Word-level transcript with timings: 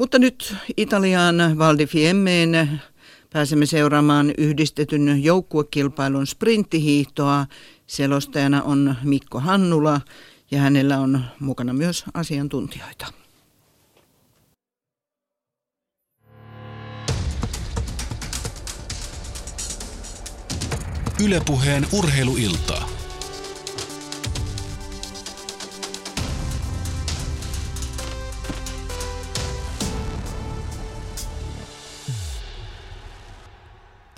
Mutta 0.00 0.18
nyt 0.18 0.56
Italiaan 0.76 1.58
Valdi 1.58 1.86
Fiemmeen 1.86 2.80
pääsemme 3.32 3.66
seuraamaan 3.66 4.32
yhdistetyn 4.38 5.24
joukkuekilpailun 5.24 6.26
sprinttihiihtoa. 6.26 7.46
Selostajana 7.86 8.62
on 8.62 8.94
Mikko 9.02 9.40
Hannula 9.40 10.00
ja 10.50 10.60
hänellä 10.60 10.98
on 10.98 11.24
mukana 11.40 11.72
myös 11.72 12.04
asiantuntijoita. 12.14 13.06
Ylepuheen 21.24 21.86
urheiluiltaa. 21.92 22.99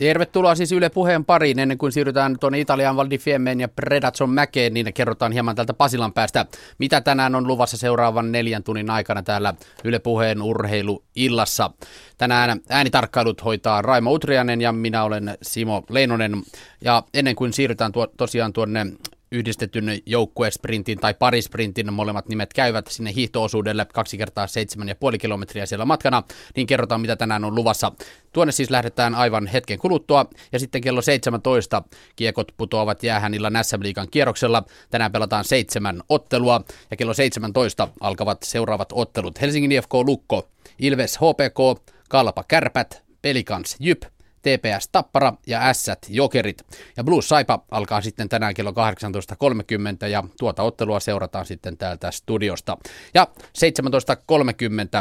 Tervetuloa 0.03 0.55
siis 0.55 0.73
Yle 0.73 0.91
Puheen 0.91 1.25
pariin. 1.25 1.59
Ennen 1.59 1.79
kuin 1.79 1.93
siirrytään 1.93 2.39
tuonne 2.41 2.61
Italian 2.61 2.97
Val 2.97 3.09
ja 3.59 3.69
Predazon 3.69 4.31
mäkeen, 4.31 4.75
niin 4.75 4.93
kerrotaan 4.95 5.33
hieman 5.33 5.57
tältä 5.57 5.75
Pasilan 5.75 6.13
päästä, 6.13 6.47
mitä 6.79 7.01
tänään 7.01 7.35
on 7.35 7.47
luvassa 7.47 7.77
seuraavan 7.77 8.33
neljän 8.33 8.63
tunnin 8.63 8.91
aikana 8.91 9.23
täällä 9.23 9.55
Yle 9.85 9.99
Puheen 9.99 10.43
urheiluillassa. 10.43 11.71
Tänään 12.19 12.61
äänitarkkailut 12.69 13.45
hoitaa 13.45 13.83
Raimo 13.83 14.13
Utrianen 14.13 14.61
ja 14.61 14.73
minä 14.73 15.05
olen 15.05 15.39
Simo 15.43 15.83
Leinonen. 15.89 16.43
Ja 16.81 17.03
ennen 17.15 17.37
kuin 17.37 17.53
siirrytään 17.53 17.93
tuo, 17.93 18.07
tosiaan 18.07 18.53
tuonne 18.53 18.87
yhdistetyn 19.33 19.99
joukkuesprintin 20.07 20.99
tai 20.99 21.15
parisprintin, 21.15 21.93
molemmat 21.93 22.29
nimet 22.29 22.53
käyvät 22.53 22.87
sinne 22.87 23.15
hiihtoosuudelle 23.15 23.85
kaksi 23.85 24.19
kertaa 24.19 24.47
seitsemän 24.47 24.89
ja 24.89 24.95
puoli 24.95 25.19
kilometriä 25.19 25.67
siellä 25.67 25.85
matkana, 25.85 26.23
niin 26.57 26.67
kerrotaan 26.67 27.01
mitä 27.01 27.17
tänään 27.17 27.45
on 27.45 27.55
luvassa. 27.55 27.93
Tuonne 28.33 28.53
siis 28.53 28.71
lähdetään 28.71 29.15
aivan 29.15 29.47
hetken 29.47 29.79
kuluttua 29.79 30.27
ja 30.53 30.59
sitten 30.59 30.81
kello 30.81 31.03
17 31.03 31.83
kiekot 32.17 32.53
putoavat 32.57 33.03
jäähän 33.03 33.35
illan 33.35 33.65
SM 33.65 33.83
Liigan 33.83 34.09
kierroksella. 34.11 34.65
Tänään 34.91 35.13
pelataan 35.13 35.45
seitsemän 35.45 36.03
ottelua 36.09 36.61
ja 36.91 36.97
kello 36.97 37.15
17 37.15 37.89
alkavat 38.01 38.43
seuraavat 38.43 38.89
ottelut. 38.93 39.41
Helsingin 39.41 39.73
IFK 39.73 39.95
Lukko, 39.95 40.49
Ilves 40.79 41.17
HPK, 41.17 41.83
Kalpa 42.09 42.45
Kärpät, 42.49 43.03
Pelikans 43.23 43.77
Jyp, 43.81 44.03
TPS 44.43 44.89
Tappara 44.93 45.33
ja 45.47 45.75
S 45.75 45.91
Jokerit. 46.09 46.63
Ja 46.97 47.05
Blues 47.05 47.29
Saipa 47.29 47.65
alkaa 47.71 48.01
sitten 48.01 48.29
tänään 48.29 48.55
kello 48.55 48.71
18.30 48.71 50.07
ja 50.07 50.25
tuota 50.39 50.63
ottelua 50.63 51.01
seurataan 51.01 51.47
sitten 51.47 51.77
täältä 51.77 52.11
studiosta. 52.11 52.79
Ja 53.15 53.27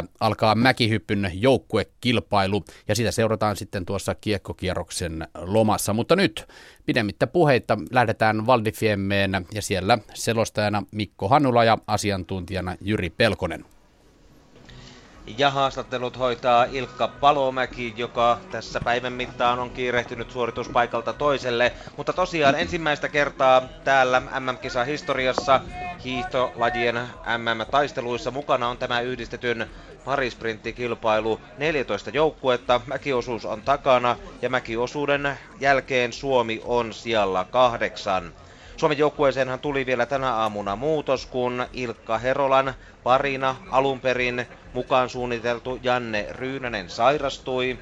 17.30 0.02 0.08
alkaa 0.20 0.54
mäkihyppyn 0.54 1.30
joukkuekilpailu 1.34 2.64
ja 2.88 2.94
sitä 2.94 3.10
seurataan 3.10 3.56
sitten 3.56 3.86
tuossa 3.86 4.14
kiekkokierroksen 4.14 5.28
lomassa. 5.34 5.92
Mutta 5.92 6.16
nyt 6.16 6.48
pidemmittä 6.86 7.26
puheita 7.26 7.78
lähdetään 7.90 8.46
Valdifiemmeen 8.46 9.46
ja 9.54 9.62
siellä 9.62 9.98
selostajana 10.14 10.82
Mikko 10.90 11.28
Hanula 11.28 11.64
ja 11.64 11.78
asiantuntijana 11.86 12.76
Jyri 12.80 13.10
Pelkonen. 13.10 13.64
Ja 15.26 15.50
haastattelut 15.50 16.18
hoitaa 16.18 16.64
Ilkka 16.64 17.08
Palomäki, 17.08 17.94
joka 17.96 18.38
tässä 18.50 18.80
päivän 18.80 19.12
mittaan 19.12 19.58
on 19.58 19.70
kiirehtynyt 19.70 20.30
suorituspaikalta 20.30 21.12
toiselle. 21.12 21.72
Mutta 21.96 22.12
tosiaan 22.12 22.54
ensimmäistä 22.54 23.08
kertaa 23.08 23.62
täällä 23.84 24.20
MM-kisa 24.20 24.84
historiassa 24.84 25.60
hiihtolajien 26.04 26.94
MM-taisteluissa 27.38 28.30
mukana 28.30 28.68
on 28.68 28.78
tämä 28.78 29.00
yhdistetyn 29.00 29.66
parisprinttikilpailu. 30.04 31.40
14 31.56 32.10
joukkuetta, 32.10 32.80
mäkiosuus 32.86 33.44
on 33.44 33.62
takana 33.62 34.16
ja 34.42 34.48
mäkiosuuden 34.50 35.38
jälkeen 35.60 36.12
Suomi 36.12 36.60
on 36.64 36.92
siellä 36.94 37.44
kahdeksan. 37.50 38.34
Suomen 38.82 38.98
joukkueeseenhan 38.98 39.60
tuli 39.60 39.86
vielä 39.86 40.06
tänä 40.06 40.34
aamuna 40.34 40.76
muutos, 40.76 41.26
kun 41.26 41.66
Ilkka 41.72 42.18
Herolan 42.18 42.74
parina 43.02 43.56
alun 43.70 44.00
perin 44.00 44.46
mukaan 44.72 45.08
suunniteltu 45.08 45.78
Janne 45.82 46.26
Ryynänen 46.30 46.90
sairastui. 46.90 47.78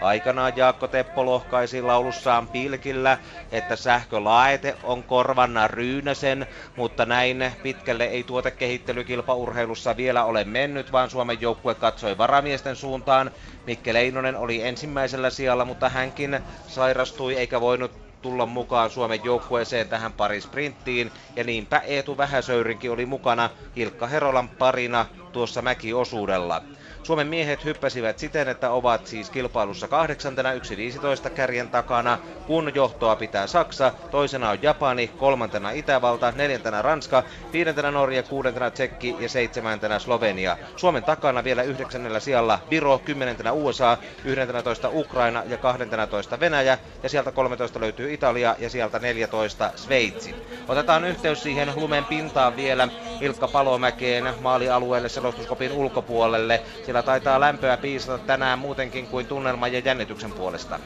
Aikanaan 0.00 0.52
Jaakko 0.56 0.88
Teppo 0.88 1.24
lohkaisi 1.26 1.82
laulussaan 1.82 2.48
pilkillä, 2.48 3.18
että 3.52 3.76
sähkölaete 3.76 4.76
on 4.82 5.04
korvanna 5.04 5.68
Ryynäsen, 5.68 6.46
mutta 6.76 7.06
näin 7.06 7.52
pitkälle 7.62 8.04
ei 8.04 8.24
tuotekehittelykilpaurheilussa 8.24 9.96
vielä 9.96 10.24
ole 10.24 10.44
mennyt, 10.44 10.92
vaan 10.92 11.10
Suomen 11.10 11.40
joukkue 11.40 11.74
katsoi 11.74 12.18
varamiesten 12.18 12.76
suuntaan. 12.76 13.30
Mikke 13.66 13.94
Leinonen 13.94 14.36
oli 14.36 14.62
ensimmäisellä 14.62 15.30
sijalla, 15.30 15.64
mutta 15.64 15.88
hänkin 15.88 16.40
sairastui 16.66 17.34
eikä 17.34 17.60
voinut 17.60 18.03
tulla 18.24 18.46
mukaan 18.46 18.90
Suomen 18.90 19.24
joukkueeseen 19.24 19.88
tähän 19.88 20.12
pari 20.12 20.40
sprinttiin. 20.40 21.12
Ja 21.36 21.44
niinpä 21.44 21.78
Eetu 21.78 22.16
Vähäsöyrinkin 22.16 22.90
oli 22.90 23.06
mukana 23.06 23.50
Hilkka 23.76 24.06
Herolan 24.06 24.48
parina 24.48 25.06
tuossa 25.32 25.62
mäkiosuudella. 25.62 26.62
Suomen 27.04 27.26
miehet 27.26 27.64
hyppäsivät 27.64 28.18
siten, 28.18 28.48
että 28.48 28.70
ovat 28.70 29.06
siis 29.06 29.30
kilpailussa 29.30 29.88
kahdeksantena 29.88 30.52
1.15 30.52 31.30
kärjen 31.30 31.68
takana, 31.70 32.18
kun 32.46 32.72
johtoa 32.74 33.16
pitää 33.16 33.46
Saksa, 33.46 33.92
toisena 34.10 34.50
on 34.50 34.58
Japani, 34.62 35.10
kolmantena 35.16 35.70
Itävalta, 35.70 36.32
neljäntenä 36.36 36.82
Ranska, 36.82 37.22
viidentenä 37.52 37.90
Norja, 37.90 38.22
kuudentena 38.22 38.70
Tsekki 38.70 39.16
ja 39.20 39.28
seitsemäntenä 39.28 39.98
Slovenia. 39.98 40.56
Suomen 40.76 41.04
takana 41.04 41.44
vielä 41.44 41.62
yhdeksännellä 41.62 42.20
sijalla 42.20 42.58
Viro, 42.70 42.98
kymmenentenä 42.98 43.52
USA, 43.52 43.98
yhdentenätoista 44.24 44.88
Ukraina 44.92 45.42
ja 45.46 45.58
kahdentenätoista 45.58 46.40
Venäjä 46.40 46.78
ja 47.02 47.08
sieltä 47.08 47.32
13 47.32 47.80
löytyy 47.80 48.14
Italia 48.14 48.56
ja 48.58 48.70
sieltä 48.70 48.98
14 48.98 49.72
Sveitsi. 49.76 50.36
Otetaan 50.68 51.04
yhteys 51.04 51.42
siihen 51.42 51.72
lumen 51.74 52.04
pintaan 52.04 52.56
vielä 52.56 52.88
Ilkka 53.20 53.48
Palomäkeen 53.48 54.34
maalialueelle 54.40 55.08
selostuskopin 55.08 55.72
ulkopuolelle. 55.72 56.62
Siellä 56.84 57.02
taitaa 57.02 57.40
lämpöä 57.40 57.76
piisata 57.76 58.18
tänään 58.18 58.58
muutenkin 58.58 59.06
kuin 59.06 59.26
tunnelman 59.26 59.72
ja 59.72 59.78
jännityksen 59.78 60.32
puolesta. 60.32 60.78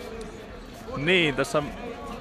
Niin, 0.96 1.34
tässä 1.34 1.62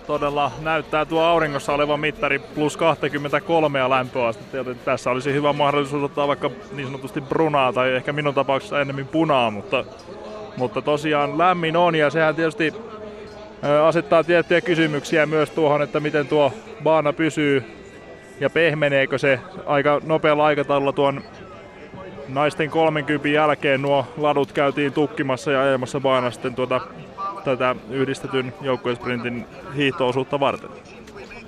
todella 0.08 0.52
näyttää 0.62 1.06
tuo 1.06 1.24
auringossa 1.24 1.74
oleva 1.74 1.98
mittari 1.98 2.40
plus 2.40 2.78
23 2.78 3.90
lämpöastetta, 3.90 4.58
joten 4.58 4.80
tässä 4.86 5.12
olisi 5.12 5.34
hyvä 5.34 5.54
mahdollisuus 5.54 6.04
ottaa 6.04 6.28
vaikka 6.28 6.52
niin 6.72 6.88
sanotusti 6.88 7.22
brunaa 7.22 7.74
tai 7.74 7.96
ehkä 7.96 8.14
minun 8.14 8.34
tapauksessa 8.34 8.82
enemmän 8.82 9.08
punaa, 9.08 9.52
mutta, 9.52 9.86
mutta 10.58 10.82
tosiaan 10.82 11.38
lämmin 11.38 11.78
on 11.78 11.96
ja 11.96 12.10
sehän 12.10 12.36
tietysti 12.36 12.74
asettaa 13.88 14.24
tiettyjä 14.24 14.62
kysymyksiä 14.62 15.26
myös 15.26 15.50
tuohon, 15.50 15.82
että 15.82 16.00
miten 16.00 16.28
tuo 16.28 16.54
baana 16.84 17.14
pysyy 17.14 17.64
ja 18.40 18.50
pehmeneekö 18.50 19.18
se 19.18 19.40
aika 19.66 20.02
nopealla 20.06 20.46
aikataululla 20.46 20.94
tuon 20.94 21.24
naisten 22.28 22.70
30 22.70 23.28
jälkeen 23.28 23.82
nuo 23.82 24.06
ladut 24.18 24.52
käytiin 24.52 24.94
tukkimassa 24.94 25.52
ja 25.52 25.62
ajamassa 25.62 26.00
baana 26.00 26.32
sitten 26.32 26.56
tuota, 26.56 26.82
tätä 27.44 27.76
yhdistetyn 27.90 28.54
joukkuesprintin 28.62 29.46
hiihtoosuutta 29.76 30.40
varten. 30.40 30.70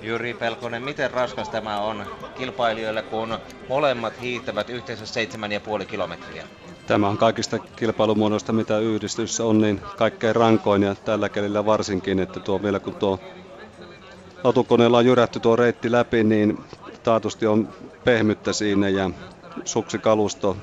Jyri 0.01 0.33
Pelkonen, 0.33 0.83
miten 0.83 1.11
raskas 1.11 1.49
tämä 1.49 1.81
on 1.81 2.05
kilpailijoille, 2.37 3.01
kun 3.01 3.37
molemmat 3.69 4.21
hiihtävät 4.21 4.69
yhteensä 4.69 5.05
7,5 5.79 5.85
kilometriä? 5.85 6.43
Tämä 6.87 7.07
on 7.07 7.17
kaikista 7.17 7.59
kilpailumuodoista, 7.59 8.53
mitä 8.53 8.79
yhdistys 8.79 9.39
on, 9.39 9.61
niin 9.61 9.81
kaikkein 9.97 10.35
rankoin 10.35 10.83
ja 10.83 10.95
tällä 10.95 11.29
kelillä 11.29 11.65
varsinkin, 11.65 12.19
että 12.19 12.39
tuo 12.39 12.63
vielä 12.63 12.79
kun 12.79 12.95
tuo 12.95 13.19
latukoneella 14.43 14.97
on 14.97 15.05
jyrätty 15.05 15.39
tuo 15.39 15.55
reitti 15.55 15.91
läpi, 15.91 16.23
niin 16.23 16.57
taatusti 17.03 17.47
on 17.47 17.69
pehmyttä 18.03 18.53
siinä 18.53 18.89
ja 18.89 19.09
suksikalusto, 19.65 20.57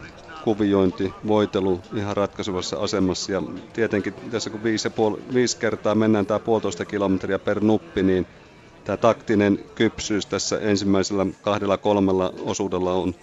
kuviointi, 0.45 1.15
voitelu 1.27 1.81
ihan 1.95 2.17
ratkaisuvassa 2.17 2.77
asemassa. 2.77 3.33
Ja 3.33 3.43
tietenkin 3.73 4.15
tässä 4.31 4.51
kun 4.51 4.63
viisi, 4.63 4.89
puol- 4.89 5.35
viisi 5.35 5.57
kertaa 5.59 5.95
mennään 5.95 6.27
tämä 6.27 6.39
puolitoista 6.39 6.85
kilometriä 6.85 7.39
per 7.39 7.61
nuppi, 7.61 8.03
niin 8.03 8.27
tämä 8.85 8.97
taktinen 8.97 9.59
kypsyys 9.75 10.27
tässä 10.27 10.59
ensimmäisellä 10.59 11.27
kahdella 11.43 11.77
kolmella 11.77 12.33
osuudella 12.45 12.93
on, 12.93 13.15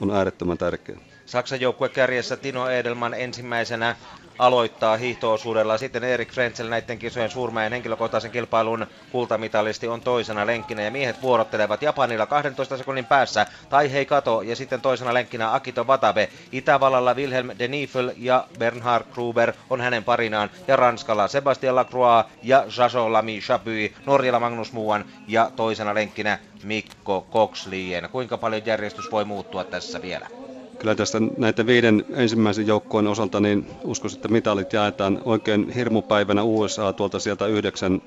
on 0.00 0.10
äärettömän 0.10 0.58
tärkeä. 0.58 0.98
Saksan 1.26 1.60
joukkue 1.60 1.88
kärjessä 1.88 2.36
Tino 2.36 2.68
Edelman 2.68 3.14
ensimmäisenä 3.14 3.96
aloittaa 4.38 4.96
hiihtoosuudella. 4.96 5.78
Sitten 5.78 6.04
Erik 6.04 6.32
Frenzel 6.32 6.68
näiden 6.68 6.98
kisojen 6.98 7.30
suurmäen 7.30 7.72
henkilökohtaisen 7.72 8.30
kilpailun 8.30 8.86
kultamitalisti 9.12 9.88
on 9.88 10.00
toisena 10.00 10.46
lenkkinä 10.46 10.82
ja 10.82 10.90
miehet 10.90 11.22
vuorottelevat 11.22 11.82
Japanilla 11.82 12.26
12 12.26 12.76
sekunnin 12.76 13.04
päässä 13.04 13.46
tai 13.68 13.92
hei 13.92 14.06
kato 14.06 14.42
ja 14.42 14.56
sitten 14.56 14.80
toisena 14.80 15.14
lenkkinä 15.14 15.54
Akito 15.54 15.84
Watabe. 15.84 16.28
Itävallalla 16.52 17.14
Wilhelm 17.14 17.50
de 17.58 17.68
Niefel 17.68 18.12
ja 18.16 18.46
Bernhard 18.58 19.04
Gruber 19.12 19.52
on 19.70 19.80
hänen 19.80 20.04
parinaan 20.04 20.50
ja 20.68 20.76
Ranskalla 20.76 21.28
Sebastian 21.28 21.76
Lacroix 21.76 22.28
ja 22.42 22.64
Jaso 22.78 23.12
Lamy 23.12 23.38
Chapuis, 23.38 23.92
Norjalla 24.06 24.40
Magnus 24.40 24.72
Muuan 24.72 25.04
ja 25.28 25.50
toisena 25.56 25.94
lenkkinä 25.94 26.38
Mikko 26.62 27.26
Kokslien. 27.30 28.08
Kuinka 28.12 28.38
paljon 28.38 28.66
järjestys 28.66 29.10
voi 29.10 29.24
muuttua 29.24 29.64
tässä 29.64 30.02
vielä? 30.02 30.45
Kyllä 30.78 30.94
tästä 30.94 31.18
näiden 31.36 31.66
viiden 31.66 32.04
ensimmäisen 32.10 32.66
joukkojen 32.66 33.06
osalta 33.06 33.40
niin 33.40 33.66
uskoisin, 33.84 34.16
että 34.16 34.28
mitalit 34.28 34.72
jaetaan 34.72 35.20
oikein 35.24 35.70
hirmupäivänä 35.70 36.42
USA 36.42 36.92
tuolta 36.92 37.18
sieltä 37.20 37.46
yhdeksän, 37.46 38.02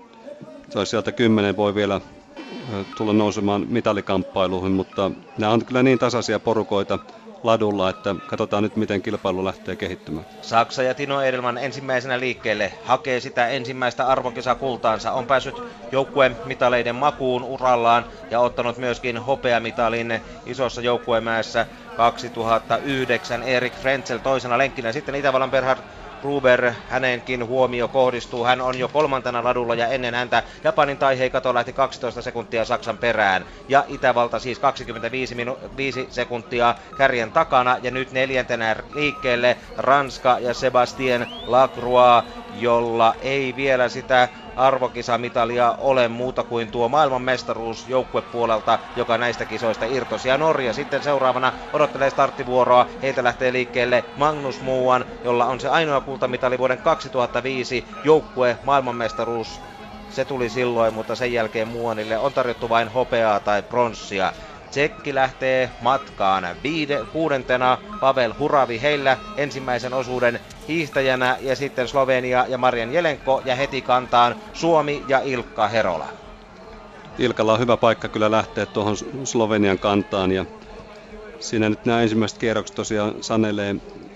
tai 0.73 0.85
sieltä 0.85 1.11
kymmenen 1.11 1.57
voi 1.57 1.75
vielä 1.75 2.01
tulla 2.97 3.13
nousemaan 3.13 3.65
mitalikamppailuihin, 3.69 4.71
mutta 4.71 5.11
nämä 5.37 5.51
on 5.51 5.65
kyllä 5.65 5.83
niin 5.83 5.99
tasaisia 5.99 6.39
porukoita, 6.39 6.99
ladulla, 7.43 7.89
että 7.89 8.15
katsotaan 8.25 8.63
nyt 8.63 8.75
miten 8.75 9.01
kilpailu 9.01 9.45
lähtee 9.45 9.75
kehittymään. 9.75 10.25
Saksa 10.41 10.83
ja 10.83 10.93
Tino 10.95 11.21
Edelman 11.21 11.57
ensimmäisenä 11.57 12.19
liikkeelle 12.19 12.73
hakee 12.83 13.19
sitä 13.19 13.47
ensimmäistä 13.47 14.07
arvokisakultaansa. 14.07 15.11
On 15.11 15.25
päässyt 15.25 15.63
joukkueen 15.91 16.37
mitaleiden 16.45 16.95
makuun 16.95 17.43
urallaan 17.43 18.05
ja 18.29 18.39
ottanut 18.39 18.77
myöskin 18.77 19.17
hopeamitalin 19.17 20.21
isossa 20.45 20.81
joukkuemäessä 20.81 21.65
2009 21.93 23.43
Erik 23.43 23.73
Frenzel 23.75 24.17
toisena 24.17 24.57
lenkkinä. 24.57 24.91
Sitten 24.91 25.15
Itävallan 25.15 25.51
Berhard 25.51 25.79
Gruber, 26.21 26.73
hänenkin 26.89 27.45
huomio 27.45 27.87
kohdistuu. 27.87 28.43
Hän 28.45 28.61
on 28.61 28.79
jo 28.79 28.87
kolmantena 28.87 29.43
ladulla 29.43 29.75
ja 29.75 29.87
ennen 29.87 30.15
häntä 30.15 30.43
Japanin 30.63 30.97
Taihei 30.97 31.29
Kato 31.29 31.53
lähti 31.53 31.73
12 31.73 32.21
sekuntia 32.21 32.65
Saksan 32.65 32.97
perään. 32.97 33.45
Ja 33.67 33.83
Itävalta 33.87 34.39
siis 34.39 34.59
25 34.59 35.35
minu- 35.35 35.57
5 35.77 36.07
sekuntia 36.09 36.75
kärjen 36.95 37.31
takana 37.31 37.77
ja 37.81 37.91
nyt 37.91 38.11
neljäntenä 38.11 38.75
liikkeelle 38.93 39.57
Ranska 39.77 40.37
ja 40.39 40.53
Sebastien 40.53 41.27
Lacroix, 41.45 42.25
jolla 42.49 43.15
ei 43.21 43.55
vielä 43.55 43.89
sitä 43.89 44.29
arvokisamitalia 44.59 45.75
ole 45.77 46.07
muuta 46.07 46.43
kuin 46.43 46.71
tuo 46.71 46.89
maailmanmestaruus 46.89 47.87
joukkuepuolelta, 47.87 48.79
joka 48.95 49.17
näistä 49.17 49.45
kisoista 49.45 49.85
irtosi. 49.85 50.27
Ja 50.27 50.37
Norja 50.37 50.73
sitten 50.73 51.03
seuraavana 51.03 51.53
odottelee 51.73 52.09
starttivuoroa. 52.09 52.85
Heiltä 53.01 53.23
lähtee 53.23 53.53
liikkeelle 53.53 54.05
Magnus 54.15 54.61
Muuan, 54.61 55.05
jolla 55.23 55.45
on 55.45 55.59
se 55.59 55.69
ainoa 55.69 56.01
kultamitali 56.01 56.57
vuoden 56.57 56.79
2005 56.79 57.87
joukkue 58.03 58.57
maailmanmestaruus 58.63 59.61
se 60.09 60.25
tuli 60.25 60.49
silloin, 60.49 60.93
mutta 60.93 61.15
sen 61.15 61.33
jälkeen 61.33 61.67
Muonille 61.67 62.17
on 62.17 62.33
tarjottu 62.33 62.69
vain 62.69 62.87
hopeaa 62.87 63.39
tai 63.39 63.63
pronssia. 63.63 64.33
Tsekki 64.71 65.15
lähtee 65.15 65.71
matkaan 65.81 66.47
viide, 66.63 67.05
kuudentena 67.13 67.77
Pavel 67.99 68.33
Huravi 68.39 68.81
heillä 68.81 69.17
ensimmäisen 69.37 69.93
osuuden 69.93 70.39
hiihtäjänä 70.67 71.37
ja 71.41 71.55
sitten 71.55 71.87
Slovenia 71.87 72.45
ja 72.47 72.57
Marian 72.57 72.93
Jelenko 72.93 73.41
ja 73.45 73.55
heti 73.55 73.81
kantaan 73.81 74.35
Suomi 74.53 75.03
ja 75.07 75.21
Ilkka 75.23 75.67
Herola. 75.67 76.07
Ilkalla 77.17 77.53
on 77.53 77.59
hyvä 77.59 77.77
paikka 77.77 78.09
kyllä 78.09 78.31
lähteä 78.31 78.65
tuohon 78.65 78.97
Slovenian 79.23 79.79
kantaan 79.79 80.31
ja 80.31 80.45
siinä 81.39 81.69
nyt 81.69 81.85
nämä 81.85 82.01
ensimmäiset 82.01 82.37
kierrokset 82.37 82.75
tosiaan 82.75 83.13
sanelee, 83.21 83.75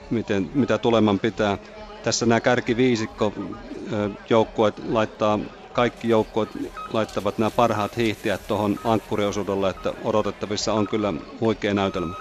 miten, 0.10 0.50
mitä 0.54 0.78
tuleman 0.78 1.20
pitää. 1.20 1.58
Tässä 2.04 2.26
nämä 2.26 2.42
kärkiviisikko 2.42 3.34
joukkueet 4.30 4.80
laittaa 4.88 5.40
kaikki 5.74 6.10
joukkueet 6.10 6.50
laittavat 6.94 7.38
nämä 7.38 7.52
parhaat 7.52 7.98
hiihtiät 7.98 8.48
tuohon 8.48 8.80
ankkuriosuudelle, 8.84 9.70
että 9.70 9.94
odotettavissa 10.04 10.74
on 10.74 10.88
kyllä 10.88 11.14
huikea 11.42 11.74
näytelmä. 11.74 12.16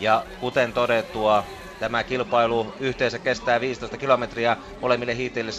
Ja 0.00 0.24
kuten 0.40 0.72
todettua, 0.72 1.44
Tämä 1.82 2.04
kilpailu 2.04 2.74
yhteensä 2.80 3.18
kestää 3.18 3.60
15 3.60 3.96
kilometriä, 3.96 4.56
molemmille 4.80 5.16
hiihtäjille 5.16 5.52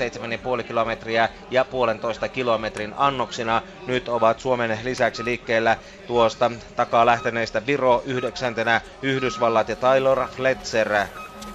7,5 0.60 0.63
kilometriä 0.63 1.30
ja 1.51 1.65
puolentoista 1.65 2.30
kilometrin 2.30 2.94
annoksina. 2.98 3.62
Nyt 3.88 4.10
ovat 4.10 4.39
Suomen 4.39 4.80
lisäksi 4.83 5.25
liikkeellä 5.25 5.77
tuosta 6.07 6.51
takaa 6.75 7.06
lähteneistä 7.06 7.65
Viro 7.65 8.04
yhdeksäntenä, 8.06 8.81
Yhdysvallat 9.01 9.69
ja 9.69 9.75
Tyler 9.75 10.27
Fletcher 10.36 11.07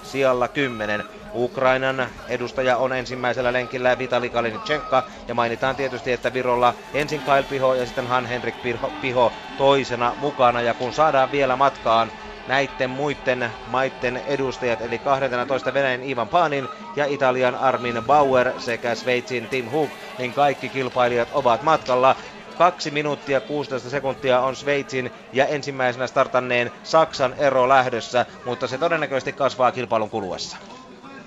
sijalla 0.03 0.47
10. 0.47 1.03
Ukrainan 1.33 2.07
edustaja 2.27 2.77
on 2.77 2.93
ensimmäisellä 2.93 3.53
lenkillä 3.53 3.97
Vitali 3.97 4.29
Kalinichenka 4.29 5.03
ja 5.27 5.33
mainitaan 5.33 5.75
tietysti, 5.75 6.11
että 6.11 6.33
Virolla 6.33 6.73
ensin 6.93 7.21
Kyle 7.21 7.43
Piho 7.43 7.73
ja 7.73 7.85
sitten 7.85 8.07
Han-Henrik 8.07 8.55
Piho 9.01 9.33
toisena 9.57 10.13
mukana 10.17 10.61
ja 10.61 10.73
kun 10.73 10.93
saadaan 10.93 11.31
vielä 11.31 11.55
matkaan 11.55 12.11
näiden 12.47 12.89
muiden 12.89 13.49
maiden 13.67 14.17
edustajat, 14.27 14.81
eli 14.81 14.99
12 14.99 15.73
Venäjän 15.73 16.03
Ivan 16.03 16.27
Panin 16.27 16.69
ja 16.95 17.05
Italian 17.05 17.55
Armin 17.55 18.03
Bauer 18.07 18.51
sekä 18.57 18.95
Sveitsin 18.95 19.47
Tim 19.47 19.65
Hook, 19.65 19.89
niin 20.17 20.33
kaikki 20.33 20.69
kilpailijat 20.69 21.27
ovat 21.31 21.63
matkalla. 21.63 22.15
2 22.59 22.91
minuuttia 22.91 23.41
16 23.41 23.89
sekuntia 23.89 24.41
on 24.41 24.55
Sveitsin 24.55 25.11
ja 25.33 25.45
ensimmäisenä 25.45 26.07
startanneen 26.07 26.71
Saksan 26.83 27.33
ero 27.37 27.69
lähdössä, 27.69 28.25
mutta 28.45 28.67
se 28.67 28.77
todennäköisesti 28.77 29.33
kasvaa 29.33 29.71
kilpailun 29.71 30.09
kuluessa. 30.09 30.57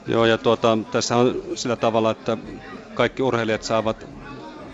Joo, 0.07 0.25
ja 0.25 0.39
tuota, 0.39 0.79
tässä 0.91 1.17
on 1.17 1.43
sillä 1.55 1.77
tavalla, 1.77 2.11
että 2.11 2.37
kaikki 2.95 3.23
urheilijat 3.23 3.63
saavat 3.63 4.07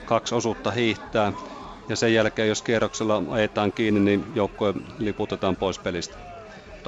kaksi 0.05 0.35
osuutta 0.35 0.71
hiihtää, 0.71 1.33
ja 1.89 1.97
sen 1.97 2.15
jälkeen, 2.15 2.49
jos 2.49 2.63
kierroksella 2.63 3.23
ajetaan 3.31 3.73
kiinni, 3.73 4.01
niin 4.01 4.25
joukkue 4.35 4.75
liputetaan 4.99 5.57
pois 5.57 5.79
pelistä. 5.79 6.17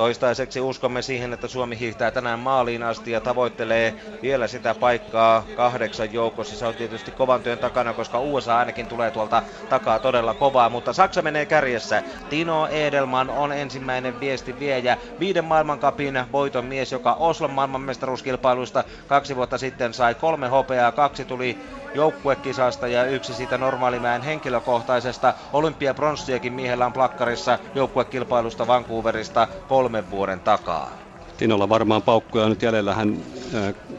Toistaiseksi 0.00 0.60
uskomme 0.60 1.02
siihen, 1.02 1.32
että 1.32 1.48
Suomi 1.48 1.78
hiihtää 1.78 2.10
tänään 2.10 2.38
maaliin 2.38 2.82
asti 2.82 3.10
ja 3.10 3.20
tavoittelee 3.20 3.94
vielä 4.22 4.46
sitä 4.46 4.74
paikkaa 4.74 5.44
kahdeksan 5.54 6.12
joukossa. 6.12 6.56
Se 6.56 6.66
on 6.66 6.74
tietysti 6.74 7.12
kovan 7.12 7.42
työn 7.42 7.58
takana, 7.58 7.94
koska 7.94 8.20
USA 8.20 8.58
ainakin 8.58 8.88
tulee 8.88 9.10
tuolta 9.10 9.42
takaa 9.68 9.98
todella 9.98 10.34
kovaa, 10.34 10.68
mutta 10.68 10.92
Saksa 10.92 11.22
menee 11.22 11.46
kärjessä. 11.46 12.02
Tino 12.28 12.66
Edelman 12.66 13.30
on 13.30 13.52
ensimmäinen 13.52 14.20
viesti 14.20 14.58
viejä. 14.58 14.96
Viiden 15.18 15.44
maailmankapin 15.44 16.24
voiton 16.32 16.64
mies, 16.64 16.92
joka 16.92 17.12
Oslon 17.14 17.50
maailmanmestaruuskilpailuista 17.50 18.84
kaksi 19.06 19.36
vuotta 19.36 19.58
sitten 19.58 19.94
sai 19.94 20.14
kolme 20.14 20.48
hopeaa, 20.48 20.92
kaksi 20.92 21.24
tuli 21.24 21.58
joukkuekisasta 21.94 22.88
ja 22.88 23.04
yksi 23.04 23.34
siitä 23.34 23.58
normaalimäen 23.58 24.22
henkilökohtaisesta 24.22 25.34
olympiapronssiakin 25.52 26.52
miehellä 26.52 26.86
on 26.86 26.92
plakkarissa 26.92 27.58
joukkuekilpailusta 27.74 28.66
Vancouverista 28.66 29.48
kolmen 29.68 30.10
vuoden 30.10 30.40
takaa. 30.40 30.90
Tinolla 31.36 31.68
varmaan 31.68 32.02
paukkuja 32.02 32.48
nyt 32.48 32.62
jäljellä. 32.62 32.94
Hän 32.94 33.16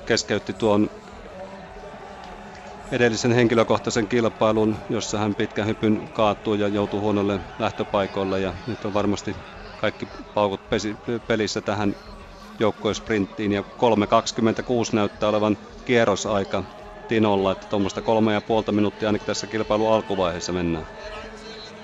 keskeytti 0.06 0.54
tuon 0.54 0.90
edellisen 2.92 3.32
henkilökohtaisen 3.32 4.08
kilpailun, 4.08 4.78
jossa 4.90 5.18
hän 5.18 5.36
pitkän 5.36 5.68
hypyn 5.68 6.10
kaatui 6.14 6.60
ja 6.60 6.68
joutui 6.68 7.00
huonolle 7.00 7.40
lähtöpaikoille. 7.60 8.40
Ja 8.40 8.54
nyt 8.68 8.86
on 8.86 8.94
varmasti 8.94 9.36
kaikki 9.78 10.08
paukut 10.34 10.62
pelissä 11.28 11.62
tähän 11.62 11.96
joukkuesprinttiin. 12.60 13.52
Ja 13.52 13.62
3.26 13.62 13.68
näyttää 14.94 15.30
olevan 15.30 15.58
kierrosaika 15.86 16.64
Tinolla, 17.12 17.52
että 17.52 17.68
tuommoista 17.70 18.02
kolme 18.02 18.34
ja 18.34 18.42
puolta 18.42 18.72
minuuttia 18.72 19.10
ainakin 19.10 19.26
tässä 19.26 19.48
kilpailun 19.48 19.94
alkuvaiheessa 19.94 20.54
mennään. 20.54 20.86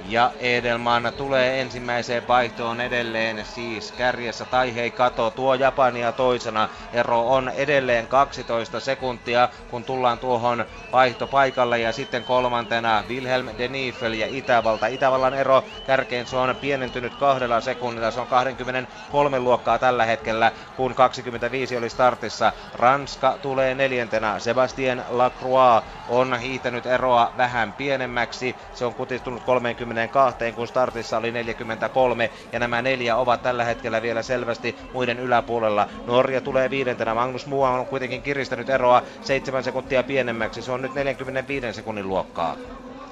Ja 0.06 0.32
Edelman 0.39 1.13
tulee 1.18 1.62
ensimmäiseen 1.62 2.27
vaihtoon 2.27 2.82
edelleen 2.82 3.46
siis 3.46 3.92
kärjessä 3.92 4.46
tai 4.46 4.75
hei 4.75 4.92
kato 4.92 5.30
tuo 5.32 5.54
Japania 5.54 6.12
toisena. 6.12 6.70
Ero 6.94 7.27
on 7.27 7.50
edelleen 7.50 8.08
12 8.08 8.80
sekuntia 8.80 9.50
kun 9.68 9.84
tullaan 9.84 10.20
tuohon 10.20 10.66
vaihtopaikalle 10.92 11.80
ja 11.80 11.92
sitten 11.92 12.24
kolmantena 12.24 13.04
Wilhelm 13.10 13.48
Denifel 13.58 14.13
ja 14.13 14.27
Itävalta. 14.30 14.88
Itävallan 14.88 15.34
ero 15.34 15.63
kärkeen 15.86 16.27
se 16.27 16.38
on 16.38 16.56
pienentynyt 16.62 17.16
kahdella 17.16 17.62
sekunnilla. 17.62 18.12
Se 18.12 18.20
on 18.20 18.27
23 18.27 19.39
luokkaa 19.39 19.80
tällä 19.80 20.06
hetkellä 20.06 20.51
kun 20.75 20.96
25 20.96 21.77
oli 21.77 21.89
startissa. 21.89 22.54
Ranska 22.74 23.38
tulee 23.42 23.75
neljäntenä. 23.75 24.39
Sebastien 24.39 25.04
Lacroix 25.08 25.86
on 26.08 26.39
hiihtänyt 26.39 26.86
eroa 26.86 27.34
vähän 27.38 27.74
pienemmäksi. 27.74 28.58
Se 28.74 28.86
on 28.86 28.96
kutistunut 28.96 29.44
30 29.44 29.87
42, 29.96 30.51
kun 30.56 30.67
startissa 30.67 31.17
oli 31.17 31.32
43, 31.32 32.32
ja 32.51 32.60
nämä 32.60 32.82
neljä 32.82 33.17
ovat 33.17 33.41
tällä 33.41 33.63
hetkellä 33.63 34.01
vielä 34.01 34.24
selvästi 34.24 34.75
muiden 34.94 35.20
yläpuolella. 35.20 35.88
Norja 36.06 36.41
tulee 36.41 36.70
viidentenä, 36.70 37.13
Magnus 37.13 37.46
Mua 37.46 37.70
on 37.70 37.88
kuitenkin 37.88 38.22
kiristänyt 38.22 38.70
eroa 38.70 39.01
7 39.22 39.63
sekuntia 39.63 40.03
pienemmäksi, 40.03 40.62
se 40.62 40.72
on 40.72 40.82
nyt 40.82 40.94
45 40.94 41.74
sekunnin 41.74 42.08
luokkaa. 42.08 42.58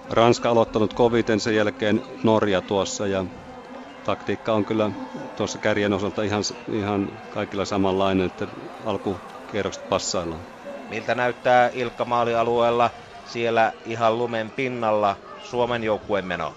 Ranska 0.09 0.49
aloittanut 0.49 0.93
koviten 0.93 1.39
sen 1.39 1.55
jälkeen 1.55 2.01
Norja 2.23 2.61
tuossa 2.61 3.07
ja 3.07 3.25
taktiikka 4.03 4.53
on 4.53 4.65
kyllä 4.65 4.91
tuossa 5.35 5.57
kärjen 5.57 5.93
osalta 5.93 6.23
ihan, 6.23 6.43
ihan 6.71 7.07
kaikilla 7.29 7.65
samanlainen, 7.65 8.25
että 8.25 8.47
alkukierrokset 8.85 9.89
passaillaan. 9.89 10.41
Miltä 10.89 11.15
näyttää 11.15 11.69
Ilkka 11.73 12.05
maalialueella 12.05 12.89
siellä 13.25 13.73
ihan 13.85 14.17
lumen 14.17 14.51
pinnalla 14.51 15.15
Suomen 15.43 15.83
joukkueen 15.83 16.25
meno? 16.25 16.53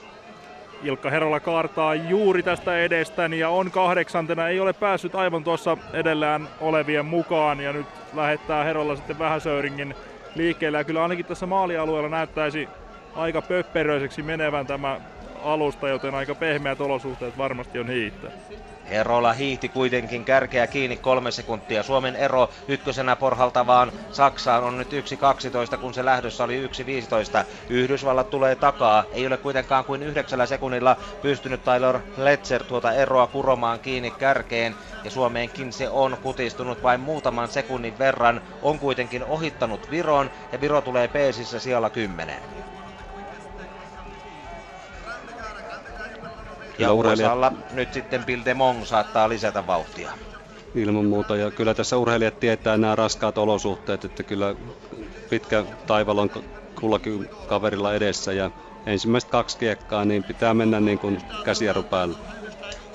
Ilkka 0.82 1.10
Herola 1.10 1.40
kaartaa 1.40 1.94
juuri 1.94 2.42
tästä 2.42 2.78
edestäni 2.78 3.38
ja 3.38 3.48
on 3.48 3.70
kahdeksantena. 3.70 4.48
Ei 4.48 4.60
ole 4.60 4.72
päässyt 4.72 5.14
aivan 5.14 5.44
tuossa 5.44 5.76
edellään 5.92 6.48
olevien 6.60 7.06
mukaan 7.06 7.60
ja 7.60 7.72
nyt 7.72 7.86
lähettää 8.14 8.64
Herola 8.64 8.96
sitten 8.96 9.18
Vähäsöyringin 9.18 9.94
liikkeelle. 10.34 10.78
Ja 10.78 10.84
kyllä 10.84 11.02
ainakin 11.02 11.26
tässä 11.26 11.46
maalialueella 11.46 12.08
näyttäisi 12.08 12.68
aika 13.16 13.42
pöpperöiseksi 13.42 14.22
menevän 14.22 14.66
tämä 14.66 15.00
alusta, 15.44 15.88
joten 15.88 16.14
aika 16.14 16.34
pehmeät 16.34 16.80
olosuhteet 16.80 17.38
varmasti 17.38 17.78
on 17.78 17.88
hiihtää. 17.88 18.30
Erola 18.90 19.32
hiihti 19.32 19.68
kuitenkin 19.68 20.24
kärkeä 20.24 20.66
kiinni 20.66 20.96
kolme 20.96 21.30
sekuntia. 21.30 21.82
Suomen 21.82 22.16
ero 22.16 22.48
ykkösenä 22.68 23.16
porhaltavaan 23.16 23.92
Saksaan 24.12 24.64
on 24.64 24.78
nyt 24.78 24.88
1.12, 24.92 25.78
kun 25.78 25.94
se 25.94 26.04
lähdössä 26.04 26.44
oli 26.44 26.66
1.15. 26.66 27.44
Yhdysvallat 27.70 28.30
tulee 28.30 28.56
takaa. 28.56 29.04
Ei 29.12 29.26
ole 29.26 29.36
kuitenkaan 29.36 29.84
kuin 29.84 30.02
yhdeksällä 30.02 30.46
sekunnilla 30.46 30.96
pystynyt 31.22 31.64
Tyler 31.64 31.98
Letzer 32.16 32.64
tuota 32.64 32.92
eroa 32.92 33.26
kuromaan 33.26 33.80
kiinni 33.80 34.10
kärkeen. 34.10 34.74
Ja 35.04 35.10
Suomeenkin 35.10 35.72
se 35.72 35.88
on 35.88 36.16
kutistunut 36.22 36.82
vain 36.82 37.00
muutaman 37.00 37.48
sekunnin 37.48 37.98
verran. 37.98 38.40
On 38.62 38.78
kuitenkin 38.78 39.24
ohittanut 39.24 39.90
Viron 39.90 40.30
ja 40.52 40.60
Viro 40.60 40.80
tulee 40.80 41.08
peesissä 41.08 41.60
siellä 41.60 41.90
10. 41.90 42.77
Ja 46.78 46.92
urheilijat... 46.92 47.72
nyt 47.72 47.92
sitten 47.92 48.24
Bildemong 48.24 48.84
saattaa 48.84 49.28
lisätä 49.28 49.66
vauhtia. 49.66 50.12
Ilman 50.74 51.04
muuta, 51.04 51.36
ja 51.36 51.50
kyllä 51.50 51.74
tässä 51.74 51.96
urheilijat 51.96 52.40
tietää 52.40 52.76
nämä 52.76 52.96
raskaat 52.96 53.38
olosuhteet, 53.38 54.04
että 54.04 54.22
kyllä 54.22 54.54
pitkä 55.30 55.64
taival 55.86 56.18
on 56.18 56.30
kullakin 56.80 57.30
kaverilla 57.46 57.94
edessä, 57.94 58.32
ja 58.32 58.50
ensimmäiset 58.86 59.30
kaksi 59.30 59.58
kiekkaa, 59.58 60.04
niin 60.04 60.24
pitää 60.24 60.54
mennä 60.54 60.80
niin 60.80 60.98
kuin 60.98 61.18
käsijarru 61.44 61.82
päällä. 61.82 62.18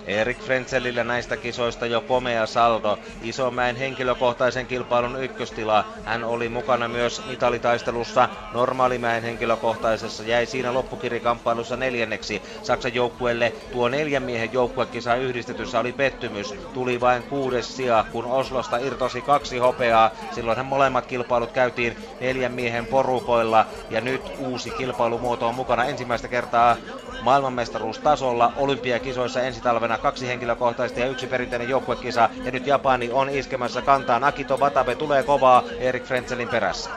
Erik 0.08 0.40
Frenzelillä 0.40 1.04
näistä 1.04 1.38
kisoista 1.38 1.86
jo 1.86 2.02
komea 2.02 2.46
saldo. 2.46 3.00
Isomäen 3.22 3.76
henkilökohtaisen 3.76 4.68
kilpailun 4.68 5.24
ykköstila. 5.24 5.86
Hän 6.06 6.24
oli 6.24 6.50
mukana 6.50 6.88
myös 6.88 7.22
mitalitaistelussa 7.28 8.30
normaalimäen 8.54 9.24
henkilökohtaisessa. 9.24 10.24
Jäi 10.24 10.46
siinä 10.46 10.74
loppukirikamppailussa 10.74 11.78
neljänneksi. 11.78 12.42
Saksan 12.64 12.94
joukkueelle 12.94 13.54
tuo 13.72 13.90
neljän 13.90 14.24
miehen 14.24 14.54
joukkuekisa 14.54 15.16
yhdistetyssä 15.16 15.80
oli 15.80 15.92
pettymys. 15.92 16.54
Tuli 16.74 17.02
vain 17.02 17.24
kuudes 17.24 17.76
sija, 17.76 18.06
kun 18.12 18.26
Oslosta 18.26 18.78
irtosi 18.78 19.22
kaksi 19.22 19.58
hopeaa. 19.58 20.12
Silloinhan 20.32 20.66
molemmat 20.66 21.06
kilpailut 21.06 21.52
käytiin 21.52 21.98
neljän 22.20 22.52
miehen 22.52 22.86
porukoilla. 22.86 23.66
Ja 23.90 24.02
nyt 24.02 24.22
uusi 24.38 24.70
kilpailumuoto 24.70 25.48
on 25.48 25.56
mukana 25.56 25.86
ensimmäistä 25.86 26.28
kertaa 26.28 26.78
maailmanmestaruustasolla 27.22 28.54
olympiakisoissa 28.58 29.42
ensi 29.42 29.62
talvena 29.62 29.93
kaksi 29.98 30.28
henkilökohtaista 30.28 31.00
ja 31.00 31.08
yksi 31.08 31.28
perinteinen 31.28 31.70
joukkuekisa. 31.70 32.30
Ja 32.46 32.52
nyt 32.52 32.68
Japani 32.68 33.12
on 33.12 33.30
iskemässä 33.30 33.82
kantaan. 33.82 34.24
Akito 34.24 34.58
Watabe 34.58 34.96
tulee 34.96 35.24
kovaa 35.24 35.64
Erik 35.80 36.04
Frenzelin 36.04 36.48
perässä. 36.48 36.90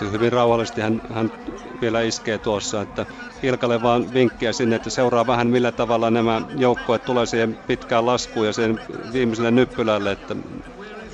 Hyvin 0.00 0.32
rauhallisesti 0.32 0.80
hän, 0.80 1.00
hän 1.12 1.30
vielä 1.80 2.02
iskee 2.02 2.38
tuossa, 2.38 2.80
että 2.80 3.06
Ilkalle 3.42 3.82
vaan 3.82 4.14
vinkkiä 4.14 4.52
sinne, 4.52 4.76
että 4.76 4.90
seuraa 4.90 5.26
vähän 5.26 5.46
millä 5.46 5.72
tavalla 5.72 6.10
nämä 6.10 6.42
joukkueet 6.56 7.04
tulee 7.04 7.26
siihen 7.26 7.58
pitkään 7.66 8.06
laskuun 8.06 8.46
ja 8.46 8.52
sen 8.52 8.78
viimeiselle 9.12 9.50
nyppylälle, 9.50 10.12
että 10.12 10.36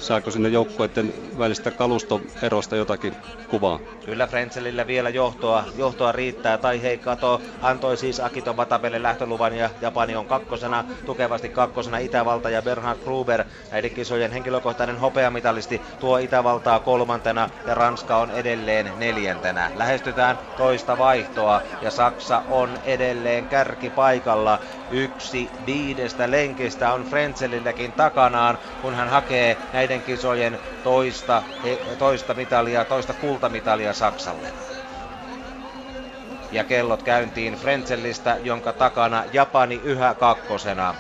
saako 0.04 0.30
sinne 0.30 0.49
joukkueiden 0.49 1.14
välistä 1.38 1.70
kalustoerosta 1.70 2.76
jotakin 2.76 3.16
kuvaa? 3.49 3.78
Kyllä 4.04 4.26
Frenzelillä 4.26 4.87
vielä 4.87 5.08
johtoa, 5.08 5.64
johtoa 5.76 6.12
riittää. 6.12 6.58
Tai 6.58 6.82
hei 6.82 6.99
kato, 6.99 7.40
antoi 7.62 7.96
siis 7.96 8.20
Akito 8.20 8.52
Watapelle 8.52 9.02
lähtöluvan 9.02 9.56
ja 9.56 9.70
Japani 9.80 10.16
on 10.16 10.26
kakkosena, 10.26 10.84
tukevasti 11.06 11.49
kakkosena 11.49 11.99
Itävalta 11.99 12.50
ja 12.50 12.62
Bernhard 12.62 12.99
Gruber. 13.04 13.44
Näiden 13.73 13.90
kisojen 13.90 14.32
henkilökohtainen 14.32 14.99
hopeamitalisti 14.99 15.80
tuo 16.00 16.18
Itävaltaa 16.18 16.80
kolmantena 16.80 17.50
ja 17.66 17.75
Ranska 17.75 18.16
on 18.16 18.30
edelleen 18.30 18.92
neljäntenä. 18.99 19.70
Lähestytään 19.76 20.38
toista 20.56 20.99
vaihtoa 20.99 21.62
ja 21.82 21.90
Saksa 21.90 22.42
on 22.50 22.78
edelleen 22.84 23.46
kärkipaikalla. 23.46 24.58
Yksi 24.90 25.50
viidestä 25.66 26.30
lenkistä 26.30 26.92
on 26.92 27.04
Frenzelilläkin 27.04 27.92
takanaan, 27.92 28.58
kun 28.82 28.94
hän 28.94 29.08
hakee 29.08 29.56
näiden 29.73 29.93
kisojen 30.02 30.58
toista, 30.82 31.42
toista 31.98 32.34
mitalia, 32.34 32.84
toista 32.84 33.14
kultamitalia 33.14 33.92
Saksalle. 33.92 34.48
Ja 36.52 36.64
kellot 36.64 37.02
käyntiin 37.02 37.54
Frenzellistä, 37.54 38.36
jonka 38.42 38.72
takana 38.72 39.24
Japani 39.32 39.80
yhä 39.84 40.14
kakkosena. 40.14 40.94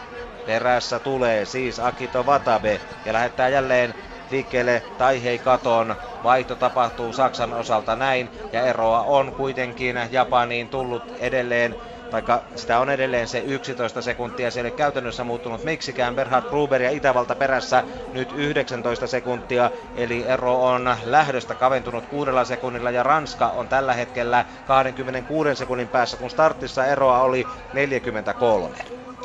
Perässä 0.46 0.98
tulee 0.98 1.44
siis 1.44 1.80
Akito 1.80 2.22
Watabe 2.22 2.80
ja 3.04 3.12
lähettää 3.12 3.48
jälleen 3.48 3.94
liikkeelle 4.30 4.82
hei 5.22 5.38
Katon. 5.38 5.96
Vaihto 6.22 6.56
tapahtuu 6.56 7.12
Saksan 7.12 7.52
osalta 7.52 7.96
näin 7.96 8.30
ja 8.52 8.62
eroa 8.62 9.02
on 9.02 9.32
kuitenkin 9.32 9.96
Japaniin 10.10 10.68
tullut 10.68 11.12
edelleen 11.18 11.76
vaikka 12.12 12.42
sitä 12.56 12.80
on 12.80 12.90
edelleen 12.90 13.28
se 13.28 13.38
11 13.38 14.02
sekuntia, 14.02 14.50
se 14.50 14.60
ei 14.60 14.62
ole 14.62 14.70
käytännössä 14.70 15.24
muuttunut 15.24 15.64
miksikään. 15.64 16.14
Berhard 16.14 16.48
Gruber 16.48 16.82
ja 16.82 16.90
Itävalta 16.90 17.34
perässä 17.34 17.84
nyt 18.12 18.32
19 18.36 19.06
sekuntia, 19.06 19.70
eli 19.96 20.24
ero 20.26 20.62
on 20.62 20.96
lähdöstä 21.04 21.54
kaventunut 21.54 22.06
kuudella 22.06 22.44
sekunnilla 22.44 22.90
ja 22.90 23.02
Ranska 23.02 23.48
on 23.48 23.68
tällä 23.68 23.94
hetkellä 23.94 24.44
26 24.66 25.54
sekunnin 25.54 25.88
päässä, 25.88 26.16
kun 26.16 26.30
startissa 26.30 26.86
eroa 26.86 27.20
oli 27.20 27.46
43. 27.72 28.76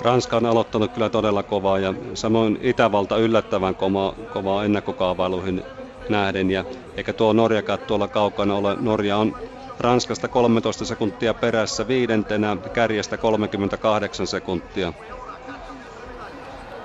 Ranska 0.02 0.38
on 0.38 0.46
aloittanut 0.46 0.92
kyllä 0.94 1.10
todella 1.10 1.44
kovaa 1.44 1.80
ja 1.80 1.94
samoin 2.14 2.60
Itävalta 2.62 3.18
yllättävän 3.18 3.76
kovaa, 3.76 4.14
kovaa 4.34 4.64
ennakkokaavailuihin 4.66 5.64
nähden. 6.10 6.52
Ja 6.52 6.64
eikä 6.98 7.14
tuo 7.14 7.34
Norjakaan 7.34 7.80
tuolla 7.80 8.08
kaukana 8.08 8.56
ole. 8.56 8.76
Norja 8.80 9.18
on 9.18 9.36
Ranskasta 9.80 10.28
13 10.28 10.86
sekuntia 10.86 11.34
perässä 11.34 11.88
viidentenä, 11.88 12.58
kärjestä 12.74 13.18
38 13.18 14.28
sekuntia. 14.28 14.94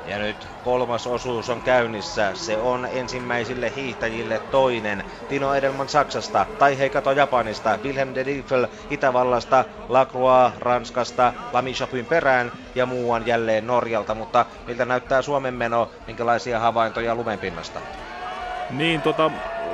Ja 0.07 0.19
nyt 0.19 0.37
kolmas 0.65 1.07
osuus 1.07 1.51
on 1.51 1.63
käynnissä. 1.63 2.31
Se 2.35 2.57
on 2.57 2.89
ensimmäisille 2.93 3.73
hiihtäjille 3.77 4.39
toinen. 4.51 5.05
Tino 5.29 5.55
Edelman 5.55 5.89
Saksasta, 5.89 6.47
Tai 6.59 6.79
Heikato 6.79 7.13
Japanista, 7.13 7.79
Wilhelm 7.85 8.15
de 8.15 8.25
Diefel 8.25 8.67
Itävallasta, 8.91 9.65
Lacroix 9.89 10.53
Ranskasta, 10.59 11.33
Lami 11.53 11.73
Chopin 11.73 12.07
perään 12.07 12.53
ja 12.75 12.87
muuan 12.87 13.27
jälleen 13.27 13.67
Norjalta. 13.67 14.15
Mutta 14.15 14.47
miltä 14.67 14.85
näyttää 14.85 15.23
Suomen 15.23 15.55
meno? 15.55 15.91
Minkälaisia 16.07 16.61
havaintoja 16.61 17.15
lumenpinnasta? 17.15 17.81
Niin, 18.71 19.03
tota, 19.03 19.31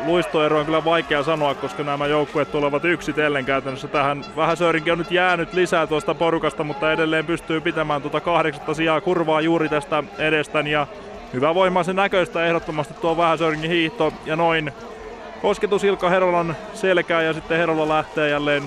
luistoero 0.06 0.58
on 0.58 0.64
kyllä 0.64 0.84
vaikea 0.84 1.22
sanoa, 1.22 1.54
koska 1.54 1.82
nämä 1.82 2.06
joukkueet 2.06 2.52
tulevat 2.52 2.84
yksitellen 2.84 3.44
käytännössä 3.44 3.88
tähän. 3.88 4.24
Vähän 4.36 4.56
Sörinkin 4.56 4.92
on 4.92 4.98
nyt 4.98 5.10
jäänyt 5.10 5.52
lisää 5.52 5.86
tuosta 5.86 6.14
porukasta, 6.14 6.64
mutta 6.64 6.92
edelleen 6.92 7.26
pystyy 7.26 7.60
pitämään 7.60 8.02
tuota 8.02 8.20
kahdeksatta 8.20 8.74
sijaa 8.74 9.00
kurvaa 9.00 9.40
juuri 9.40 9.68
tästä 9.68 10.04
edestäni. 10.18 10.70
Ja 10.70 10.86
hyvä 11.32 11.54
voimaisen 11.54 11.96
näköistä 11.96 12.46
ehdottomasti 12.46 12.94
tuo 12.94 13.16
vähän 13.16 13.38
Söringin 13.38 13.70
hiihto 13.70 14.12
ja 14.26 14.36
noin 14.36 14.72
kosketus 15.42 15.84
Ilkka 15.84 16.10
Herolan 16.10 16.56
selkää 16.74 17.22
ja 17.22 17.32
sitten 17.32 17.58
Herola 17.58 17.88
lähtee 17.88 18.28
jälleen 18.28 18.62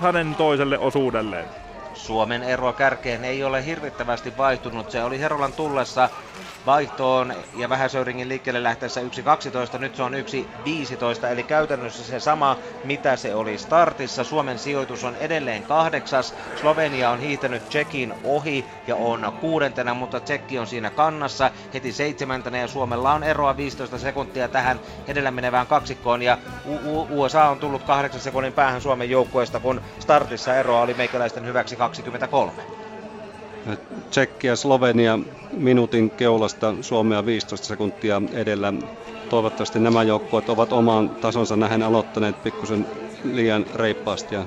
hänen 0.00 0.34
toiselle 0.34 0.78
osuudelleen. 0.78 1.63
Suomen 2.04 2.42
ero 2.42 2.72
kärkeen 2.72 3.24
ei 3.24 3.44
ole 3.44 3.64
hirvittävästi 3.66 4.36
vaihtunut. 4.36 4.90
Se 4.90 5.04
oli 5.04 5.20
Herolan 5.20 5.52
tullessa 5.52 6.08
vaihtoon 6.66 7.34
ja 7.54 7.68
Vähäsöyringin 7.68 8.28
liikkeelle 8.28 8.62
lähteessä 8.62 9.00
1.12, 9.00 9.78
nyt 9.78 9.94
se 9.96 10.02
on 10.02 10.12
1.15, 10.12 11.26
eli 11.32 11.44
käytännössä 11.44 12.04
se 12.04 12.20
sama, 12.20 12.56
mitä 12.82 13.16
se 13.16 13.34
oli 13.34 13.58
startissa. 13.58 14.24
Suomen 14.24 14.58
sijoitus 14.58 15.04
on 15.04 15.16
edelleen 15.16 15.62
kahdeksas, 15.64 16.34
Slovenia 16.60 17.10
on 17.10 17.20
hiihtänyt 17.20 17.68
Tsekin 17.68 18.14
ohi 18.22 18.68
ja 18.86 18.96
on 18.96 19.32
kuudentena, 19.40 19.94
mutta 19.94 20.20
Tsekki 20.20 20.58
on 20.58 20.66
siinä 20.66 20.90
kannassa 20.90 21.50
heti 21.74 21.92
seitsemäntenä 21.92 22.58
ja 22.58 22.68
Suomella 22.68 23.12
on 23.12 23.22
eroa 23.24 23.56
15 23.56 23.98
sekuntia 23.98 24.48
tähän 24.48 24.80
edellä 25.08 25.30
menevään 25.30 25.66
kaksikkoon 25.66 26.22
ja 26.22 26.38
USA 27.10 27.48
on 27.48 27.58
tullut 27.58 27.84
kahdeksan 27.84 28.20
sekunnin 28.20 28.52
päähän 28.52 28.80
Suomen 28.80 29.10
joukkueesta, 29.10 29.60
kun 29.60 29.80
startissa 30.00 30.54
eroa 30.54 30.80
oli 30.80 30.94
meikäläisten 30.94 31.46
hyväksi 31.46 31.76
23. 32.02 32.62
Tsekki 34.10 34.46
ja 34.46 34.56
Slovenia 34.56 35.18
minuutin 35.52 36.10
keulasta 36.10 36.74
Suomea 36.80 37.26
15 37.26 37.66
sekuntia 37.66 38.22
edellä. 38.32 38.72
Toivottavasti 39.28 39.78
nämä 39.78 40.02
joukkueet 40.02 40.48
ovat 40.48 40.72
omaan 40.72 41.10
tasonsa 41.10 41.56
nähen 41.56 41.82
aloittaneet 41.82 42.42
pikkusen 42.42 42.86
liian 43.22 43.66
reippaasti 43.74 44.34
ja 44.34 44.46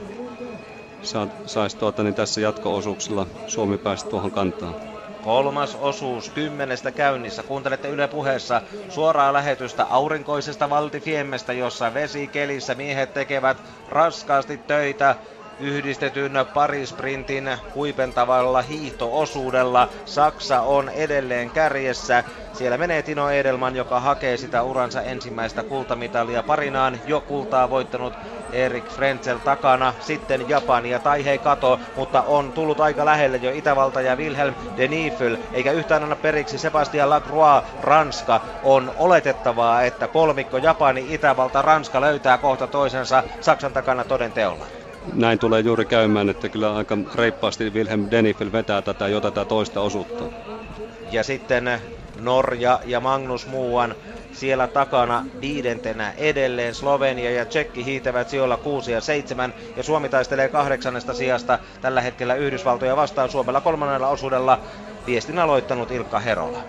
saisi 1.45 1.77
tuota, 1.77 2.03
niin 2.03 2.15
tässä 2.15 2.41
jatko-osuuksilla 2.41 3.27
Suomi 3.45 3.77
päästä 3.77 4.09
tuohon 4.09 4.31
kantaan. 4.31 4.75
Kolmas 5.21 5.75
osuus 5.75 6.29
kymmenestä 6.29 6.91
käynnissä. 6.91 7.43
Kuuntelette 7.43 7.89
Yle 7.89 8.07
puheessa 8.07 8.61
suoraa 8.89 9.33
lähetystä 9.33 9.83
aurinkoisesta 9.89 10.69
valtifiemmestä, 10.69 11.53
jossa 11.53 11.93
vesikelissä 11.93 12.75
miehet 12.75 13.13
tekevät 13.13 13.57
raskaasti 13.87 14.57
töitä 14.57 15.15
yhdistetyn 15.59 16.31
parisprintin 16.53 17.57
huipentavalla 17.75 18.61
hiihtoosuudella. 18.61 19.89
Saksa 20.05 20.61
on 20.61 20.89
edelleen 20.89 21.49
kärjessä. 21.49 22.23
Siellä 22.53 22.77
menee 22.77 23.01
Tino 23.01 23.29
Edelman, 23.29 23.75
joka 23.75 23.99
hakee 23.99 24.37
sitä 24.37 24.63
uransa 24.63 25.01
ensimmäistä 25.01 25.63
kultamitalia 25.63 26.43
parinaan. 26.43 26.99
Jo 27.05 27.21
kultaa 27.21 27.69
voittanut 27.69 28.13
Erik 28.51 28.89
Frenzel 28.89 29.37
takana, 29.37 29.93
sitten 29.99 30.49
Japania 30.49 30.99
tai 30.99 31.25
hei 31.25 31.37
kato, 31.37 31.79
mutta 31.95 32.21
on 32.21 32.53
tullut 32.53 32.79
aika 32.79 33.05
lähelle 33.05 33.37
jo 33.37 33.51
Itävalta 33.51 34.01
ja 34.01 34.15
Wilhelm 34.15 34.53
de 34.77 34.87
Niefel, 34.87 35.37
eikä 35.53 35.71
yhtään 35.71 36.03
anna 36.03 36.15
periksi 36.15 36.57
Sebastian 36.57 37.09
Lacroix, 37.09 37.65
Ranska. 37.81 38.41
On 38.63 38.91
oletettavaa, 38.97 39.83
että 39.83 40.07
kolmikko 40.07 40.57
Japani, 40.57 41.13
Itävalta, 41.13 41.61
Ranska 41.61 42.01
löytää 42.01 42.37
kohta 42.37 42.67
toisensa 42.67 43.23
Saksan 43.41 43.73
takana 43.73 44.03
toden 44.03 44.31
teolla. 44.31 44.65
Näin 45.13 45.39
tulee 45.39 45.61
juuri 45.61 45.85
käymään, 45.85 46.29
että 46.29 46.49
kyllä 46.49 46.75
aika 46.75 46.97
reippaasti 47.15 47.69
Wilhelm 47.69 48.07
Denifel 48.11 48.51
vetää 48.51 48.81
tätä 48.81 49.07
jo 49.07 49.21
tätä 49.21 49.45
toista 49.45 49.81
osuutta. 49.81 50.23
Ja 51.11 51.23
sitten 51.23 51.81
Norja 52.19 52.79
ja 52.85 52.99
Magnus 52.99 53.47
Muuan 53.47 53.95
siellä 54.31 54.67
takana 54.67 55.25
viidentenä 55.41 56.13
edelleen 56.17 56.75
Slovenia 56.75 57.31
ja 57.31 57.45
Tsekki 57.45 57.85
hiitävät 57.85 58.29
sijoilla 58.29 58.57
6 58.57 58.91
ja 58.91 59.01
7 59.01 59.53
ja 59.75 59.83
Suomi 59.83 60.09
taistelee 60.09 60.49
kahdeksannesta 60.49 61.13
sijasta 61.13 61.59
tällä 61.81 62.01
hetkellä 62.01 62.35
Yhdysvaltoja 62.35 62.95
vastaan 62.95 63.29
Suomella 63.29 63.61
kolmannella 63.61 64.07
osuudella 64.07 64.59
viestin 65.07 65.39
aloittanut 65.39 65.91
Ilkka 65.91 66.19
Herola. 66.19 66.59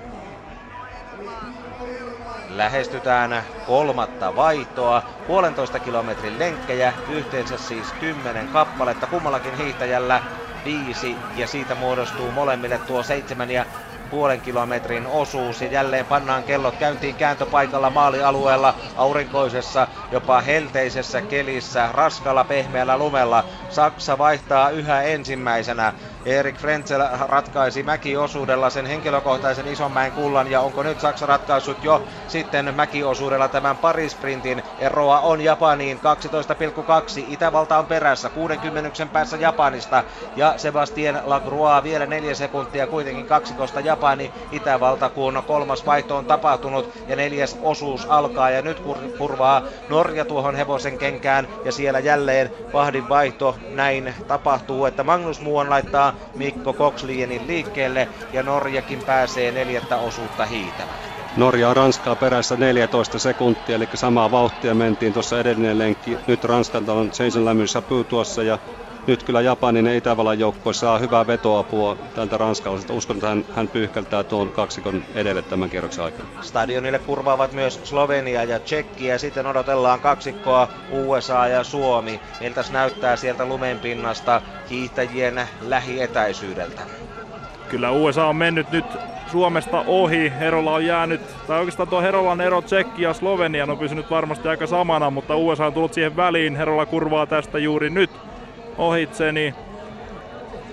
Lähestytään 2.49 3.45
kolmatta 3.67 4.37
vaihtoa, 4.37 5.03
puolentoista 5.27 5.81
kilometrin 5.81 6.39
lenkkejä, 6.39 6.95
yhteensä 7.09 7.59
siis 7.59 7.93
kymmenen 8.01 8.49
kappaletta, 8.49 9.07
kummallakin 9.07 9.55
hiihtäjällä 9.55 10.23
viisi 10.65 11.19
ja 11.35 11.47
siitä 11.47 11.75
muodostuu 11.75 12.33
molemmille 12.33 12.79
tuo 12.79 13.03
seitsemän 13.03 13.51
ja 13.51 13.67
puolen 14.11 14.41
kilometrin 14.41 15.07
osuus 15.07 15.61
ja 15.61 15.69
jälleen 15.69 16.07
pannaan 16.07 16.45
kellot 16.45 16.77
käyntiin 16.77 17.15
kääntöpaikalla 17.17 17.91
maalialueella 17.91 18.75
aurinkoisessa, 18.97 19.89
jopa 20.11 20.41
helteisessä 20.41 21.23
kelissä, 21.23 21.89
raskalla 21.93 22.45
pehmeällä 22.45 22.99
lumella. 22.99 23.45
Saksa 23.69 24.19
vaihtaa 24.19 24.71
yhä 24.71 25.03
ensimmäisenä. 25.03 25.93
Erik 26.29 26.59
Frenzel 26.59 27.03
ratkaisi 27.21 27.83
mäkiosuudella 27.83 28.71
sen 28.71 28.87
henkilökohtaisen 28.87 29.67
Isonmäen 29.69 30.13
kullan 30.13 30.51
ja 30.51 30.61
onko 30.61 30.83
nyt 30.83 31.01
Saksa 31.01 31.27
ratkaissut 31.27 31.85
jo 31.85 32.07
sitten 32.27 32.75
mäkiosuudella 32.75 33.49
tämän 33.49 33.77
parisprintin. 33.79 34.63
Eroa 34.79 35.21
on 35.21 35.41
Japaniin 35.41 35.97
12,2. 35.99 36.03
Itävalta 37.29 37.79
on 37.79 37.87
perässä 37.87 38.31
60 38.31 39.07
päässä 39.13 39.37
Japanista 39.37 40.05
ja 40.37 40.55
Sebastien 40.57 41.21
Lacroix 41.25 41.83
vielä 41.85 42.07
neljä 42.07 42.35
sekuntia 42.35 42.87
kuitenkin 42.87 43.27
kaksikosta 43.27 43.81
Japani. 43.81 44.33
Itävalta 44.51 45.09
kun 45.09 45.43
kolmas 45.47 45.87
vaihto 45.87 46.17
on 46.17 46.27
tapahtunut 46.27 46.91
ja 47.07 47.17
neljäs 47.17 47.57
osuus 47.61 48.07
alkaa 48.11 48.51
ja 48.51 48.63
nyt 48.63 48.83
kurvaa 49.19 49.63
Norja 49.89 50.25
tuohon 50.25 50.55
hevosen 50.55 50.99
kenkään 50.99 51.49
ja 51.65 51.73
siellä 51.73 51.99
jälleen 51.99 52.51
vahdin 52.73 53.09
vaihto. 53.09 53.59
Näin 53.69 54.15
tapahtuu, 54.27 54.87
että 54.87 55.05
Magnus 55.05 55.41
Muon 55.41 55.71
laittaa 55.71 56.18
Mikko 56.35 56.75
Kokslienin 56.75 57.47
liikkeelle 57.47 58.09
ja 58.33 58.43
Norjakin 58.43 59.03
pääsee 59.03 59.53
neljättä 59.53 59.99
osuutta 59.99 60.47
hiitämään. 60.47 61.01
Norja 61.37 61.69
on 61.69 61.77
Ranskaa 61.77 62.17
perässä 62.17 62.57
14 62.57 63.19
sekuntia, 63.19 63.77
eli 63.77 63.89
samaa 63.95 64.31
vauhtia 64.31 64.75
mentiin 64.75 65.13
tuossa 65.13 65.41
edellinen 65.41 65.79
lenkki. 65.79 66.21
Nyt 66.27 66.45
Ranskalta 66.45 66.93
on 66.93 67.11
Jason 67.19 67.45
Lämy 67.45 67.65
tuossa 68.09 68.43
ja 68.43 68.59
nyt 69.09 69.23
kyllä 69.23 69.41
Japanin 69.41 69.87
ja 69.87 69.97
Itävallan 69.97 70.39
joukkue 70.39 70.73
saa 70.73 70.99
hyvää 70.99 71.27
vetoapua 71.27 71.97
tältä 72.15 72.39
ranskalaiselta. 72.39 72.95
Uskon, 72.95 73.17
että 73.17 73.29
hän, 73.29 73.45
hän 73.57 73.69
pyyhkältää 73.69 74.25
tuon 74.25 74.49
kaksikon 74.49 75.05
edelle 75.15 75.43
tämän 75.43 75.71
kierroksen 75.71 76.05
aikana. 76.05 76.29
Stadionille 76.41 76.99
kurvaavat 76.99 77.53
myös 77.53 77.81
Slovenia 77.85 78.45
ja 78.45 78.61
Tsekki 78.61 79.07
ja 79.07 79.19
sitten 79.19 79.47
odotellaan 79.47 80.01
kaksikkoa 80.01 80.69
USA 80.93 81.47
ja 81.47 81.65
Suomi. 81.65 82.21
Miltä 82.41 82.65
näyttää 82.73 83.17
sieltä 83.17 83.45
lumenpinnasta 83.45 84.43
hiihtäjien 84.71 85.41
lähietäisyydeltä? 85.61 86.83
Kyllä 87.69 87.91
USA 87.91 88.27
on 88.27 88.37
mennyt 88.37 88.71
nyt 88.71 88.87
Suomesta 89.27 89.85
ohi. 89.87 90.33
Herola 90.39 90.75
on 90.75 90.87
jäänyt, 90.87 91.21
tai 91.47 91.59
oikeastaan 91.59 91.89
tuo 91.89 92.01
Herolan 92.01 92.41
ero 92.41 92.63
Tsekki 92.63 93.03
ja 93.03 93.15
Slovenia 93.15 93.65
on 93.65 93.79
pysynyt 93.79 94.11
varmasti 94.11 94.49
aika 94.49 94.67
samana, 94.67 95.11
mutta 95.11 95.37
USA 95.37 95.67
on 95.67 95.73
tullut 95.73 95.95
siihen 95.95 96.17
väliin. 96.17 96.57
Herola 96.57 96.87
kurvaa 96.87 97.27
tästä 97.27 97.59
juuri 97.59 97.91
nyt 97.91 98.11
ohitseni. 98.79 99.55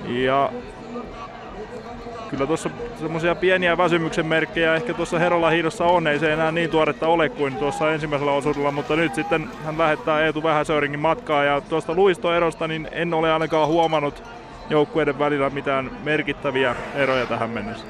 Ja 0.08 0.50
kyllä 2.30 2.48
tuossa 2.48 2.70
semmoisia 3.00 3.36
pieniä 3.36 3.78
väsymyksen 3.78 4.26
merkkejä 4.26 4.76
ehkä 4.76 4.94
tuossa 4.94 5.20
Herola 5.20 5.50
hiidossa 5.50 5.86
on, 5.86 6.08
ei 6.08 6.20
se 6.20 6.34
enää 6.34 6.52
niin 6.52 6.70
tuoretta 6.70 7.08
ole 7.08 7.30
kuin 7.30 7.56
tuossa 7.56 7.92
ensimmäisellä 7.92 8.32
osuudella, 8.32 8.72
mutta 8.72 8.96
nyt 8.96 9.16
sitten 9.16 9.50
hän 9.66 9.78
lähettää 9.78 10.22
Eetu 10.22 10.44
Vähäsöringin 10.44 11.00
matkaa 11.00 11.44
ja 11.44 11.62
tuosta 11.62 11.94
luistoerosta 11.94 12.68
niin 12.68 12.88
en 12.92 13.14
ole 13.14 13.34
ainakaan 13.34 13.68
huomannut 13.68 14.24
joukkueiden 14.70 15.20
välillä 15.20 15.50
mitään 15.50 15.92
merkittäviä 16.04 16.76
eroja 16.96 17.26
tähän 17.26 17.50
mennessä. 17.50 17.86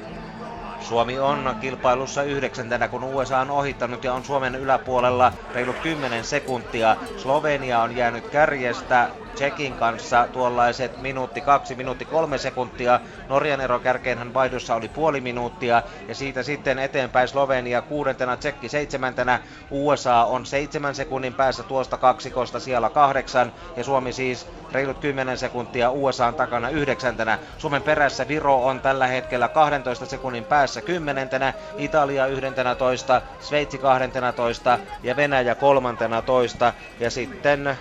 Suomi 0.80 1.18
on 1.18 1.56
kilpailussa 1.60 2.22
yhdeksäntenä, 2.22 2.88
kun 2.88 3.04
USA 3.04 3.38
on 3.38 3.50
ohittanut 3.50 4.04
ja 4.04 4.12
on 4.14 4.24
Suomen 4.24 4.54
yläpuolella 4.54 5.32
reilut 5.54 5.78
10 5.78 6.24
sekuntia. 6.24 6.96
Slovenia 7.16 7.82
on 7.82 7.96
jäänyt 7.96 8.28
kärjestä 8.28 9.08
Tsekin 9.36 9.74
kanssa 9.74 10.28
tuollaiset 10.32 11.00
minuutti 11.02 11.40
kaksi, 11.40 11.74
minuutti 11.74 12.04
kolme 12.04 12.38
sekuntia. 12.38 13.00
Norjan 13.28 13.60
ero 13.60 13.78
kärkeenhän 13.78 14.34
vaihdossa 14.34 14.74
oli 14.74 14.88
puoli 14.88 15.20
minuuttia 15.20 15.82
ja 16.08 16.14
siitä 16.14 16.42
sitten 16.42 16.78
eteenpäin 16.78 17.28
Slovenia 17.28 17.82
kuudentena, 17.82 18.36
Tsekki 18.36 18.68
seitsemäntenä. 18.68 19.40
USA 19.70 20.24
on 20.24 20.46
seitsemän 20.46 20.94
sekunnin 20.94 21.34
päässä 21.34 21.62
tuosta 21.62 21.96
kaksikosta 21.96 22.60
siellä 22.60 22.90
kahdeksan 22.90 23.52
ja 23.76 23.84
Suomi 23.84 24.12
siis 24.12 24.46
reilut 24.72 24.98
10 24.98 25.38
sekuntia 25.38 25.90
USA 25.90 26.32
takana 26.32 26.68
yhdeksäntenä. 26.68 27.38
Suomen 27.58 27.82
perässä 27.82 28.28
Viro 28.28 28.64
on 28.64 28.80
tällä 28.80 29.06
hetkellä 29.06 29.48
12 29.48 30.06
sekunnin 30.06 30.44
päässä 30.44 30.80
kymmenentenä, 30.80 31.52
Italia 31.78 32.26
yhdentenä 32.26 32.74
toista, 32.74 33.22
Sveitsi 33.40 33.78
kahdentena 33.78 34.32
toista 34.32 34.78
ja 35.02 35.16
Venäjä 35.16 35.54
kolmantena 35.54 36.22
toista. 36.22 36.72
Ja 37.00 37.10
sitten 37.10 37.76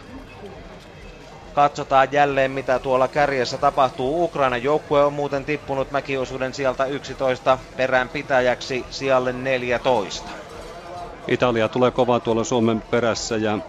Katsotaan 1.55 2.07
jälleen 2.11 2.51
mitä 2.51 2.79
tuolla 2.79 3.07
kärjessä 3.07 3.57
tapahtuu. 3.57 4.23
Ukrainan 4.23 4.63
joukkue 4.63 5.03
on 5.05 5.13
muuten 5.13 5.45
tippunut 5.45 5.91
mäkiosuuden 5.91 6.53
sieltä 6.53 6.85
11 6.85 7.59
perään 7.77 8.09
pitäjäksi 8.09 8.85
sijalle 8.89 9.33
14. 9.33 10.31
Italia 11.27 11.69
tulee 11.69 11.91
kovaa 11.91 12.19
tuolla 12.19 12.43
Suomen 12.43 12.81
perässä 12.89 13.37
ja 13.37 13.59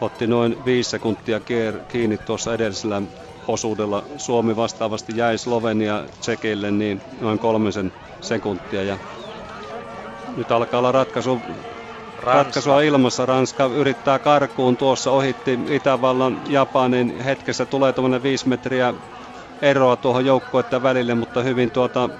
otti 0.00 0.26
noin 0.26 0.64
5 0.64 0.90
sekuntia 0.90 1.40
kiinni 1.88 2.18
tuossa 2.18 2.54
edellisellä 2.54 3.02
osuudella. 3.48 4.02
Suomi 4.16 4.56
vastaavasti 4.56 5.16
jäi 5.16 5.38
Slovenia 5.38 6.04
Tsekille 6.20 6.70
niin 6.70 7.02
noin 7.20 7.38
kolmisen 7.38 7.92
sekuntia 8.20 8.82
ja 8.82 8.98
nyt 10.36 10.50
alkaa 10.50 10.78
olla 10.78 10.92
ratkaisu 10.92 11.42
Ranska. 12.18 12.44
ratkaisua 12.44 12.82
ilmassa. 12.82 13.26
Ranska 13.26 13.64
yrittää 13.66 14.18
karkuun 14.18 14.76
tuossa, 14.76 15.10
ohitti 15.10 15.58
Itävallan, 15.70 16.40
Japanin. 16.48 17.20
Hetkessä 17.20 17.66
tulee 17.66 17.92
tuommoinen 17.92 18.22
viisi 18.22 18.48
metriä 18.48 18.94
eroa 19.62 19.96
tuohon 19.96 20.24
joukkueiden 20.24 20.82
välille, 20.82 21.14
mutta 21.14 21.42
hyvin 21.42 21.70
tuota 21.72 22.10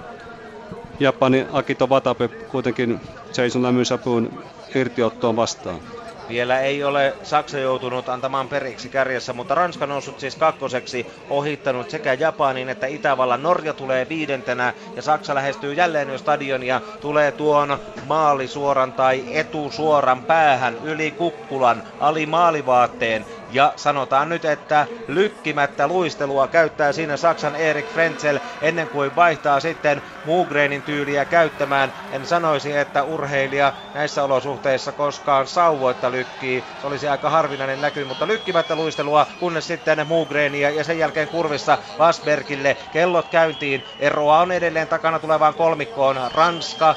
Japanin 1.01 1.47
Akito 1.53 1.87
Watabe 1.87 2.29
kuitenkin 2.49 3.01
Jason 3.37 3.63
Lämysapuun 3.63 4.45
irtiottoon 4.75 5.37
vastaan. 5.37 5.81
Vielä 6.29 6.61
ei 6.61 6.85
ole 6.85 7.17
Saksa 7.23 7.59
joutunut 7.59 8.09
antamaan 8.09 8.49
periksi 8.49 8.88
kärjessä, 8.88 9.33
mutta 9.33 9.55
Ranska 9.55 9.87
noussut 9.87 10.21
siis 10.21 10.37
kakkoseksi, 10.37 11.07
ohittanut 11.31 11.91
sekä 11.91 12.14
Japanin 12.14 12.69
että 12.69 12.87
Itävallan. 12.87 13.43
Norja 13.43 13.75
tulee 13.75 14.07
viidentenä 14.09 14.75
ja 14.97 15.03
Saksa 15.03 15.35
lähestyy 15.35 15.73
jälleen 15.75 16.09
jo 16.11 16.19
stadionia, 16.19 16.81
tulee 17.01 17.33
tuon 17.33 17.79
maalisuoran 18.07 18.93
tai 18.93 19.25
etusuoran 19.29 20.23
päähän 20.25 20.79
yli 20.83 21.12
kukkulan, 21.12 21.83
ali 22.01 22.27
maalivaatteen. 22.27 23.27
Ja 23.51 23.73
sanotaan 23.77 24.29
nyt, 24.29 24.45
että 24.45 24.87
lykkimättä 25.09 25.89
luistelua 25.89 26.49
käyttää 26.49 26.93
siinä 26.93 27.17
Saksan 27.17 27.57
Erik 27.57 27.87
Frenzel 27.89 28.41
ennen 28.61 28.89
kuin 28.89 29.17
vaihtaa 29.17 29.61
sitten 29.61 30.03
Mugrenin 30.25 30.83
tyyliä 30.83 31.25
käyttämään. 31.25 31.93
En 32.11 32.27
sanoisi, 32.27 32.77
että 32.77 33.03
urheilija 33.03 33.73
näissä 33.95 34.25
olosuhteissa 34.25 34.93
koskaan 34.93 35.47
sauvoitta 35.47 36.11
lykkii. 36.11 36.65
Se 36.81 36.87
olisi 36.87 37.09
aika 37.09 37.31
harvinainen 37.31 37.81
näky, 37.81 38.05
mutta 38.05 38.27
lykkimättä 38.27 38.77
luistelua, 38.77 39.27
kunnes 39.41 39.67
sitten 39.67 40.07
Mugrenia 40.07 40.71
ja 40.71 40.85
sen 40.85 40.99
jälkeen 40.99 41.29
kurvissa 41.29 41.79
Vasbergille. 41.99 42.77
Kellot 42.93 43.29
käyntiin. 43.29 43.85
Eroa 43.99 44.39
on 44.41 44.53
edelleen 44.53 44.89
takana 44.89 45.19
tulevaan 45.19 45.55
kolmikkoon. 45.55 46.17
Ranska, 46.35 46.95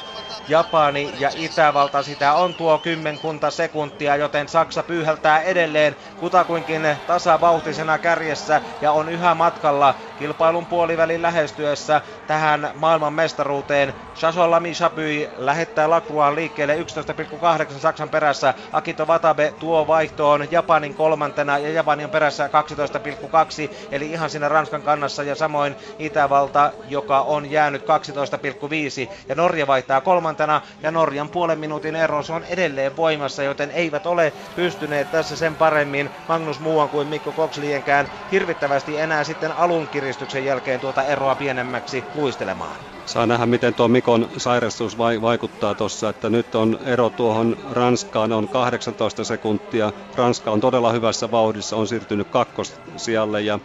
Japani 0.48 1.14
ja 1.20 1.30
Itävalta. 1.36 2.04
Sitä 2.04 2.34
on 2.34 2.54
tuo 2.56 2.78
kymmenkunta 2.78 3.52
sekuntia, 3.52 4.16
joten 4.16 4.48
Saksa 4.48 4.84
pyyhältää 4.84 5.42
edelleen. 5.42 5.96
Kuta 6.20 6.41
kutakuinkin 6.42 6.98
tasavauhtisena 7.08 7.98
kärjessä 7.98 8.62
ja 8.82 8.92
on 8.92 9.10
yhä 9.10 9.36
matkalla 9.36 9.96
kilpailun 10.16 10.66
puolivälin 10.66 11.22
lähestyessä 11.22 12.02
tähän 12.28 12.70
maailman 12.74 13.14
mestaruuteen. 13.14 13.94
Chason 14.16 14.52
Lami 14.52 14.72
Chabui 14.74 15.30
lähettää 15.38 15.90
Lacroixan 15.90 16.36
liikkeelle 16.36 16.76
11,8 17.74 17.80
Saksan 17.80 18.10
perässä. 18.10 18.54
Akito 18.72 19.06
Watabe 19.06 19.54
tuo 19.60 19.88
vaihtoon 19.88 20.48
Japanin 20.52 20.94
kolmantena 20.94 21.58
ja 21.58 21.70
Japani 21.72 22.04
on 22.04 22.10
perässä 22.10 22.50
12,2 23.68 23.76
eli 23.92 24.12
ihan 24.12 24.30
siinä 24.30 24.50
Ranskan 24.50 24.82
kannassa 24.82 25.24
ja 25.24 25.36
samoin 25.36 25.76
Itävalta, 26.00 26.72
joka 26.88 27.22
on 27.22 27.52
jäänyt 27.52 27.82
12,5 27.82 27.88
ja 29.30 29.36
Norja 29.36 29.68
vaihtaa 29.68 30.02
kolmantena 30.02 30.62
ja 30.82 30.92
Norjan 30.92 31.30
puolen 31.30 31.60
minuutin 31.60 31.96
ero 31.96 32.24
se 32.24 32.34
on 32.34 32.44
edelleen 32.44 32.96
voimassa, 32.96 33.44
joten 33.44 33.72
eivät 33.72 34.06
ole 34.06 34.34
pystyneet 34.56 35.12
tässä 35.12 35.36
sen 35.36 35.56
paremmin 35.56 36.10
Magnus 36.32 36.60
Muuan 36.60 36.90
kuin 36.90 37.08
Mikko 37.08 37.34
Kokslienkään 37.34 38.08
hirvittävästi 38.32 38.98
enää 38.98 39.24
sitten 39.24 39.52
alun 39.52 39.88
kiristyksen 39.88 40.46
jälkeen 40.46 40.80
tuota 40.80 41.04
eroa 41.04 41.36
pienemmäksi 41.36 42.06
luistelemaan. 42.14 42.80
Saa 43.06 43.26
nähdä, 43.28 43.46
miten 43.46 43.74
tuo 43.74 43.88
Mikon 43.88 44.30
sairastus 44.38 44.98
vaikuttaa 44.98 45.76
tuossa, 45.76 46.10
että 46.10 46.30
nyt 46.30 46.56
on 46.56 46.80
ero 46.86 47.10
tuohon 47.10 47.56
Ranskaan 47.72 48.32
on 48.32 48.50
18 48.50 49.24
sekuntia. 49.24 49.94
Ranska 50.16 50.52
on 50.52 50.60
todella 50.62 50.92
hyvässä 50.92 51.32
vauhdissa, 51.32 51.76
on 51.76 51.88
siirtynyt 51.88 52.28
kakkosijalle 52.30 53.42
ja 53.42 53.60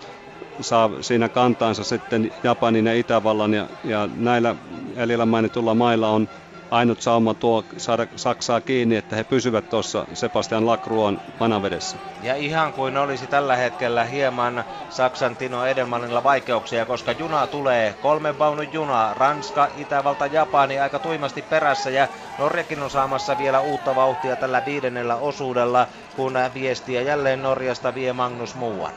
saa 0.60 0.90
siinä 1.00 1.28
kantaansa 1.28 1.84
sitten 1.84 2.30
Japanin 2.42 2.86
ja 2.86 2.94
Itävallan 2.94 3.54
ja, 3.54 3.68
ja 3.82 4.08
näillä 4.14 4.56
jäljellä 4.96 5.26
mainitulla 5.26 5.74
mailla 5.74 6.08
on 6.08 6.28
ainut 6.70 7.02
sauma 7.02 7.34
tuo 7.34 7.64
saada 7.76 8.06
Saksaa 8.16 8.60
kiinni, 8.60 8.96
että 8.96 9.16
he 9.16 9.24
pysyvät 9.24 9.70
tuossa 9.70 10.06
Sebastian 10.14 10.66
Lacruon 10.66 11.20
vanavedessä. 11.40 11.96
Ja 12.22 12.34
ihan 12.34 12.72
kuin 12.72 12.96
olisi 12.96 13.26
tällä 13.26 13.56
hetkellä 13.56 14.04
hieman 14.04 14.64
Saksan 14.90 15.36
Tino 15.36 15.66
Edelmanilla 15.66 16.24
vaikeuksia, 16.24 16.86
koska 16.86 17.12
juna 17.12 17.46
tulee, 17.46 17.94
kolmen 18.02 18.38
vaunun 18.38 18.72
juna, 18.72 19.14
Ranska, 19.14 19.68
Itävalta, 19.76 20.26
Japani 20.26 20.78
aika 20.78 20.98
tuimasti 20.98 21.42
perässä 21.42 21.90
ja 21.90 22.08
Norjakin 22.38 22.82
on 22.82 22.90
saamassa 22.90 23.38
vielä 23.38 23.60
uutta 23.60 23.94
vauhtia 23.94 24.36
tällä 24.36 24.62
viidennellä 24.66 25.16
osuudella, 25.16 25.86
kun 26.16 26.34
viestiä 26.54 27.02
jälleen 27.02 27.42
Norjasta 27.42 27.94
vie 27.94 28.12
Magnus 28.12 28.54
Muuan. 28.54 28.92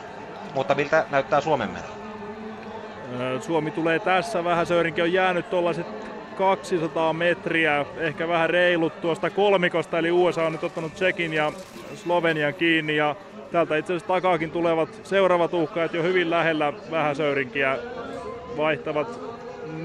Mutta 0.55 0.75
miltä 0.75 1.05
näyttää 1.09 1.41
Suomen 1.41 1.69
meno? 1.69 1.99
Suomi 3.41 3.71
tulee 3.71 3.99
tässä 3.99 4.43
vähän, 4.43 4.65
Söyrinkin 4.65 5.03
on 5.03 5.13
jäänyt 5.13 5.49
tuollaiset 5.49 5.87
200 6.39 7.13
metriä, 7.13 7.85
ehkä 7.97 8.27
vähän 8.27 8.49
reilut 8.49 9.01
tuosta 9.01 9.29
kolmikosta, 9.29 9.99
eli 9.99 10.11
USA 10.11 10.45
on 10.45 10.51
nyt 10.51 10.63
ottanut 10.63 10.93
Tsekin 10.93 11.33
ja 11.33 11.51
Slovenian 11.95 12.53
kiinni 12.53 12.95
ja 12.95 13.15
täältä 13.51 13.77
itse 13.77 13.93
asiassa 13.93 14.07
takaakin 14.07 14.51
tulevat 14.51 15.01
seuraavat 15.03 15.53
uhkaajat 15.53 15.93
jo 15.93 16.03
hyvin 16.03 16.29
lähellä 16.29 16.73
vähän 16.91 17.15
söyrinkiä 17.15 17.77
vaihtavat 18.57 19.19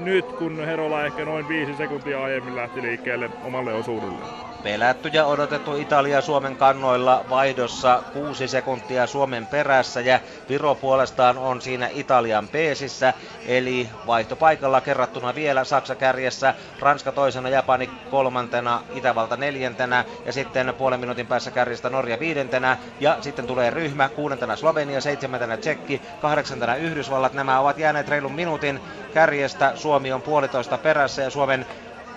nyt, 0.03 0.25
kun 0.25 0.65
Herola 0.65 1.05
ehkä 1.05 1.25
noin 1.25 1.47
viisi 1.47 1.75
sekuntia 1.75 2.23
aiemmin 2.23 2.55
lähti 2.55 2.81
liikkeelle 2.81 3.29
omalle 3.43 3.73
osuudelleen. 3.73 4.54
Pelätty 4.65 5.09
ja 5.13 5.25
odotettu 5.25 5.75
Italia 5.75 6.21
Suomen 6.21 6.57
kannoilla 6.57 7.25
vaihdossa 7.29 8.03
6 8.13 8.47
sekuntia 8.47 9.07
Suomen 9.07 9.47
perässä 9.47 10.01
ja 10.01 10.19
Viro 10.49 10.75
puolestaan 10.75 11.37
on 11.37 11.61
siinä 11.61 11.89
Italian 11.93 12.47
peesissä 12.47 13.13
eli 13.47 13.89
vaihtopaikalla 14.07 14.81
kerrattuna 14.81 15.35
vielä 15.35 15.63
Saksa 15.63 15.95
kärjessä, 15.95 16.53
Ranska 16.79 17.11
toisena, 17.11 17.49
Japani 17.49 17.89
kolmantena, 18.09 18.81
Itävalta 18.95 19.37
neljäntenä 19.37 20.05
ja 20.25 20.33
sitten 20.33 20.73
puolen 20.77 20.99
minuutin 20.99 21.27
päässä 21.27 21.51
kärjestä 21.51 21.89
Norja 21.89 22.19
viidentenä 22.19 22.77
ja 22.99 23.17
sitten 23.21 23.47
tulee 23.47 23.69
ryhmä 23.69 24.09
kuudentena 24.09 24.55
Slovenia, 24.55 25.01
seitsemäntenä 25.01 25.57
Tsekki, 25.57 26.01
kahdeksantena 26.21 26.75
Yhdysvallat. 26.75 27.33
Nämä 27.33 27.59
ovat 27.59 27.77
jääneet 27.77 28.07
reilun 28.07 28.35
minuutin 28.35 28.79
kärjestä. 29.13 29.71
Suomi 29.75 30.11
on 30.13 30.21
puolitoista 30.21 30.77
perässä 30.77 31.21
ja 31.21 31.29
Suomen 31.29 31.65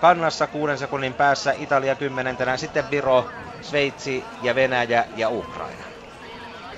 kannassa 0.01 0.47
kuuden 0.47 0.79
sekunnin 0.79 1.15
päässä 1.15 1.55
Italia 1.59 1.95
kymmenentenä, 1.95 2.57
sitten 2.57 2.91
Viro, 2.91 3.25
Sveitsi 3.61 4.25
ja 4.43 4.55
Venäjä 4.55 5.05
ja 5.17 5.31
Ukraina. 5.31 5.85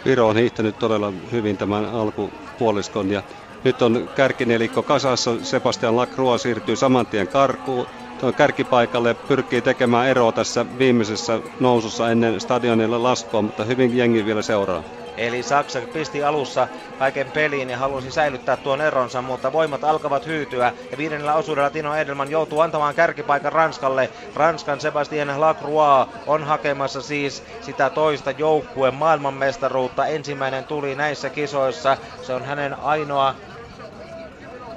Viro 0.05 0.29
on 0.29 0.37
hiihtänyt 0.37 0.79
todella 0.79 1.13
hyvin 1.33 1.57
tämän 1.59 1.85
alkupuoliskon 1.85 3.11
ja 3.11 3.23
nyt 3.65 3.83
on 3.83 4.09
kärkinelikko 4.15 4.83
kasassa. 4.83 5.31
Sebastian 5.45 5.97
Lacroix 5.97 6.43
siirtyy 6.43 6.77
saman 6.77 7.07
tien 7.07 7.29
karkuun 7.29 7.87
tuon 8.21 8.35
kärkipaikalle 8.35 9.15
pyrkii 9.15 9.63
tekemään 9.63 10.09
eroa 10.09 10.33
tässä 10.33 10.67
viimeisessä 10.79 11.41
nousussa 11.61 12.11
ennen 12.11 12.41
stadionille 12.41 12.99
laskua, 12.99 13.43
mutta 13.43 13.65
hyvin 13.65 13.97
jengi 13.97 14.25
vielä 14.25 14.43
seuraa. 14.43 14.83
Eli 15.21 15.43
Saksa 15.43 15.81
pisti 15.93 16.25
alussa 16.25 16.69
kaiken 16.99 17.33
peliin 17.33 17.71
ja 17.71 17.79
halusi 17.79 18.11
säilyttää 18.11 18.57
tuon 18.57 18.81
eronsa, 18.81 19.23
mutta 19.23 19.53
voimat 19.53 19.85
alkavat 19.85 20.27
hyytyä. 20.27 20.73
Ja 20.91 20.99
viidennellä 20.99 21.35
osuudella 21.35 21.71
Tino 21.71 21.95
Edelman 21.95 22.31
joutuu 22.31 22.61
antamaan 22.61 22.95
kärkipaikan 22.95 23.53
Ranskalle. 23.53 24.11
Ranskan 24.35 24.81
Sebastien 24.81 25.41
Lacroix 25.41 26.09
on 26.27 26.45
hakemassa 26.45 27.03
siis 27.03 27.43
sitä 27.61 27.91
toista 27.91 28.31
joukkueen 28.31 28.95
maailmanmestaruutta. 28.95 30.07
Ensimmäinen 30.07 30.65
tuli 30.65 30.95
näissä 30.95 31.31
kisoissa. 31.31 31.97
Se 32.23 32.35
on 32.35 32.45
hänen 32.45 32.79
ainoa 32.79 33.35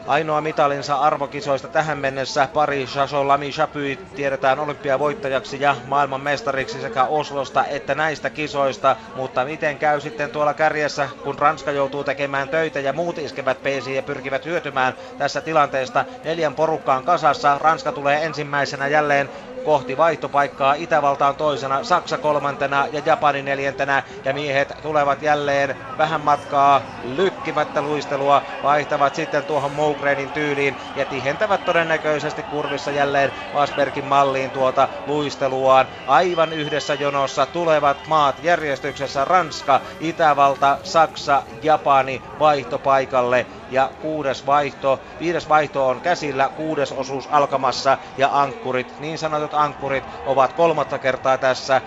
ainoa 0.07 0.41
mitalinsa 0.41 0.95
arvokisoista 0.95 1.67
tähän 1.67 1.97
mennessä. 1.97 2.47
Pari 2.53 2.85
Chacho 2.85 3.27
Lami 3.27 3.51
Chapui 3.51 3.99
tiedetään 4.15 4.59
olympiavoittajaksi 4.59 5.61
ja 5.61 5.75
maailmanmestariksi 5.85 6.81
sekä 6.81 7.05
Oslosta 7.05 7.65
että 7.65 7.95
näistä 7.95 8.29
kisoista. 8.29 8.95
Mutta 9.15 9.45
miten 9.45 9.79
käy 9.79 10.01
sitten 10.01 10.31
tuolla 10.31 10.53
kärjessä, 10.53 11.09
kun 11.23 11.39
Ranska 11.39 11.71
joutuu 11.71 12.03
tekemään 12.03 12.49
töitä 12.49 12.79
ja 12.79 12.93
muut 12.93 13.17
iskevät 13.17 13.63
peisiin 13.63 13.95
ja 13.95 14.03
pyrkivät 14.03 14.45
hyötymään 14.45 14.93
tässä 15.17 15.41
tilanteesta. 15.41 16.05
Neljän 16.23 16.55
porukkaan 16.55 17.03
kasassa. 17.03 17.57
Ranska 17.57 17.91
tulee 17.91 18.25
ensimmäisenä 18.25 18.87
jälleen 18.87 19.29
kohti 19.65 19.97
vaihtopaikkaa. 19.97 20.73
Itävalta 20.73 21.27
on 21.27 21.35
toisena, 21.35 21.83
Saksa 21.83 22.17
kolmantena 22.17 22.87
ja 22.91 23.01
Japani 23.05 23.41
neljäntenä. 23.41 24.03
Ja 24.25 24.33
miehet 24.33 24.73
tulevat 24.81 25.21
jälleen 25.21 25.75
vähän 25.97 26.21
matkaa 26.21 26.81
lykkimättä 27.03 27.81
luistelua. 27.81 28.41
Vaihtavat 28.63 29.15
sitten 29.15 29.43
tuohon 29.43 29.71
Mougrenin 29.71 30.31
tyyliin 30.31 30.77
ja 30.95 31.05
tihentävät 31.05 31.65
todennäköisesti 31.65 32.43
kurvissa 32.43 32.91
jälleen 32.91 33.31
Vasbergin 33.53 34.05
malliin 34.05 34.51
tuota 34.51 34.87
luisteluaan. 35.07 35.87
Aivan 36.07 36.53
yhdessä 36.53 36.93
jonossa 36.93 37.45
tulevat 37.45 38.07
maat 38.07 38.35
järjestyksessä 38.43 39.25
Ranska, 39.25 39.81
Itävalta, 39.99 40.77
Saksa, 40.83 41.43
Japani 41.61 42.21
vaihtopaikalle 42.39 43.45
ja 43.71 43.89
kuudes 44.01 44.45
vaihto, 44.45 44.99
viides 45.19 45.49
vaihto 45.49 45.87
on 45.87 46.01
käsillä, 46.01 46.49
kuudes 46.57 46.91
osuus 46.91 47.27
alkamassa 47.31 47.97
ja 48.17 48.29
ankkurit, 48.31 48.99
niin 48.99 49.17
sanotut 49.17 49.52
ankkurit 49.53 50.03
ovat 50.25 50.53
kolmatta 50.53 50.99
kertaa 50.99 51.37
tässä 51.37 51.81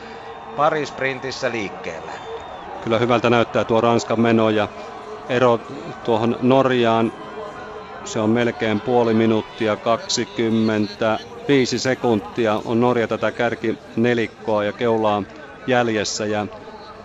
parisprintissä 0.56 1.50
liikkeellä. 1.50 2.12
Kyllä 2.80 2.98
hyvältä 2.98 3.30
näyttää 3.30 3.64
tuo 3.64 3.80
Ranskan 3.80 4.20
meno 4.20 4.50
ja 4.50 4.68
ero 5.28 5.60
tuohon 6.02 6.36
Norjaan, 6.40 7.12
se 8.04 8.20
on 8.20 8.30
melkein 8.30 8.80
puoli 8.80 9.14
minuuttia 9.14 9.76
25 9.76 11.78
sekuntia 11.78 12.60
on 12.64 12.80
Norja 12.80 13.08
tätä 13.08 13.32
kärki 13.32 13.78
nelikkoa 13.96 14.64
ja 14.64 14.72
keulaa 14.72 15.22
jäljessä 15.66 16.26
ja 16.26 16.46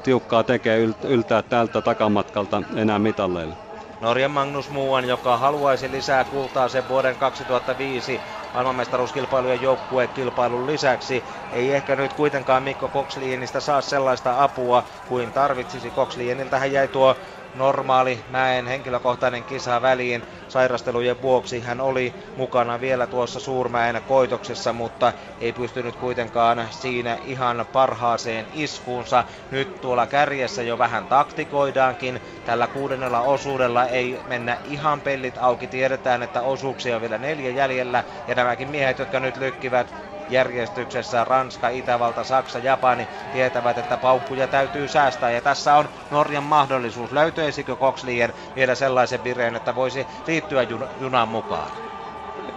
tiukkaa 0.04 0.44
tekee 0.44 0.88
yltää 1.04 1.42
tältä 1.42 1.82
takamatkalta 1.82 2.64
enää 2.76 3.00
mitalleille. 3.00 3.58
Norjan 4.02 4.32
Magnus 4.32 4.70
Muuan, 4.70 5.06
joka 5.06 5.38
haluaisi 5.38 5.92
lisää 5.92 6.24
kultaa 6.26 6.70
sen 6.70 6.88
vuoden 6.88 7.18
2005 7.18 8.24
maailmanmestaruuskilpailujen 8.54 9.62
joukkuekilpailun 9.62 10.68
lisäksi. 10.68 11.26
Ei 11.52 11.72
ehkä 11.74 11.96
nyt 11.96 12.14
kuitenkaan 12.14 12.64
Mikko 12.64 12.90
Koksliinistä 12.90 13.60
saa 13.60 13.82
sellaista 13.82 14.44
apua 14.44 14.84
kuin 15.08 15.34
tarvitsisi. 15.34 15.92
Koksliiniltä 15.92 16.60
hän 16.60 16.72
jäi 16.72 16.88
tuo 16.88 17.16
normaali 17.54 18.24
mäen 18.28 18.68
henkilökohtainen 18.68 19.46
kisa 19.46 19.82
väliin 19.82 20.24
sairastelujen 20.48 21.22
vuoksi. 21.22 21.62
Hän 21.62 21.82
oli 21.82 22.16
mukana 22.36 22.80
vielä 22.80 23.08
tuossa 23.08 23.40
Suurmäen 23.40 24.02
koitoksessa, 24.06 24.74
mutta 24.74 25.14
ei 25.40 25.54
pystynyt 25.54 25.96
kuitenkaan 25.96 26.68
siinä 26.70 27.18
ihan 27.22 27.66
parhaaseen 27.72 28.48
iskuunsa. 28.52 29.24
Nyt 29.50 29.82
tuolla 29.82 30.08
kärjessä 30.08 30.64
jo 30.64 30.78
vähän 30.78 31.08
taktikoidaankin. 31.08 32.22
Tällä 32.44 32.68
kuudennella 32.68 33.22
osuudella 33.22 33.86
ei 33.86 34.22
mennä 34.26 34.58
ihan 34.64 35.02
pellit 35.02 35.38
auki. 35.38 35.68
Tiedetään, 35.68 36.24
että 36.24 36.42
osuuksia 36.42 36.96
on 36.96 37.02
vielä 37.02 37.18
neljä 37.18 37.50
jäljellä 37.52 38.04
ja 38.28 38.36
nämäkin 38.36 38.70
miehet, 38.70 39.00
jotka 39.00 39.20
nyt 39.20 39.38
lykkivät 39.38 40.11
järjestyksessä 40.32 41.24
Ranska, 41.24 41.70
Itävalta, 41.70 42.24
Saksa, 42.24 42.60
Japani 42.60 43.08
tietävät, 43.32 43.78
että 43.78 43.98
paukkuja 43.98 44.48
täytyy 44.48 44.88
säästää. 44.88 45.32
Ja 45.32 45.42
tässä 45.42 45.76
on 45.76 45.90
Norjan 46.10 46.44
mahdollisuus. 46.44 47.12
Löytyisikö 47.12 47.76
Kokslier 47.76 48.34
vielä 48.56 48.76
sellaisen 48.76 49.24
vireen, 49.24 49.56
että 49.56 49.76
voisi 49.76 50.08
liittyä 50.28 50.64
jun- 50.64 50.90
junan 51.00 51.28
mukaan? 51.28 51.72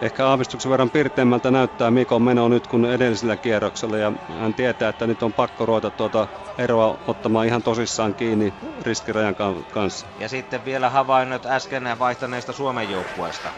ehkä 0.00 0.26
aavistuksen 0.26 0.70
verran 0.70 0.90
pirteämmältä 0.90 1.50
näyttää 1.50 1.90
Mikon 1.90 2.22
meno 2.22 2.48
nyt 2.48 2.66
kuin 2.66 2.84
edellisellä 2.84 3.37
kierroksella 3.37 3.98
ja 3.98 4.12
hän 4.38 4.54
tietää, 4.54 4.88
että 4.88 5.06
nyt 5.06 5.22
on 5.22 5.32
pakko 5.32 5.66
ruveta 5.66 5.90
tuota 5.90 6.28
eroa 6.58 6.98
ottamaan 7.06 7.46
ihan 7.46 7.62
tosissaan 7.62 8.14
kiinni 8.14 8.54
riskirajan 8.82 9.34
kanssa. 9.72 10.06
Ja 10.18 10.28
sitten 10.28 10.64
vielä 10.64 10.90
havainnot 10.90 11.46
äsken 11.46 11.98
vaihtaneesta 11.98 12.52
Suomen 12.52 12.90
joukkueesta. 12.90 13.52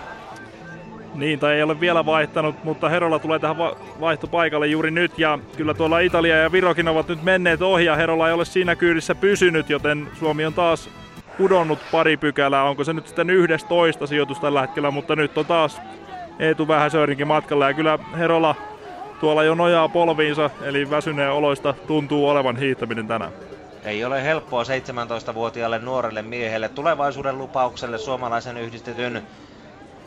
Niin, 1.16 1.38
tai 1.38 1.54
ei 1.54 1.62
ole 1.62 1.80
vielä 1.80 2.06
vaihtanut, 2.06 2.64
mutta 2.64 2.88
Herolla 2.88 3.18
tulee 3.18 3.38
tähän 3.38 3.56
vaihtopaikalle 4.00 4.66
juuri 4.66 4.90
nyt. 4.90 5.18
Ja 5.18 5.38
kyllä 5.56 5.74
tuolla 5.74 5.98
Italia 5.98 6.36
ja 6.36 6.52
Virokin 6.52 6.88
ovat 6.88 7.08
nyt 7.08 7.22
menneet 7.22 7.62
ohi 7.62 7.84
ja 7.84 7.96
Herolla 7.96 8.28
ei 8.28 8.34
ole 8.34 8.44
siinä 8.44 8.76
kyydissä 8.76 9.14
pysynyt, 9.14 9.70
joten 9.70 10.08
Suomi 10.18 10.44
on 10.44 10.54
taas 10.54 10.90
pudonnut 11.38 11.78
pari 11.92 12.16
pykälää. 12.16 12.64
Onko 12.64 12.84
se 12.84 12.92
nyt 12.92 13.06
sitten 13.06 13.30
11 13.30 14.06
sijoitus 14.06 14.40
tällä 14.40 14.60
hetkellä, 14.60 14.90
mutta 14.90 15.16
nyt 15.16 15.38
on 15.38 15.46
taas 15.46 15.80
Eetu 16.38 16.68
Vähäsöörinkin 16.68 17.26
matkalla. 17.26 17.68
Ja 17.68 17.74
kyllä 17.74 17.98
Herolla 18.18 18.54
tuolla 19.20 19.44
jo 19.44 19.54
nojaa 19.54 19.88
polviinsa, 19.88 20.50
eli 20.62 20.90
väsyneen 20.90 21.32
oloista 21.32 21.74
tuntuu 21.86 22.28
olevan 22.28 22.56
hiihtäminen 22.56 23.08
tänään. 23.08 23.32
Ei 23.84 24.04
ole 24.04 24.24
helppoa 24.24 24.62
17-vuotiaalle 24.62 25.78
nuorelle 25.78 26.22
miehelle 26.22 26.68
tulevaisuuden 26.68 27.38
lupaukselle 27.38 27.98
suomalaisen 27.98 28.56
yhdistetyn 28.58 29.22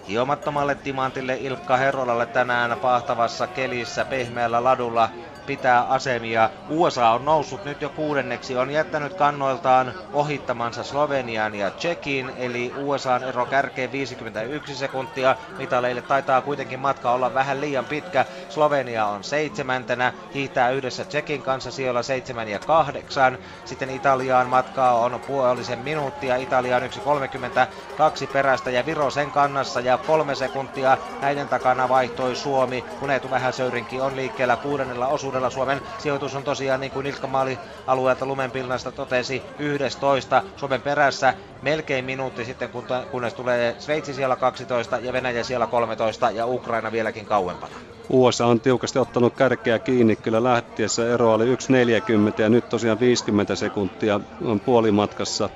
hiomattomalle 0.09 0.75
timantille 0.75 1.37
Ilkka 1.41 1.77
Herolalle 1.77 2.25
tänään 2.25 2.77
pahtavassa 2.81 3.47
kelissä 3.47 4.05
pehmeällä 4.05 4.63
ladulla 4.63 5.09
pitää 5.49 5.81
asemia. 5.81 6.49
USA 6.69 7.09
on 7.09 7.25
noussut 7.25 7.65
nyt 7.65 7.81
jo 7.81 7.89
kuudenneksi, 7.89 8.57
on 8.57 8.71
jättänyt 8.71 9.13
kannoiltaan 9.13 9.93
ohittamansa 10.13 10.83
Slovenian 10.83 11.55
ja 11.55 11.71
Tsekin, 11.71 12.31
eli 12.38 12.73
USAn 12.77 13.23
ero 13.23 13.45
kärkeen 13.45 13.91
51 13.91 14.75
sekuntia. 14.75 15.35
Mitaleille 15.57 16.01
taitaa 16.01 16.41
kuitenkin 16.41 16.79
matka 16.79 17.12
olla 17.12 17.33
vähän 17.33 17.62
liian 17.62 17.85
pitkä. 17.85 18.25
Slovenia 18.49 19.05
on 19.05 19.23
seitsemäntenä, 19.23 20.13
hiihtää 20.33 20.69
yhdessä 20.69 21.05
Tsekin 21.05 21.41
kanssa 21.41 21.71
siellä 21.71 22.03
7 22.03 22.47
ja 22.47 22.59
8. 22.59 23.38
Sitten 23.65 23.89
Italiaan 23.89 24.47
matkaa 24.47 24.93
on 24.93 25.21
puolisen 25.27 25.79
minuuttia, 25.79 26.35
Italia 26.35 26.77
on 26.77 26.83
1.32 26.83 28.27
perästä 28.33 28.71
ja 28.71 28.85
Viro 28.85 29.09
sen 29.09 29.31
kannassa 29.31 29.79
ja 29.81 29.97
kolme 29.97 30.35
sekuntia 30.35 30.97
näiden 31.21 31.47
takana 31.47 31.89
vaihtoi 31.89 32.35
Suomi, 32.35 32.85
kun 32.99 33.09
Eetu 33.12 33.29
Vähäsöyrinki 33.29 33.99
on 34.01 34.15
liikkeellä 34.15 34.57
kuudennella 34.57 35.07
osuudella 35.07 35.38
kaudella. 35.39 35.49
Suomen 35.49 35.82
sijoitus 35.97 36.36
on 36.36 36.43
tosiaan 36.43 36.80
niin 36.80 36.91
kuin 36.91 37.06
Ilkka 37.06 37.28
Maali 37.28 37.60
alueelta 37.88 38.25
Lumenpilnasta 38.25 38.91
totesi 38.91 39.43
11 39.60 40.43
Suomen 40.56 40.82
perässä 40.82 41.34
melkein 41.62 42.06
minuutti 42.06 42.45
sitten, 42.45 42.69
kunnes 43.12 43.34
tulee 43.34 43.75
Sveitsi 43.80 44.13
siellä 44.13 44.36
12 44.36 44.97
ja 44.97 45.13
Venäjä 45.13 45.43
siellä 45.43 45.67
13 45.67 46.32
ja 46.32 46.47
Ukraina 46.47 46.91
vieläkin 46.91 47.25
kauempana. 47.25 47.75
USA 48.10 48.45
on 48.45 48.60
tiukasti 48.62 48.99
ottanut 48.99 49.34
kärkeä 49.36 49.80
kiinni, 49.80 50.15
kyllä 50.15 50.43
lähtiessä 50.43 51.13
ero 51.13 51.34
oli 51.34 51.45
1.40 51.45 52.41
ja 52.41 52.49
nyt 52.49 52.69
tosiaan 52.69 52.99
50 52.99 53.56
sekuntia 53.56 54.19
on 54.43 54.60
puolimatkassa. 54.60 55.49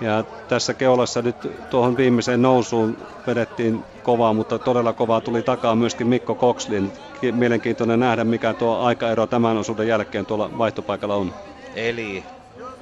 Ja 0.00 0.24
tässä 0.48 0.74
keulassa 0.74 1.22
nyt 1.22 1.36
tuohon 1.70 1.96
viimeiseen 1.96 2.42
nousuun 2.42 2.96
vedettiin 3.26 3.86
kovaa, 4.02 4.32
mutta 4.32 4.58
todella 4.58 4.92
kovaa 4.92 5.20
tuli 5.20 5.42
takaa 5.42 5.74
myöskin 5.76 6.06
Mikko 6.06 6.34
Kokslin. 6.34 6.92
Mielenkiintoinen 7.32 8.00
nähdä, 8.00 8.24
mikä 8.24 8.54
tuo 8.54 8.78
aikaero 8.78 9.26
tämän 9.26 9.56
osuuden 9.56 9.88
jälkeen 9.88 10.26
tuolla 10.26 10.58
vaihtopaikalla 10.58 11.14
on. 11.14 11.32
Eli 11.74 12.24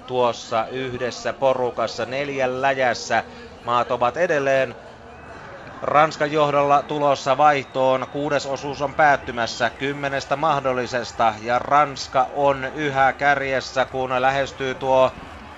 tuossa 0.07 0.66
yhdessä 0.70 1.33
porukassa 1.33 2.07
neljän 2.07 2.62
läjässä 2.62 3.25
maat 3.64 3.90
ovat 3.90 4.16
edelleen 4.16 4.75
Ranskan 5.83 6.33
johdolla 6.33 6.83
tulossa 6.83 7.37
vaihtoon. 7.37 8.07
Kuudes 8.11 8.46
osuus 8.46 8.83
on 8.83 8.94
päättymässä 8.94 9.70
kymmenestä 9.70 10.37
mahdollisesta 10.37 11.35
ja 11.42 11.59
Ranska 11.59 12.29
on 12.33 12.64
yhä 12.75 13.12
kärjessä, 13.12 13.85
kun 13.85 14.11
lähestyy 14.18 14.75
tuo 14.75 15.11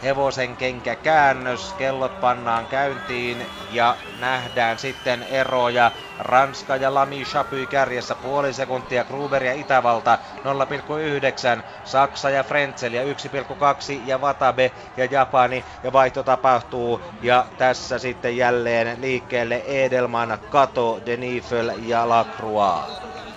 hevosen 0.03 0.57
kenkä 0.57 0.97
käännös, 0.97 1.75
kellot 1.79 2.21
pannaan 2.21 2.67
käyntiin 2.67 3.47
ja 3.71 3.97
nähdään 4.21 4.79
sitten 4.79 5.23
eroja. 5.23 5.91
Ranska 6.19 6.77
ja 6.77 6.95
Lami 6.95 7.25
Chapuy 7.25 7.67
kärjessä 7.67 8.15
puoli 8.15 8.53
sekuntia, 8.53 9.05
Gruber 9.05 9.45
ja 9.45 9.53
Itävalta 9.55 10.19
0,9, 11.59 11.63
Saksa 11.85 12.31
ja 12.31 12.43
Frenzel 12.45 12.93
ja 12.93 13.03
1,2 13.03 13.09
ja 14.05 14.19
Watabe 14.19 14.73
ja 14.97 15.05
Japani 15.05 15.65
ja 15.83 15.93
vaihto 15.93 16.23
tapahtuu 16.23 17.05
ja 17.23 17.47
tässä 17.59 17.99
sitten 17.99 18.37
jälleen 18.37 19.01
liikkeelle 19.01 19.63
Edelman, 19.67 20.39
Kato, 20.49 21.01
Denifel 21.07 21.73
ja 21.83 22.09
Lacroix. 22.09 22.85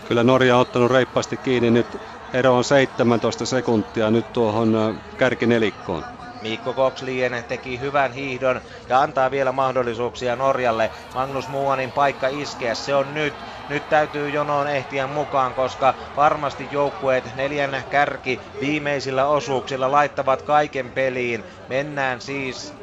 Kyllä 0.07 0.23
Norja 0.23 0.55
on 0.55 0.61
ottanut 0.61 0.91
reippaasti 0.91 1.37
kiinni 1.37 1.71
nyt 1.71 2.01
ero 2.33 2.57
on 2.57 2.63
17 2.63 3.45
sekuntia 3.45 4.11
nyt 4.11 4.33
tuohon 4.33 5.01
kärkinelikkoon. 5.17 6.03
Mikko 6.49 6.73
Kokslien 6.73 7.45
teki 7.47 7.79
hyvän 7.79 8.13
hiihdon 8.13 8.61
ja 8.89 9.01
antaa 9.01 9.31
vielä 9.31 9.51
mahdollisuuksia 9.51 10.35
Norjalle. 10.35 10.91
Magnus 11.13 11.47
Muanin 11.47 11.91
paikka 11.91 12.27
iskeä, 12.27 12.75
se 12.75 12.95
on 12.95 13.13
nyt. 13.13 13.43
Nyt 13.67 13.89
täytyy 13.89 14.29
jonoon 14.29 14.67
ehtiä 14.67 15.07
mukaan, 15.07 15.55
koska 15.55 15.95
varmasti 16.15 16.67
joukkueet 16.71 17.35
neljän 17.35 17.83
kärki 17.89 18.41
viimeisillä 18.61 19.25
osuuksilla 19.25 19.91
laittavat 19.91 20.41
kaiken 20.41 20.91
peliin. 20.91 21.45
Mennään 21.67 22.21
siis 22.21 22.73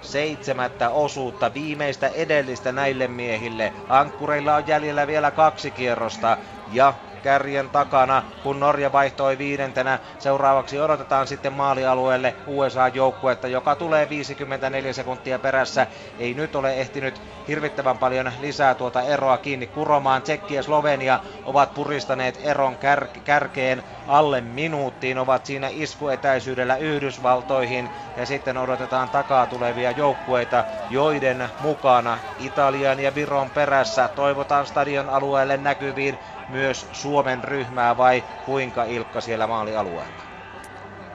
seitsemättä 0.00 0.90
osuutta, 0.90 1.54
viimeistä 1.54 2.08
edellistä 2.08 2.72
näille 2.72 3.08
miehille. 3.08 3.72
Ankkureilla 3.88 4.54
on 4.54 4.66
jäljellä 4.66 5.06
vielä 5.06 5.30
kaksi 5.30 5.70
kierrosta 5.70 6.38
ja 6.66 6.94
kärjen 7.22 7.70
takana, 7.70 8.22
kun 8.42 8.60
Norja 8.60 8.92
vaihtoi 8.92 9.38
viidentenä. 9.38 9.98
Seuraavaksi 10.18 10.80
odotetaan 10.80 11.26
sitten 11.26 11.52
maalialueelle 11.52 12.36
USA-joukkuetta, 12.46 13.48
joka 13.48 13.76
tulee 13.76 14.08
54 14.08 14.92
sekuntia 14.92 15.38
perässä. 15.38 15.86
Ei 16.18 16.34
nyt 16.34 16.54
ole 16.54 16.74
ehtinyt 16.74 17.22
hirvittävän 17.48 17.98
paljon 17.98 18.32
lisää 18.38 18.74
tuota 18.74 19.02
eroa 19.02 19.38
kiinni 19.38 19.66
kuromaan. 19.66 20.22
Tsekki 20.22 20.54
ja 20.54 20.62
Slovenia 20.62 21.20
ovat 21.44 21.74
puristaneet 21.74 22.38
eron 22.42 22.74
kär- 22.76 23.20
kärkeen 23.24 23.82
alle 24.06 24.40
minuuttiin, 24.40 25.18
ovat 25.18 25.46
siinä 25.46 25.68
iskuetäisyydellä 25.70 26.76
Yhdysvaltoihin 26.76 27.92
ja 28.16 28.26
sitten 28.26 28.56
odotetaan 28.56 29.10
takaa 29.10 29.46
tulevia 29.46 29.90
joukkueita, 29.90 30.64
joiden 30.88 31.48
mukana 31.58 32.18
Italian 32.38 33.00
ja 33.00 33.14
Viron 33.14 33.50
perässä 33.50 34.08
toivotaan 34.08 34.66
stadion 34.66 35.08
alueelle 35.08 35.56
näkyviin 35.56 36.20
myös 36.52 36.88
Suomen 36.92 37.44
ryhmää 37.44 37.96
vai 37.96 38.24
kuinka 38.46 38.84
Ilkka 38.84 39.20
siellä 39.20 39.46
maalialueella? 39.46 40.22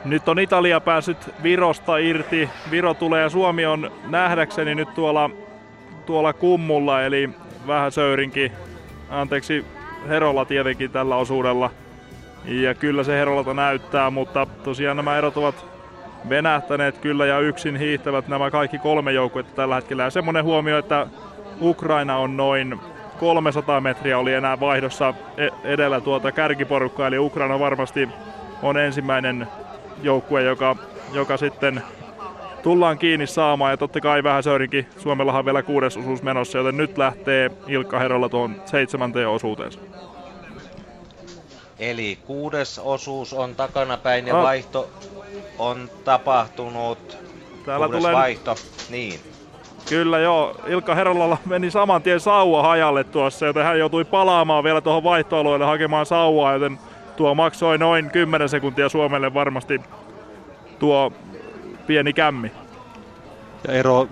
Nyt 0.06 0.30
on 0.30 0.40
Italia 0.40 0.82
päässyt 0.82 1.34
Virosta 1.44 1.98
irti. 1.98 2.50
Viro 2.72 2.94
tulee 2.94 3.22
ja 3.22 3.30
Suomi 3.30 3.66
on 3.66 3.92
nähdäkseni 4.08 4.76
nyt 4.76 4.94
tuolla, 4.94 5.30
tuolla 6.06 6.34
kummulla, 6.34 7.02
eli 7.02 7.30
vähän 7.68 7.92
söyrinkin. 7.92 8.52
Anteeksi, 9.10 9.66
Herolla 10.08 10.46
tietenkin 10.46 10.92
tällä 10.92 11.16
osuudella. 11.16 11.70
Ja 12.46 12.74
kyllä 12.74 13.04
se 13.04 13.12
Herolalta 13.20 13.54
näyttää, 13.54 14.10
mutta 14.10 14.48
tosiaan 14.64 14.98
nämä 14.98 15.18
erot 15.18 15.38
ovat 15.38 15.66
venähtäneet 16.30 16.98
kyllä 16.98 17.26
ja 17.26 17.40
yksin 17.40 17.76
hiihtävät 17.76 18.28
nämä 18.28 18.52
kaikki 18.52 18.78
kolme 18.78 19.12
joukkuetta 19.12 19.56
tällä 19.56 19.76
hetkellä. 19.76 20.04
Ja 20.04 20.10
semmoinen 20.10 20.44
huomio, 20.44 20.78
että 20.78 21.08
Ukraina 21.62 22.18
on 22.18 22.38
noin 22.38 22.80
300 23.20 23.82
metriä 23.82 24.20
oli 24.20 24.34
enää 24.34 24.60
vaihdossa 24.60 25.14
e- 25.38 25.74
edellä 25.74 26.02
tuota 26.02 26.32
kärkiporukkaa, 26.32 27.08
eli 27.08 27.20
Ukraina 27.20 27.60
varmasti 27.60 28.10
on 28.62 28.78
ensimmäinen 28.78 29.48
joukkue, 30.02 30.44
joka, 30.44 30.76
joka 31.14 31.38
sitten 31.38 31.82
tullaan 32.64 32.98
kiinni 32.98 33.28
saamaan. 33.28 33.72
Ja 33.72 33.78
totta 33.78 34.02
kai 34.02 34.24
vähän 34.24 34.44
Söyrinkin, 34.44 34.88
Suomellahan 34.98 35.46
vielä 35.46 35.64
kuudes 35.64 35.98
osuus 35.98 36.24
menossa, 36.24 36.58
joten 36.58 36.78
nyt 36.78 36.98
lähtee 36.98 37.52
Ilkka 37.68 38.00
Herolla 38.00 38.30
tuon 38.30 38.62
seitsemänteen 38.66 39.30
osuuteensa. 39.30 39.80
Eli 41.80 42.18
kuudes 42.26 42.80
osuus 42.80 43.34
on 43.34 43.56
takanapäin 43.56 44.28
ja 44.28 44.34
no. 44.34 44.44
vaihto 44.44 44.90
on 45.60 45.90
tapahtunut. 46.04 47.18
Täällä 47.66 47.86
kuudes 47.86 48.02
tulee... 48.02 48.16
vaihto, 48.16 48.56
niin. 48.90 49.20
Kyllä 49.90 50.20
joo, 50.20 50.56
Ilkka 50.68 50.96
Herolalla 50.96 51.38
meni 51.46 51.72
saman 51.72 52.02
tien 52.02 52.20
sauva 52.20 52.64
hajalle 52.64 53.04
tuossa, 53.04 53.46
joten 53.46 53.64
hän 53.64 53.80
joutui 53.80 54.06
palaamaan 54.06 54.64
vielä 54.64 54.82
tuohon 54.82 55.04
vaihtoalueelle 55.04 55.66
hakemaan 55.66 56.06
sauvaa, 56.06 56.54
joten 56.54 56.80
tuo 57.16 57.36
maksoi 57.36 57.78
noin 57.78 58.12
10 58.12 58.50
sekuntia 58.50 58.90
Suomelle 58.90 59.34
varmasti 59.34 59.82
tuo 60.80 61.14
pieni 61.88 62.14
kämmi. 62.14 62.52
Ja 63.68 63.74
ero 63.74 64.08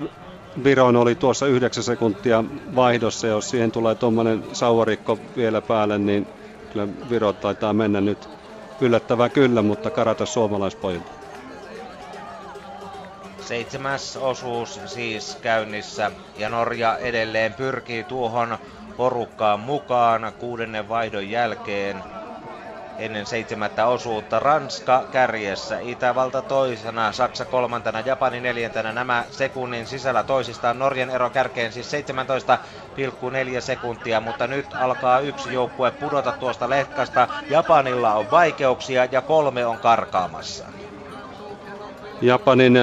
Viron 0.63 0.95
oli 0.95 1.15
tuossa 1.15 1.47
9 1.47 1.83
sekuntia 1.83 2.43
vaihdossa, 2.75 3.27
jos 3.27 3.49
siihen 3.49 3.71
tulee 3.71 3.95
tuommoinen 3.95 4.43
sauvarikko 4.53 5.17
vielä 5.37 5.61
päälle, 5.61 5.97
niin 5.97 6.27
kyllä 6.73 6.87
Viro 7.09 7.33
taitaa 7.33 7.73
mennä 7.73 8.01
nyt 8.01 8.29
yllättävää 8.81 9.29
kyllä, 9.29 9.61
mutta 9.61 9.89
karata 9.89 10.25
suomalaispojilta. 10.25 11.24
Seitsemäs 13.47 14.17
osuus 14.17 14.79
siis 14.85 15.37
käynnissä 15.41 16.11
ja 16.37 16.49
Norja 16.49 16.97
edelleen 16.97 17.53
pyrkii 17.53 18.03
tuohon 18.03 18.57
porukkaan 18.97 19.59
mukaan 19.59 20.33
kuudennen 20.39 20.89
vaihdon 20.89 21.29
jälkeen 21.29 22.03
ennen 22.99 23.25
seitsemättä 23.25 23.85
osuutta. 23.85 24.39
Ranska 24.39 25.03
kärjessä, 25.11 25.79
Itävalta 25.79 26.41
toisena, 26.41 27.11
Saksa 27.11 27.45
kolmantena, 27.45 27.99
Japani 27.99 28.39
neljäntenä. 28.39 28.93
Nämä 28.93 29.23
sekunnin 29.31 29.87
sisällä 29.87 30.23
toisistaan. 30.23 30.79
Norjan 30.79 31.09
ero 31.09 31.29
kärkeen 31.29 31.73
siis 31.73 31.91
17,4 31.91 33.61
sekuntia, 33.61 34.19
mutta 34.19 34.47
nyt 34.47 34.65
alkaa 34.79 35.19
yksi 35.19 35.53
joukkue 35.53 35.91
pudota 35.91 36.31
tuosta 36.31 36.69
letkasta. 36.69 37.27
Japanilla 37.49 38.13
on 38.13 38.31
vaikeuksia 38.31 39.07
ja 39.11 39.21
kolme 39.21 39.65
on 39.65 39.77
karkaamassa. 39.77 40.65
Japanin 42.21 42.73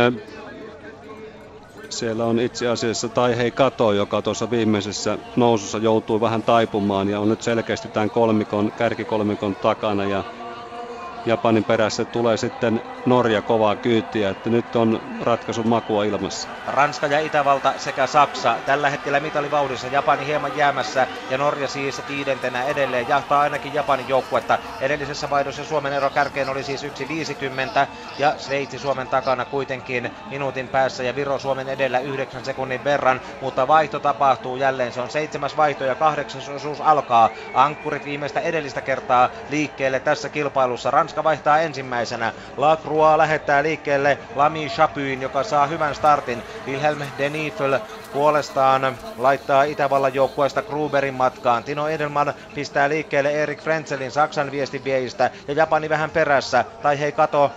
siellä 1.92 2.24
on 2.24 2.38
itse 2.38 2.68
asiassa 2.68 3.08
Taihei 3.08 3.52
Kato, 3.52 3.92
joka 3.92 4.22
tuossa 4.22 4.50
viimeisessä 4.50 5.18
nousussa 5.36 5.78
joutui 5.78 6.20
vähän 6.20 6.42
taipumaan 6.42 7.08
ja 7.08 7.20
on 7.20 7.28
nyt 7.28 7.40
selkeästi 7.40 7.88
tämän 7.88 8.10
kolmikon, 8.10 8.72
kärkikolmikon 8.72 9.56
takana. 9.56 10.04
Ja 10.06 10.24
Japanin 11.26 11.64
perässä 11.64 12.04
tulee 12.04 12.36
sitten 12.36 12.80
Norja 13.04 13.42
kovaa 13.42 13.76
kyytiä, 13.76 14.30
että 14.30 14.50
nyt 14.50 14.76
on 14.76 15.00
ratkaisun 15.20 15.68
makua 15.68 16.04
ilmassa. 16.04 16.48
Ranska 16.66 17.06
ja 17.06 17.20
Itävalta 17.20 17.74
sekä 17.76 18.06
Saksa 18.06 18.56
tällä 18.66 18.90
hetkellä 18.90 19.20
mitalivauhdissa. 19.20 19.86
Japani 19.86 20.26
hieman 20.26 20.56
jäämässä 20.56 21.06
ja 21.30 21.38
Norja 21.38 21.68
siis 21.68 22.02
viidentenä 22.08 22.64
edelleen 22.64 23.08
jahtaa 23.08 23.40
ainakin 23.40 23.74
Japanin 23.74 24.08
joukkuetta. 24.08 24.58
Edellisessä 24.80 25.30
vaihdossa 25.30 25.64
Suomen 25.64 25.92
ero 25.92 26.10
kärkeen 26.10 26.48
oli 26.48 26.64
siis 26.64 26.82
1.50 26.82 26.88
ja 28.18 28.34
Sveitsi 28.38 28.78
Suomen 28.78 29.08
takana 29.08 29.44
kuitenkin 29.44 30.10
minuutin 30.30 30.68
päässä 30.68 31.02
ja 31.02 31.14
Viro 31.14 31.38
Suomen 31.38 31.68
edellä 31.68 31.98
9 32.00 32.44
sekunnin 32.44 32.84
verran, 32.84 33.20
mutta 33.40 33.68
vaihto 33.68 34.00
tapahtuu 34.00 34.56
jälleen. 34.56 34.92
Se 34.92 35.00
on 35.00 35.10
seitsemäs 35.10 35.56
vaihto 35.56 35.84
ja 35.84 35.94
kahdeksas 35.94 36.48
osuus 36.48 36.80
alkaa. 36.80 37.30
Ankkurit 37.52 38.04
viimeistä 38.04 38.40
edellistä 38.40 38.82
kertaa 38.82 39.30
liikkeelle 39.48 40.00
tässä 40.00 40.28
kilpailussa. 40.28 40.90
Ranska 40.90 41.11
vaihtaa 41.24 41.60
ensimmäisenä. 41.60 42.32
Lacroix 42.56 43.16
lähettää 43.16 43.62
liikkeelle 43.62 44.18
Lami 44.34 44.68
Chapyin, 44.68 45.22
joka 45.22 45.42
saa 45.42 45.66
hyvän 45.66 45.94
startin. 45.94 46.42
Wilhelm 46.66 47.02
Denifel 47.18 47.78
puolestaan 48.12 48.98
laittaa 49.18 49.62
Itävallan 49.62 50.14
joukkueesta 50.14 50.62
Gruberin 50.62 51.14
matkaan. 51.14 51.64
Tino 51.64 51.88
Edelman 51.88 52.34
pistää 52.54 52.88
liikkeelle 52.88 53.30
Erik 53.30 53.62
Frenzelin 53.62 54.10
Saksan 54.10 54.50
viestinviejistä 54.50 55.30
ja 55.48 55.54
Japani 55.54 55.88
vähän 55.88 56.10
perässä. 56.10 56.64
Tai 56.82 57.00
hei 57.00 57.12
kato, 57.12 57.50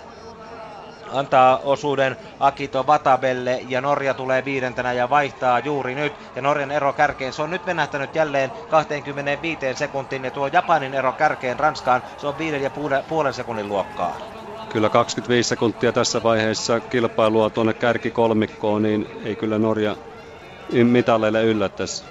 antaa 1.12 1.58
osuuden 1.58 2.16
Akito 2.40 2.88
Vatabelle 2.88 3.60
ja 3.64 3.82
Norja 3.82 4.14
tulee 4.14 4.46
viidentenä 4.46 4.94
ja 4.94 5.10
vaihtaa 5.10 5.60
juuri 5.60 5.96
nyt. 5.96 6.14
Ja 6.36 6.42
Norjan 6.42 6.72
ero 6.72 6.94
kärkeen, 6.94 7.34
se 7.34 7.42
on 7.42 7.50
nyt 7.50 7.66
venähtänyt 7.66 8.16
jälleen 8.16 8.52
25 8.70 9.60
sekuntiin 9.74 10.24
ja 10.24 10.32
tuo 10.32 10.48
Japanin 10.48 10.94
ero 10.94 11.14
kärkeen 11.14 11.60
Ranskaan, 11.60 12.04
se 12.18 12.28
on 12.28 12.38
viiden 12.38 12.62
ja 12.62 12.72
puolen 13.08 13.34
sekunnin 13.34 13.68
luokkaa. 13.68 14.18
Kyllä 14.70 14.90
25 14.90 15.50
sekuntia 15.50 15.94
tässä 15.94 16.24
vaiheessa 16.24 16.82
kilpailua 16.82 17.50
tuonne 17.50 17.74
kärkikolmikkoon, 17.74 18.82
niin 18.82 19.06
ei 19.24 19.36
kyllä 19.36 19.60
Norja 19.60 19.96
mitalleille 20.84 21.44
yllättäisi. 21.44 22.06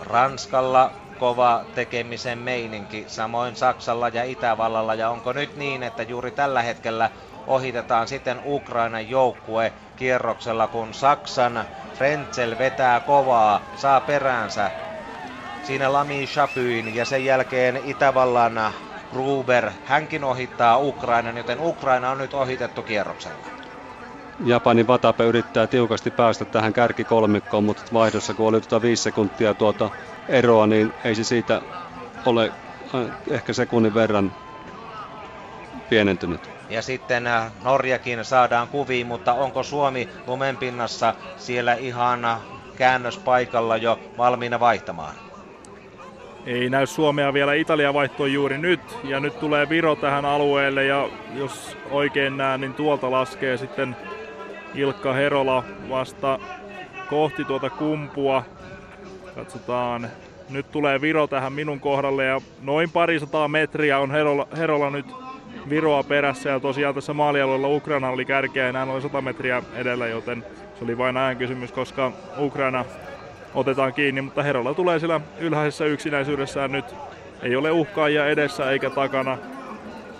Ranskalla 0.00 1.05
kova 1.16 1.64
tekemisen 1.74 2.38
meininki, 2.38 3.04
samoin 3.08 3.56
Saksalla 3.56 4.08
ja 4.08 4.24
Itävallalla. 4.24 4.94
Ja 4.94 5.10
onko 5.10 5.32
nyt 5.32 5.56
niin, 5.56 5.82
että 5.82 6.02
juuri 6.02 6.30
tällä 6.30 6.62
hetkellä 6.62 7.10
ohitetaan 7.46 8.08
sitten 8.08 8.40
Ukrainan 8.44 9.08
joukkue 9.08 9.72
kierroksella, 9.96 10.66
kun 10.66 10.94
Saksan 10.94 11.64
Frenzel 11.94 12.58
vetää 12.58 13.00
kovaa, 13.00 13.60
saa 13.74 14.00
peräänsä 14.00 14.70
siinä 15.62 15.92
Lami 15.92 16.26
Chapyin 16.26 16.94
ja 16.94 17.04
sen 17.04 17.24
jälkeen 17.24 17.80
Itävallan 17.84 18.72
Gruber, 19.10 19.70
hänkin 19.84 20.24
ohittaa 20.24 20.78
Ukrainan, 20.78 21.36
joten 21.36 21.60
Ukraina 21.60 22.10
on 22.10 22.18
nyt 22.18 22.34
ohitettu 22.34 22.82
kierroksella. 22.82 23.55
Japanin 24.44 24.86
Vatape 24.86 25.24
yrittää 25.24 25.66
tiukasti 25.66 26.10
päästä 26.10 26.44
tähän 26.44 26.72
kärkikolmikkoon, 26.72 27.64
mutta 27.64 27.82
vaihdossa 27.92 28.34
kun 28.34 28.48
oli 28.48 28.60
tuota 28.60 28.82
viisi 28.82 29.02
sekuntia 29.02 29.54
tuota 29.54 29.90
eroa, 30.28 30.66
niin 30.66 30.92
ei 31.04 31.14
se 31.14 31.24
siitä 31.24 31.62
ole 32.26 32.52
äh, 32.94 33.16
ehkä 33.30 33.52
sekunnin 33.52 33.94
verran 33.94 34.32
pienentynyt. 35.88 36.50
Ja 36.70 36.82
sitten 36.82 37.26
äh, 37.26 37.52
Norjakin 37.64 38.24
saadaan 38.24 38.68
kuviin, 38.68 39.06
mutta 39.06 39.32
onko 39.32 39.62
Suomi 39.62 40.08
lumenpinnassa 40.26 41.14
siellä 41.36 41.74
ihan 41.74 42.24
äh, 42.24 42.38
käännöspaikalla 42.76 43.76
jo 43.76 43.98
valmiina 44.18 44.60
vaihtamaan? 44.60 45.14
Ei 46.46 46.70
näy 46.70 46.86
Suomea 46.86 47.32
vielä. 47.32 47.54
Italia 47.54 47.94
vaihtoi 47.94 48.32
juuri 48.32 48.58
nyt 48.58 48.80
ja 49.04 49.20
nyt 49.20 49.40
tulee 49.40 49.68
Viro 49.68 49.96
tähän 49.96 50.24
alueelle 50.24 50.84
ja 50.84 51.08
jos 51.34 51.76
oikein 51.90 52.36
näen, 52.36 52.60
niin 52.60 52.74
tuolta 52.74 53.10
laskee 53.10 53.56
sitten 53.56 53.96
Ilkka 54.76 55.12
Herola 55.12 55.64
vasta 55.88 56.38
kohti 57.10 57.44
tuota 57.44 57.70
kumpua. 57.70 58.42
Katsotaan. 59.34 60.08
Nyt 60.50 60.70
tulee 60.72 61.00
Viro 61.00 61.26
tähän 61.26 61.52
minun 61.52 61.80
kohdalle 61.80 62.24
ja 62.24 62.40
noin 62.62 62.90
parisataa 62.90 63.48
metriä 63.48 63.98
on 63.98 64.10
Herola, 64.10 64.48
Herola 64.56 64.90
nyt 64.90 65.06
Viroa 65.68 66.02
perässä 66.02 66.50
ja 66.50 66.60
tosiaan 66.60 66.94
tässä 66.94 67.14
maalialueella 67.14 67.68
Ukraina 67.68 68.10
oli 68.10 68.24
kärkeä 68.24 68.68
enää 68.68 68.84
noin 68.84 69.02
100 69.02 69.20
metriä 69.20 69.62
edellä, 69.74 70.06
joten 70.06 70.44
se 70.78 70.84
oli 70.84 70.98
vain 70.98 71.16
ajan 71.16 71.36
kysymys, 71.36 71.72
koska 71.72 72.12
Ukraina 72.38 72.84
otetaan 73.54 73.94
kiinni, 73.94 74.20
mutta 74.20 74.42
Herola 74.42 74.74
tulee 74.74 74.98
siellä 74.98 75.20
ylhäisessä 75.38 75.84
yksinäisyydessään 75.84 76.72
nyt. 76.72 76.84
Ei 77.42 77.56
ole 77.56 77.70
uhkaajia 77.70 78.26
edessä 78.26 78.70
eikä 78.70 78.90
takana. 78.90 79.38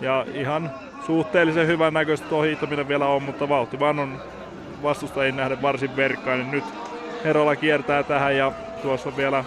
Ja 0.01 0.27
ihan 0.35 0.71
suhteellisen 1.07 1.67
hyvän 1.67 1.95
näköistä 1.95 2.29
tuo 2.29 2.43
hiihtäminen 2.43 2.89
vielä 2.89 3.07
on, 3.07 3.23
mutta 3.23 3.49
vauhti 3.49 3.81
vaan 3.81 3.99
on 3.99 4.21
vastustajien 4.83 5.37
nähden 5.37 5.63
varsin 5.63 5.97
verkkainen. 5.97 6.51
Nyt 6.51 6.65
Herola 7.25 7.57
kiertää 7.57 8.03
tähän 8.03 8.37
ja 8.37 8.53
tuossa 8.83 9.17
vielä 9.17 9.45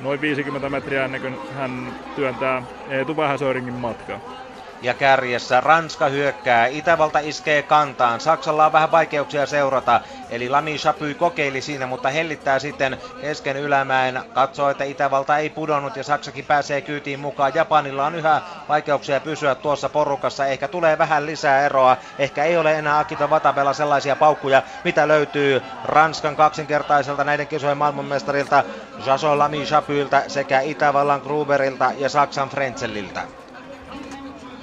noin 0.00 0.20
50 0.20 0.68
metriä 0.68 1.04
ennen 1.04 1.20
kuin 1.20 1.36
hän 1.54 1.94
työntää 2.16 2.62
Eetu 2.88 3.16
Vähäsöringin 3.16 3.74
matkaa 3.74 4.45
ja 4.82 4.94
kärjessä. 4.94 5.60
Ranska 5.60 6.08
hyökkää, 6.08 6.66
Itävalta 6.66 7.18
iskee 7.18 7.62
kantaan, 7.62 8.20
Saksalla 8.20 8.66
on 8.66 8.72
vähän 8.72 8.90
vaikeuksia 8.90 9.46
seurata, 9.46 10.00
eli 10.30 10.48
Lami 10.48 10.76
Chapy 10.76 11.14
kokeili 11.14 11.60
siinä, 11.60 11.86
mutta 11.86 12.08
hellittää 12.10 12.58
sitten 12.58 12.98
kesken 13.20 13.56
ylämäen, 13.56 14.20
katsoo, 14.34 14.70
että 14.70 14.84
Itävalta 14.84 15.38
ei 15.38 15.50
pudonnut 15.50 15.96
ja 15.96 16.04
Saksakin 16.04 16.44
pääsee 16.44 16.80
kyytiin 16.80 17.20
mukaan, 17.20 17.52
Japanilla 17.54 18.06
on 18.06 18.14
yhä 18.14 18.42
vaikeuksia 18.68 19.20
pysyä 19.20 19.54
tuossa 19.54 19.88
porukassa, 19.88 20.46
ehkä 20.46 20.68
tulee 20.68 20.98
vähän 20.98 21.26
lisää 21.26 21.66
eroa, 21.66 21.96
ehkä 22.18 22.44
ei 22.44 22.56
ole 22.56 22.78
enää 22.78 22.98
Akito 22.98 23.30
Vatabella 23.30 23.72
sellaisia 23.72 24.16
paukkuja, 24.16 24.62
mitä 24.84 25.08
löytyy 25.08 25.62
Ranskan 25.84 26.36
kaksinkertaiselta 26.36 27.24
näiden 27.24 27.46
kisojen 27.46 27.76
maailmanmestarilta 27.76 28.64
Jason 29.06 29.38
Lami 29.38 29.64
Chapyltä 29.64 30.24
sekä 30.28 30.60
Itävallan 30.60 31.20
Gruberilta 31.20 31.92
ja 31.98 32.08
Saksan 32.08 32.48
Frenzeliltä. 32.48 33.45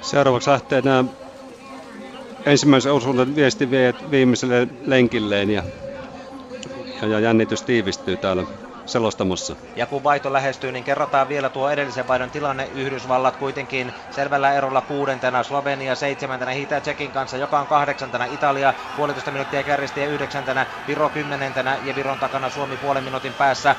Seuraavaksi 0.04 0.50
lähtee 0.50 0.82
nämä 0.82 1.04
ensimmäisen 2.46 2.92
osuuden 2.92 3.34
viesti 3.34 3.68
viimeiselle 4.10 4.68
lenkilleen 4.86 5.50
ja, 5.50 5.62
ja, 7.02 7.20
jännitys 7.20 7.62
tiivistyy 7.62 8.16
täällä 8.16 8.44
selostamossa. 8.86 9.56
Ja 9.76 9.86
kun 9.86 10.02
vaihto 10.02 10.32
lähestyy, 10.32 10.72
niin 10.72 10.84
kerrotaan 10.84 11.28
vielä 11.28 11.50
tuo 11.50 11.70
edellisen 11.70 12.08
vaihdon 12.08 12.30
tilanne. 12.30 12.68
Yhdysvallat 12.72 13.36
kuitenkin 13.36 13.92
selvällä 14.10 14.52
erolla 14.52 14.80
kuudentena, 14.82 15.42
Slovenia 15.42 15.94
seitsemäntenä, 15.94 16.52
Hitä 16.52 16.80
Tsekin 16.80 17.12
kanssa, 17.12 17.36
joka 17.36 17.60
on 17.60 17.66
kahdeksantena, 17.66 18.24
Italia 18.24 18.74
puolitoista 18.96 19.30
minuuttia 19.30 19.62
kärjisti 19.64 20.00
ja 20.00 20.06
yhdeksäntenä, 20.06 20.66
Viro 20.86 21.10
kymmenentenä 21.10 21.78
ja 21.82 21.94
Viron 21.94 22.18
takana 22.18 22.50
Suomi 22.50 22.76
puolen 22.76 23.04
minuutin 23.04 23.34
päässä, 23.34 23.76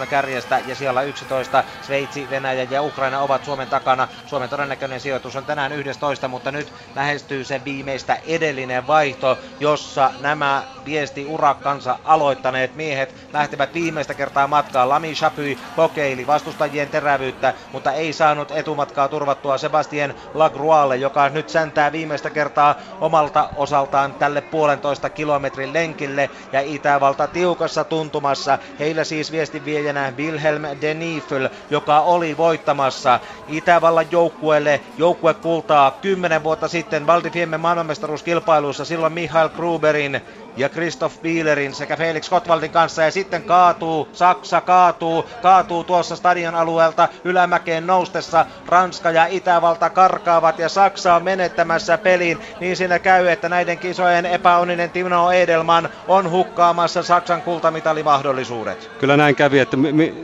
2.23 0.00 0.06
kärjestä 0.06 0.60
ja 0.64 0.74
siellä 0.74 1.02
11, 1.02 1.64
Sveitsi, 1.80 2.30
Venäjä 2.30 2.66
ja 2.70 2.82
Ukraina 2.82 3.20
ovat 3.20 3.44
Suomen 3.44 3.68
takana. 3.68 4.08
Suomen 4.26 4.48
todennäköinen 4.48 5.00
sijoitus 5.00 5.36
on 5.36 5.44
tänään 5.44 5.72
11, 5.72 6.28
mutta 6.28 6.52
nyt 6.52 6.72
lähestyy 6.94 7.44
se 7.44 7.64
viimeistä 7.64 8.18
edellinen 8.26 8.86
vaihto, 8.86 9.38
jossa 9.60 10.12
nämä 10.18 10.64
viesti 10.84 11.24
urakkansa 11.26 11.98
aloittaneet 12.04 12.74
miehet 12.74 13.14
lähtevät 13.32 13.72
viimeistä 13.84 14.14
kertaa 14.14 14.46
matkaa. 14.46 14.88
Lami 14.88 15.12
Chapy 15.12 15.58
kokeili 15.76 16.26
vastustajien 16.26 16.88
terävyyttä, 16.88 17.54
mutta 17.72 17.92
ei 17.92 18.12
saanut 18.12 18.50
etumatkaa 18.50 19.08
turvattua 19.08 19.58
Sebastien 19.58 20.14
Lagrualle, 20.34 20.96
joka 20.96 21.28
nyt 21.28 21.48
säntää 21.48 21.92
viimeistä 21.92 22.30
kertaa 22.30 22.74
omalta 23.00 23.50
osaltaan 23.56 24.14
tälle 24.14 24.40
puolentoista 24.40 25.10
kilometrin 25.10 25.72
lenkille 25.72 26.30
ja 26.52 26.60
Itävalta 26.60 27.26
tiukassa 27.28 27.84
tuntumassa. 27.84 28.58
Heillä 28.78 29.04
siis 29.04 29.32
viestinviejänä 29.32 30.12
Wilhelm 30.16 30.62
Denifel, 30.80 31.48
joka 31.70 32.00
oli 32.00 32.36
voittamassa 32.36 33.20
Itävallan 33.46 34.06
joukkueelle 34.10 34.80
joukkue 34.96 35.34
kultaa 35.34 35.90
10 35.90 36.42
vuotta 36.42 36.68
sitten 36.68 37.06
Valdi 37.06 37.30
Fiemme 37.30 37.58
maailmanmestaruuskilpailussa 37.58 38.84
silloin 38.84 39.12
Michael 39.12 39.48
Gruberin 39.48 40.20
ja 40.56 40.68
Christoph 40.68 41.20
Bielerin 41.22 41.74
sekä 41.74 41.96
Felix 41.96 42.30
Gottwaldin 42.30 42.70
kanssa 42.70 43.02
ja 43.02 43.10
sitten 43.10 43.42
kaatuu, 43.42 44.08
Saksa 44.12 44.60
kaatuu, 44.60 45.24
kaatuu 45.42 45.84
tuossa 45.84 46.16
stadion 46.16 46.54
alueelta 46.54 47.08
ylämäkeen 47.24 47.86
noustessa. 47.86 48.46
Ranska 48.66 49.10
ja 49.10 49.26
Itävalta 49.26 49.90
karkaavat 49.90 50.58
ja 50.58 50.68
Saksa 50.68 51.14
on 51.14 51.24
menettämässä 51.24 51.98
pelin. 51.98 52.38
Niin 52.60 52.76
siinä 52.76 52.98
käy, 52.98 53.28
että 53.28 53.48
näiden 53.48 53.78
kisojen 53.78 54.26
epäonninen 54.26 54.90
Timo 54.90 55.30
Edelman 55.30 55.88
on 56.08 56.30
hukkaamassa 56.30 57.02
Saksan 57.02 57.42
kultamitalimahdollisuudet. 57.42 58.90
Kyllä 58.98 59.16
näin 59.16 59.36
kävi, 59.36 59.58
että 59.58 59.76
mi, 59.76 59.92
mi, 59.92 60.14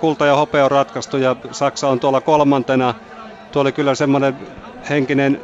kulta 0.00 0.26
ja 0.26 0.36
hopea 0.36 0.64
on 0.64 0.70
ratkaistu 0.70 1.16
ja 1.16 1.36
Saksa 1.50 1.88
on 1.88 2.00
tuolla 2.00 2.20
kolmantena. 2.20 2.94
Tuo 3.52 3.62
oli 3.62 3.72
kyllä 3.72 3.94
semmoinen 3.94 4.36
henkinen 4.90 5.40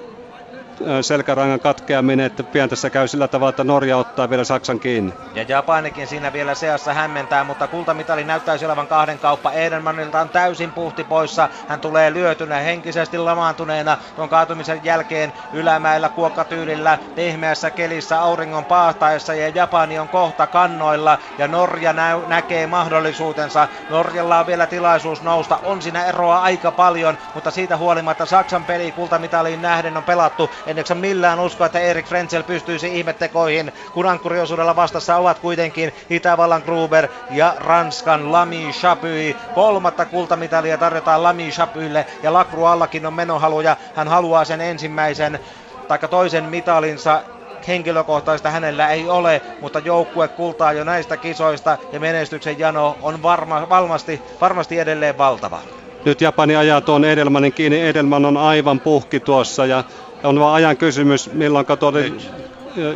selkärangan 1.03 1.61
katkeaminen, 1.61 2.27
että 2.27 2.45
pian 2.45 2.69
tässä 2.69 2.91
käy 2.91 3.09
sillä 3.09 3.29
tavalla, 3.29 3.51
että 3.51 3.65
Norja 3.65 3.97
ottaa 3.97 4.31
vielä 4.31 4.45
Saksan 4.45 4.81
kiinni. 4.81 5.15
Ja 5.35 5.43
Japanikin 5.49 6.07
siinä 6.07 6.33
vielä 6.33 6.55
seassa 6.55 6.95
hämmentää, 6.95 7.45
mutta 7.45 7.69
kultamitali 7.69 8.25
näyttäisi 8.25 8.65
olevan 8.67 8.89
kahden 8.89 9.19
kauppa. 9.19 9.53
Edenmanilta 9.53 10.21
on 10.21 10.31
täysin 10.31 10.73
puhti 10.73 11.05
poissa. 11.05 11.49
Hän 11.67 11.81
tulee 11.81 12.13
lyötynä 12.13 12.57
henkisesti 12.57 13.19
lamaantuneena 13.19 13.99
tuon 14.15 14.29
kaatumisen 14.29 14.85
jälkeen 14.85 15.33
ylämäellä 15.53 16.09
kuokkatyylillä 16.09 16.99
pehmeässä 17.15 17.71
kelissä 17.71 18.21
auringon 18.21 18.65
paahtaessa 18.65 19.35
ja 19.35 19.49
Japani 19.49 19.99
on 19.99 20.09
kohta 20.09 20.47
kannoilla 20.47 21.19
ja 21.39 21.49
Norja 21.49 21.93
nä- 21.93 22.19
näkee 22.27 22.67
mahdollisuutensa. 22.67 23.69
Norjalla 23.89 24.39
on 24.39 24.47
vielä 24.47 24.67
tilaisuus 24.67 25.23
nousta. 25.23 25.59
On 25.63 25.83
siinä 25.83 26.05
eroa 26.05 26.41
aika 26.43 26.73
paljon, 26.73 27.19
mutta 27.35 27.51
siitä 27.51 27.77
huolimatta 27.77 28.27
Saksan 28.27 28.65
peli 28.65 28.93
kultamitaliin 28.93 29.63
nähden 29.63 29.97
on 29.97 30.05
pelattu 30.05 30.51
Enneksä 30.73 30.95
millään 30.95 31.41
usko, 31.41 31.65
että 31.65 31.81
Erik 31.81 32.07
Frenzel 32.07 32.43
pystyisi 32.43 32.99
ihmettekoihin, 32.99 33.73
kun 33.95 34.07
ankkuriosuudella 34.07 34.77
vastassa 34.77 35.17
ovat 35.17 35.39
kuitenkin 35.39 35.93
Itävallan 36.11 36.63
Gruber 36.65 37.09
ja 37.31 37.55
Ranskan 37.59 38.33
Lami 38.33 38.71
Chapui. 38.73 39.37
Kolmatta 39.55 40.05
kultamitalia 40.05 40.79
tarjotaan 40.79 41.23
Lami 41.23 41.51
Chapuille 41.51 42.07
ja 42.23 42.33
Lakruallakin 42.33 43.07
on 43.07 43.15
menohaluja. 43.15 43.77
Hän 43.95 44.09
haluaa 44.09 44.45
sen 44.45 44.61
ensimmäisen 44.61 45.41
taikka 45.89 46.09
toisen 46.09 46.45
mitalinsa 46.45 47.23
henkilökohtaista 47.69 48.51
hänellä 48.51 48.89
ei 48.89 49.09
ole, 49.09 49.43
mutta 49.61 49.79
joukkue 49.79 50.29
kultaa 50.29 50.73
jo 50.73 50.85
näistä 50.85 51.17
kisoista 51.17 51.79
ja 51.93 52.01
menestyksen 52.01 52.59
jano 52.59 52.97
on 53.03 53.23
varma, 53.23 53.69
varmasti, 53.69 54.21
varmasti 54.41 54.79
edelleen 54.79 55.19
valtava. 55.19 55.59
Nyt 56.05 56.21
Japani 56.21 56.57
ajaa 56.57 56.81
tuon 56.81 57.05
Edelmanin 57.05 57.53
kiinni. 57.53 57.81
Edelman 57.89 58.25
on 58.25 58.37
aivan 58.37 58.81
puhki 58.81 59.21
tuossa 59.21 59.67
ja 59.67 59.85
on 60.23 60.41
vain 60.41 60.55
ajan 60.55 60.77
kysymys, 60.77 61.31
milloin 61.33 61.67
tuolle 61.79 62.05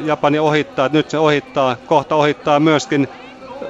Japani 0.03 0.39
ohittaa. 0.39 0.89
Nyt 0.93 1.11
se 1.11 1.19
ohittaa, 1.19 1.77
kohta 1.87 2.15
ohittaa 2.15 2.61
myöskin 2.61 3.09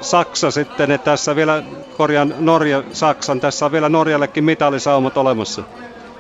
Saksa 0.01 0.51
sitten, 0.51 0.91
että 0.91 1.11
tässä 1.11 1.37
vielä 1.37 1.63
korjaan 1.93 2.35
Norja 2.39 2.85
Saksan, 2.93 3.41
tässä 3.41 3.67
on 3.67 3.73
vielä 3.73 3.89
Norjallekin 3.89 4.45
mitalisaumat 4.45 5.17
olemassa. 5.17 5.65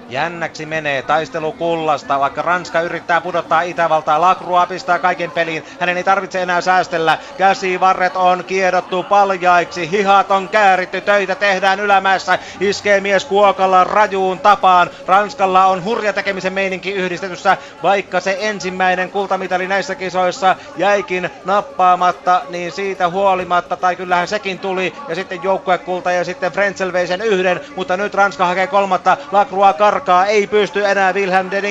Jännäksi 0.08 0.66
menee 0.66 1.02
taistelu 1.02 1.52
kullasta, 1.52 2.20
vaikka 2.20 2.42
Ranska 2.42 2.80
yrittää 2.80 3.20
pudottaa 3.20 3.60
Itävaltaa. 3.60 4.20
Lakrua 4.20 4.66
pistää 4.66 4.98
kaiken 4.98 5.30
peliin. 5.30 5.64
Hänen 5.80 5.96
ei 5.96 6.04
tarvitse 6.04 6.42
enää 6.42 6.60
säästellä. 6.60 7.18
Käsivarret 7.38 8.16
on 8.16 8.44
kiedottu 8.44 9.02
paljaiksi. 9.02 9.90
Hihat 9.90 10.30
on 10.30 10.48
kääritty. 10.48 11.00
Töitä 11.00 11.34
tehdään 11.34 11.80
ylämäessä. 11.80 12.38
Iskee 12.60 13.00
mies 13.00 13.24
kuokalla 13.24 13.84
rajuun 13.84 14.38
tapaan. 14.38 14.90
Ranskalla 15.06 15.66
on 15.66 15.84
hurja 15.84 16.12
tekemisen 16.12 16.52
meininki 16.52 16.92
yhdistetyssä, 16.92 17.56
vaikka 17.82 18.20
se 18.20 18.36
ensimmäinen 18.40 19.10
kultamitali 19.10 19.68
näissä 19.68 19.94
kisoissa 19.94 20.56
jäikin 20.76 21.30
nappaamatta, 21.44 22.42
niin 22.50 22.72
siitä 22.72 23.08
huolimatta, 23.08 23.76
tai 23.76 23.96
kyllähän 23.96 24.28
sekin 24.28 24.58
tuli, 24.58 24.94
ja 25.08 25.14
sitten 25.14 25.42
joukkuekulta 25.42 26.10
ja 26.12 26.24
sitten 26.24 26.52
Frenzel 26.52 26.92
vei 26.92 27.06
sen 27.06 27.20
yhden, 27.20 27.60
mutta 27.76 27.96
nyt 27.96 28.14
Ranska 28.14 28.46
hakee 28.46 28.66
kolmatta. 28.66 29.16
Lacroix 29.32 29.76
kar 29.78 29.95
karkaa, 29.96 30.26
ei 30.26 30.46
pysty 30.46 30.86
enää 30.86 31.12
Wilhelm 31.12 31.50
de 31.50 31.62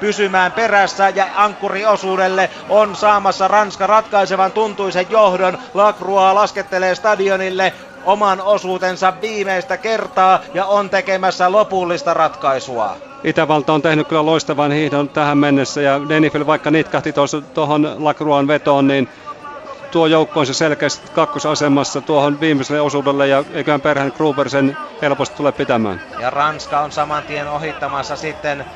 pysymään 0.00 0.52
perässä 0.52 1.08
ja 1.08 1.26
ankkuriosuudelle 1.34 2.50
on 2.68 2.96
saamassa 2.96 3.48
Ranska 3.48 3.86
ratkaisevan 3.86 4.52
tuntuisen 4.52 5.06
johdon. 5.10 5.58
Lacroix 5.74 6.34
laskettelee 6.34 6.94
stadionille 6.94 7.72
oman 8.02 8.40
osuutensa 8.40 9.12
viimeistä 9.20 9.76
kertaa 9.76 10.40
ja 10.54 10.64
on 10.64 10.90
tekemässä 10.90 11.52
lopullista 11.52 12.14
ratkaisua. 12.14 12.96
Itävalta 13.24 13.72
on 13.72 13.82
tehnyt 13.82 14.08
kyllä 14.08 14.26
loistavan 14.26 14.72
hiihdon 14.72 15.08
tähän 15.08 15.38
mennessä 15.38 15.80
ja 15.80 16.00
Denifel 16.08 16.46
vaikka 16.46 16.70
nitkahti 16.70 17.14
tuohon 17.54 17.96
Lacroixan 17.98 18.48
vetoon, 18.48 18.86
niin 18.86 19.08
tuo 19.90 20.06
joukko 20.06 20.40
on 20.40 20.46
se 20.46 20.54
selkeästi 20.54 21.08
kakkosasemassa 21.12 22.00
tuohon 22.02 22.40
viimeiselle 22.40 22.80
osuudelle 22.80 23.28
ja 23.28 23.44
eiköhän 23.52 23.80
perheen 23.80 24.12
Gruber 24.16 24.48
sen 24.50 24.78
helposti 25.02 25.36
tule 25.36 25.52
pitämään. 25.52 26.00
Ja 26.18 26.30
Ranska 26.30 26.80
on 26.80 26.92
saman 26.92 27.24
tien 27.24 27.48
ohittamassa 27.48 28.16
sitten 28.16 28.66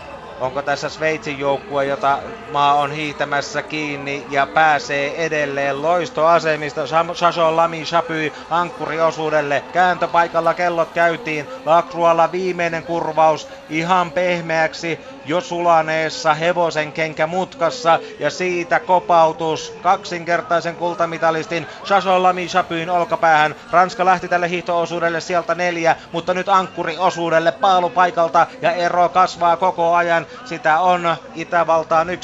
Onko 0.40 0.62
tässä 0.62 0.88
Sveitsin 0.88 1.38
joukkue, 1.38 1.84
jota 1.84 2.22
maa 2.48 2.74
on 2.74 2.92
hiihtämässä 2.92 3.62
kiinni 3.62 4.26
ja 4.28 4.46
pääsee 4.46 5.26
edelleen 5.26 5.82
loistoasemista. 5.82 6.80
Saso 7.14 7.56
Lami 7.56 7.82
Chapy 7.84 8.32
ankkuriosuudelle. 8.50 9.64
Kääntöpaikalla 9.72 10.54
kellot 10.54 10.90
käytiin. 10.90 11.48
Lakrualla 11.64 12.32
viimeinen 12.32 12.84
kurvaus 12.84 13.48
ihan 13.68 14.12
pehmeäksi 14.12 15.00
jo 15.24 15.40
sulaneessa 15.40 16.34
hevosen 16.34 16.92
kenkä 16.92 17.26
mutkassa 17.26 17.98
ja 18.18 18.30
siitä 18.30 18.80
kopautus 18.80 19.74
kaksinkertaisen 19.80 20.76
kultamitalistin 20.76 21.68
Saso 21.82 22.22
Lami 22.22 22.46
Chapyin 22.46 22.90
olkapäähän. 22.90 23.54
Ranska 23.70 24.04
lähti 24.04 24.28
tälle 24.28 24.48
hiihtoosuudelle 24.50 25.20
sieltä 25.20 25.54
neljä, 25.54 25.96
mutta 26.12 26.34
nyt 26.34 26.48
ankkuriosuudelle 26.48 27.52
paalupaikalta 27.52 28.46
ja 28.62 28.72
ero 28.72 29.08
kasvaa 29.08 29.56
koko 29.56 29.94
ajan. 29.94 30.26
Sitä 30.44 30.80
on 30.80 31.16
Itävaltaan 31.34 32.08
11,6 32.08 32.14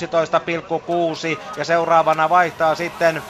ja 1.56 1.64
seuraavana 1.64 2.28
vaihtaa 2.28 2.74
sitten 2.74 3.22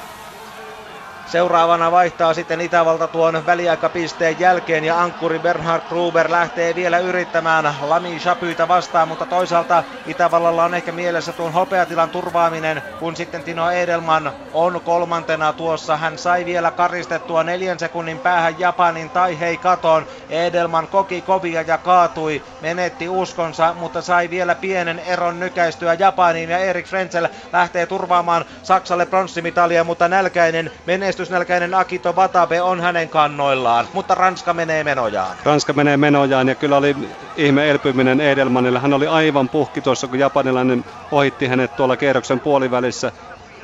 Seuraavana 1.26 1.90
vaihtaa 1.90 2.34
sitten 2.34 2.60
Itävalta 2.60 3.08
tuon 3.08 3.46
väliaikapisteen 3.46 4.38
jälkeen 4.38 4.84
ja 4.84 5.00
ankkuri 5.02 5.38
Bernhard 5.38 5.82
Gruber 5.88 6.30
lähtee 6.30 6.74
vielä 6.74 6.98
yrittämään 6.98 7.74
Lami 7.80 8.18
Chapytä 8.18 8.68
vastaan, 8.68 9.08
mutta 9.08 9.26
toisaalta 9.26 9.84
Itävallalla 10.04 10.64
on 10.64 10.74
ehkä 10.74 10.92
mielessä 10.92 11.32
tuon 11.32 11.52
hopeatilan 11.52 12.10
turvaaminen, 12.10 12.82
kun 12.98 13.16
sitten 13.16 13.42
Tino 13.44 13.70
Edelman 13.70 14.32
on 14.52 14.80
kolmantena 14.84 15.52
tuossa. 15.52 15.96
Hän 15.96 16.18
sai 16.18 16.44
vielä 16.44 16.70
karistettua 16.70 17.44
neljän 17.44 17.78
sekunnin 17.78 18.20
päähän 18.20 18.58
Japanin 18.58 19.10
tai 19.10 19.40
hei 19.40 19.58
katon. 19.58 20.06
Edelman 20.28 20.88
koki 20.88 21.22
kovia 21.22 21.62
ja 21.62 21.78
kaatui, 21.78 22.42
menetti 22.60 23.08
uskonsa, 23.08 23.74
mutta 23.74 24.02
sai 24.02 24.30
vielä 24.30 24.54
pienen 24.54 24.98
eron 24.98 25.38
nykäistyä 25.40 25.94
Japaniin 25.94 26.50
ja 26.50 26.58
Erik 26.58 26.86
Frenzel 26.86 27.28
lähtee 27.52 27.86
turvaamaan 27.86 28.44
Saksalle 28.62 29.06
pronssimitalia, 29.06 29.84
mutta 29.84 30.08
nälkäinen 30.08 30.70
menestys 30.86 31.15
menestysnälkäinen 31.16 31.74
Akito 31.74 32.12
Watabe 32.12 32.62
on 32.62 32.80
hänen 32.80 33.08
kannoillaan, 33.08 33.88
mutta 33.92 34.14
Ranska 34.14 34.54
menee 34.54 34.84
menojaan. 34.84 35.36
Ranska 35.42 35.72
menee 35.72 35.96
menojaan 35.96 36.48
ja 36.48 36.54
kyllä 36.54 36.76
oli 36.76 36.94
ihme 37.36 37.70
elpyminen 37.70 38.20
Edelmanille. 38.20 38.78
Hän 38.78 38.92
oli 38.92 39.06
aivan 39.06 39.48
puhki 39.48 39.82
tuossa, 39.82 40.08
kun 40.08 40.18
japanilainen 40.18 40.84
ohitti 41.10 41.46
hänet 41.46 41.76
tuolla 41.76 41.96
kierroksen 41.96 42.40
puolivälissä. 42.40 43.12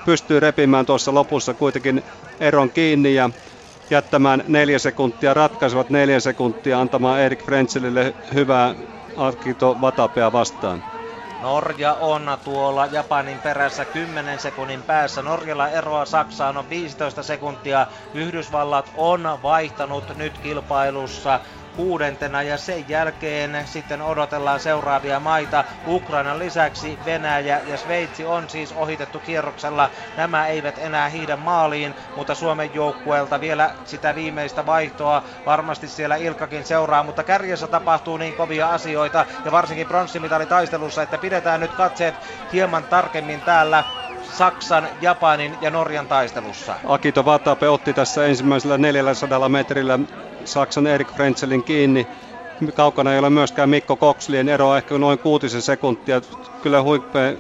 Pystyy 0.04 0.40
repimään 0.40 0.86
tuossa 0.86 1.14
lopussa 1.14 1.54
kuitenkin 1.54 2.02
eron 2.40 2.70
kiinni 2.70 3.14
ja 3.14 3.30
jättämään 3.90 4.44
neljä 4.48 4.78
sekuntia, 4.78 5.34
ratkaisevat 5.34 5.90
neljä 5.90 6.20
sekuntia 6.20 6.80
antamaan 6.80 7.20
Erik 7.20 7.44
Frenzelille 7.44 8.14
hyvää 8.34 8.74
Akito 9.16 9.74
Watapea 9.80 10.32
vastaan. 10.32 10.91
Norja 11.42 11.94
on 11.94 12.38
tuolla 12.44 12.86
Japanin 12.86 13.38
perässä 13.38 13.84
10 13.84 14.38
sekunnin 14.38 14.82
päässä. 14.82 15.22
Norjalla 15.22 15.68
eroa 15.68 16.04
Saksaan 16.04 16.56
on 16.56 16.68
15 16.70 17.22
sekuntia. 17.22 17.86
Yhdysvallat 18.14 18.90
on 18.94 19.22
vaihtanut 19.42 20.16
nyt 20.16 20.38
kilpailussa 20.38 21.40
kuudentena 21.72 22.42
ja 22.42 22.58
sen 22.58 22.88
jälkeen 22.88 23.62
sitten 23.66 24.02
odotellaan 24.02 24.60
seuraavia 24.60 25.20
maita. 25.20 25.64
Ukrainan 25.86 26.38
lisäksi 26.38 27.00
Venäjä 27.04 27.60
ja 27.64 27.76
Sveitsi 27.78 28.24
on 28.24 28.50
siis 28.50 28.72
ohitettu 28.72 29.20
kierroksella. 29.20 29.90
Nämä 30.16 30.46
eivät 30.46 30.78
enää 30.78 31.08
hiidä 31.08 31.36
maaliin, 31.36 31.96
mutta 32.14 32.34
Suomen 32.34 32.74
joukkueelta 32.74 33.40
vielä 33.40 33.74
sitä 33.84 34.14
viimeistä 34.14 34.66
vaihtoa 34.66 35.22
varmasti 35.46 35.88
siellä 35.88 36.16
Ilkakin 36.16 36.64
seuraa, 36.64 37.02
mutta 37.02 37.24
kärjessä 37.24 37.68
tapahtuu 37.68 38.16
niin 38.16 38.34
kovia 38.34 38.72
asioita 38.72 39.26
ja 39.44 39.52
varsinkin 39.52 39.86
pronssimitalintaistelussa, 39.86 41.02
että 41.02 41.18
pidetään 41.18 41.60
nyt 41.60 41.74
katseet 41.74 42.20
hieman 42.52 42.86
tarkemmin 42.86 43.42
täällä 43.42 43.84
Saksan, 44.32 44.88
Japanin 45.00 45.58
ja 45.60 45.70
Norjan 45.70 46.08
taistelussa. 46.08 46.78
Akito 46.84 47.24
Vatape 47.24 47.68
otti 47.68 47.94
tässä 47.94 48.26
ensimmäisellä 48.26 48.78
400 48.78 49.48
metrillä 49.48 49.98
Saksan 50.44 50.86
Erik 50.86 51.12
Frenzelin 51.12 51.64
kiinni. 51.64 52.08
Kaukana 52.74 53.12
ei 53.12 53.18
ole 53.18 53.30
myöskään 53.30 53.70
Mikko 53.70 53.96
Kokslien 53.96 54.48
ero 54.48 54.76
ehkä 54.76 54.98
noin 54.98 55.18
kuutisen 55.18 55.62
sekuntia. 55.62 56.20
Kyllä 56.60 56.82
huippea, 56.82 57.32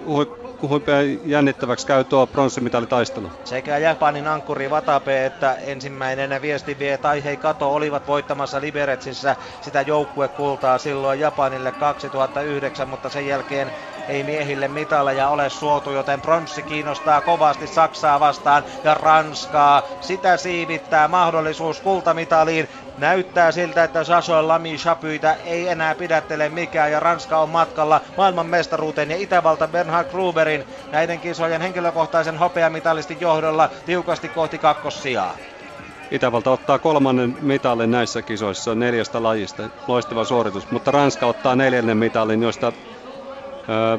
huippea 0.68 1.00
jännittäväksi 1.24 1.86
käy 1.86 2.04
tuo 2.04 2.26
pronssimitaalitaistelu. 2.26 3.32
Sekä 3.44 3.78
Japanin 3.78 4.26
ankkuri 4.26 4.68
Watabe 4.68 5.26
että 5.26 5.54
ensimmäinen 5.54 6.42
viesti 6.42 6.78
vie 6.78 6.98
Taihei 6.98 7.36
Kato 7.36 7.74
olivat 7.74 8.06
voittamassa 8.06 8.60
Liberetsissä 8.60 9.36
sitä 9.60 9.82
joukkuekultaa 9.82 10.78
silloin 10.78 11.20
Japanille 11.20 11.72
2009, 11.72 12.88
mutta 12.88 13.10
sen 13.10 13.26
jälkeen 13.26 13.72
ei 14.08 14.24
miehille 14.24 14.68
mitaleja 14.68 15.28
ole 15.28 15.50
suotu, 15.50 15.90
joten 15.90 16.22
pronssi 16.22 16.62
kiinnostaa 16.62 17.20
kovasti 17.20 17.66
Saksaa 17.66 18.20
vastaan 18.20 18.64
ja 18.84 18.94
Ranskaa. 18.94 19.82
Sitä 20.00 20.36
siivittää 20.36 21.08
mahdollisuus 21.08 21.80
kultamitaliin. 21.80 22.68
Näyttää 22.96 23.52
siltä, 23.52 23.84
että 23.84 24.04
Saso 24.04 24.48
Lami 24.48 24.76
Chapyitä 24.76 25.34
ei 25.34 25.68
enää 25.68 25.94
pidättele 25.94 26.48
mikään 26.48 26.92
ja 26.92 27.00
Ranska 27.00 27.38
on 27.38 27.48
matkalla 27.48 28.00
maailman 28.16 28.46
mestaruuteen 28.46 29.10
ja 29.10 29.16
Itävalta 29.16 29.68
Bernhard 29.68 30.08
Gruberin 30.08 30.64
näiden 30.90 31.20
kisojen 31.20 31.60
henkilökohtaisen 31.60 32.36
hopeamitalistin 32.36 33.20
johdolla 33.20 33.68
tiukasti 33.84 34.28
kohti 34.28 34.58
kakkossijaa. 34.58 35.38
Itävalta 36.10 36.50
ottaa 36.50 36.78
kolmannen 36.78 37.36
mitalin 37.40 37.90
näissä 37.90 38.22
kisoissa 38.22 38.74
neljästä 38.74 39.22
lajista. 39.22 39.62
Loistava 39.86 40.24
suoritus, 40.24 40.70
mutta 40.70 40.90
Ranska 40.90 41.26
ottaa 41.26 41.56
neljännen 41.56 41.96
mitalin, 41.96 42.42
josta 42.42 42.72
öö, 43.68 43.98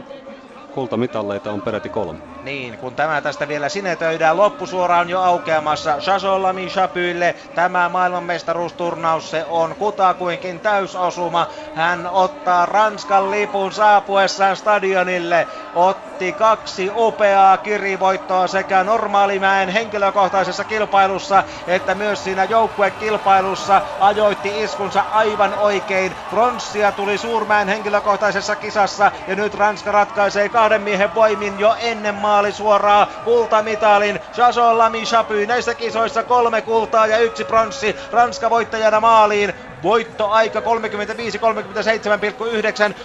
kultamitalleita 0.71 1.51
on 1.51 1.61
peräti 1.61 1.89
kolme. 1.89 2.32
Niin, 2.43 2.77
kun 2.77 2.95
tämä 2.95 3.21
tästä 3.21 3.47
vielä 3.47 3.69
sinetöidään, 3.69 4.37
loppusuora 4.37 4.97
on 4.99 5.09
jo 5.09 5.21
aukeamassa 5.21 5.97
Chasolami 5.99 6.67
Chapylle. 6.67 7.35
Tämä 7.55 7.89
maailmanmestaruusturnaus 7.89 9.29
se 9.29 9.45
on 9.45 9.75
kutakuinkin 9.75 10.59
täysosuma. 10.61 11.47
Hän 11.73 12.07
ottaa 12.07 12.65
Ranskan 12.65 13.31
lipun 13.31 13.71
saapuessaan 13.71 14.57
stadionille. 14.57 15.47
Otti 15.73 16.33
kaksi 16.33 16.89
upeaa 16.93 17.57
kirivoittoa 17.57 18.47
sekä 18.47 18.83
normaalimäen 18.83 19.69
henkilökohtaisessa 19.69 20.65
kilpailussa 20.65 21.43
että 21.67 21.95
myös 21.95 22.23
siinä 22.23 22.43
joukkuekilpailussa 22.43 23.81
ajoitti 23.99 24.61
iskunsa 24.63 25.01
aivan 25.01 25.53
oikein. 25.53 26.15
Pronssia 26.29 26.91
tuli 26.91 27.17
Suurmäen 27.17 27.67
henkilökohtaisessa 27.67 28.55
kisassa 28.55 29.11
ja 29.27 29.35
nyt 29.35 29.53
Ranska 29.53 29.91
ratkaisee 29.91 30.49
kahden 30.49 30.81
miehen 30.81 31.13
voimin 31.13 31.59
jo 31.59 31.75
ennen 31.79 32.15
maa 32.15 32.32
maali 32.34 32.51
suoraan 32.51 33.07
kultamitalin. 33.23 34.19
Jason 34.38 34.77
Lamy 34.77 35.01
Chapy 35.03 35.45
näissä 35.45 35.75
kisoissa 35.75 36.23
kolme 36.23 36.61
kultaa 36.61 37.07
ja 37.07 37.17
yksi 37.17 37.45
pronssi. 37.45 37.95
Ranska 38.11 38.49
voittajana 38.49 38.99
maaliin. 38.99 39.53
Voittoaika 39.84 40.59
35-37,9 40.59 40.63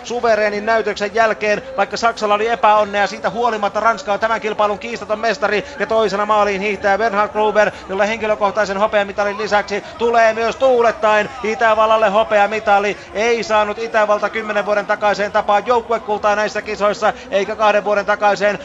suvereenin 0.03 0.67
näytöksen 0.67 1.15
jälkeen, 1.15 1.63
vaikka 1.77 1.97
Saksalla 1.97 2.35
oli 2.35 2.49
epäonnea, 2.49 3.07
siitä 3.07 3.31
huolimatta 3.31 3.81
Ranska 3.81 4.13
on 4.13 4.21
tämän 4.21 4.41
kilpailun 4.41 4.79
kiistaton 4.79 5.19
mestari 5.19 5.65
ja 5.79 5.87
toisena 5.87 6.27
maaliin 6.27 6.61
hiihtää 6.61 6.99
Bernhard 6.99 7.33
Gruber, 7.33 7.71
jolla 7.89 8.05
henkilökohtaisen 8.05 8.77
hopeamitalin 8.77 9.39
lisäksi 9.39 9.85
tulee 9.99 10.33
myös 10.33 10.57
tuulettain 10.57 11.31
Itävallalle 11.43 12.09
hopeamitali. 12.09 12.97
Ei 13.13 13.43
saanut 13.43 13.79
Itävalta 13.79 14.31
10 14.31 14.67
vuoden 14.67 14.87
takaiseen 14.87 15.33
tapaan 15.33 15.67
joukkuekultaa 15.67 16.37
näissä 16.37 16.63
kisoissa, 16.63 17.13
eikä 17.31 17.57
kahden 17.57 17.85
vuoden 17.85 18.07
takaiseen 18.07 18.59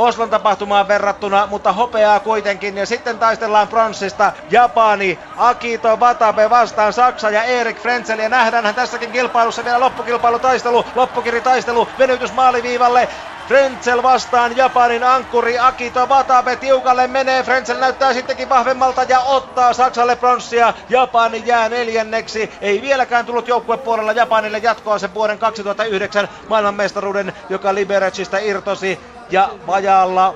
Oslon 0.00 0.30
tapahtumaan 0.30 0.88
verrattuna, 0.88 1.46
mutta 1.46 1.72
hopeaa 1.72 2.20
kuitenkin. 2.20 2.76
Ja 2.76 2.86
sitten 2.86 3.18
taistellaan 3.18 3.68
pronssista 3.68 4.32
Japani, 4.50 5.18
Akito 5.36 5.96
Watabe 5.96 6.50
vastaan 6.50 6.92
Saksa 6.92 7.30
ja 7.30 7.42
Erik 7.42 7.80
Frenzel. 7.80 8.18
Ja 8.18 8.28
nähdäänhän 8.28 8.74
tässäkin 8.74 9.12
kilpailussa 9.12 9.64
vielä 9.64 9.80
loppukilpailutaistelu, 9.80 10.84
loppukiritaistelu, 10.94 11.88
venytys 11.98 12.32
maaliviivalle. 12.32 13.08
Frenzel 13.48 14.02
vastaan 14.02 14.56
Japanin 14.56 15.04
ankkuri 15.04 15.58
Akito 15.58 16.06
Watabe 16.06 16.56
tiukalle 16.56 17.06
menee. 17.06 17.42
Frenzel 17.42 17.78
näyttää 17.78 18.12
sittenkin 18.12 18.48
vahvemmalta 18.48 19.02
ja 19.02 19.20
ottaa 19.20 19.72
Saksalle 19.72 20.16
pronssia. 20.16 20.74
Japani 20.88 21.42
jää 21.46 21.68
neljänneksi. 21.68 22.50
Ei 22.60 22.82
vieläkään 22.82 23.26
tullut 23.26 23.48
joukkuepuolella 23.48 24.12
Japanille 24.12 24.58
jatkoa 24.58 24.98
sen 24.98 25.14
vuoden 25.14 25.38
2009 25.38 26.28
maailmanmestaruuden, 26.48 27.32
joka 27.48 27.74
Liberecista 27.74 28.38
irtosi 28.38 29.19
ja 29.30 29.50
vajaalla 29.66 30.34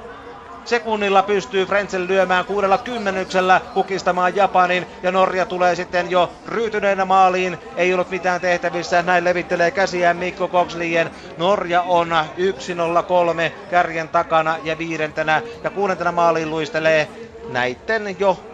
sekunnilla 0.64 1.22
pystyy 1.22 1.66
Frenzel 1.66 2.06
lyömään 2.06 2.44
kuudella 2.44 2.78
kymmenyksellä 2.78 3.60
kukistamaan 3.74 4.36
Japanin 4.36 4.86
ja 5.02 5.12
Norja 5.12 5.46
tulee 5.46 5.74
sitten 5.74 6.10
jo 6.10 6.32
ryytyneenä 6.46 7.04
maaliin. 7.04 7.58
Ei 7.76 7.94
ollut 7.94 8.10
mitään 8.10 8.40
tehtävissä, 8.40 9.02
näin 9.02 9.24
levittelee 9.24 9.70
käsiään 9.70 10.16
Mikko 10.16 10.48
Kokslien. 10.48 11.10
Norja 11.36 11.82
on 11.82 12.10
1-0-3 12.10 13.52
kärjen 13.70 14.08
takana 14.08 14.56
ja 14.62 14.78
viidentenä 14.78 15.42
ja 15.64 15.70
kuudentena 15.70 16.12
maaliin 16.12 16.50
luistelee 16.50 17.08
näitten 17.48 18.16
jo 18.18 18.53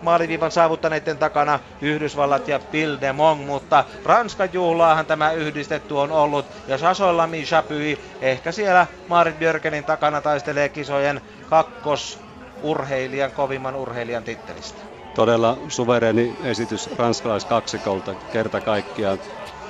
maaliviivan 0.00 0.50
saavuttaneiden 0.50 1.18
takana 1.18 1.60
Yhdysvallat 1.80 2.48
ja 2.48 2.60
Bill 2.70 2.96
de 3.00 3.12
Mong, 3.12 3.46
mutta 3.46 3.84
Ranskan 4.04 4.48
juhlaahan 4.52 5.06
tämä 5.06 5.32
yhdistetty 5.32 5.94
on 5.94 6.12
ollut 6.12 6.46
ja 6.66 6.78
Sason 6.78 7.16
Lamy 7.16 7.42
Chapui 7.42 7.98
ehkä 8.20 8.52
siellä 8.52 8.86
Marit 9.08 9.38
Björkenin 9.38 9.84
takana 9.84 10.20
taistelee 10.20 10.68
kisojen 10.68 11.20
kakkos 11.46 12.18
urheilijan, 12.62 13.32
kovimman 13.32 13.76
urheilijan 13.76 14.24
tittelistä. 14.24 14.82
Todella 15.14 15.58
suvereni 15.68 16.36
esitys 16.42 16.90
ranskalaiskaksikolta 16.98 18.14
kerta 18.32 18.60
kaikkiaan. 18.60 19.18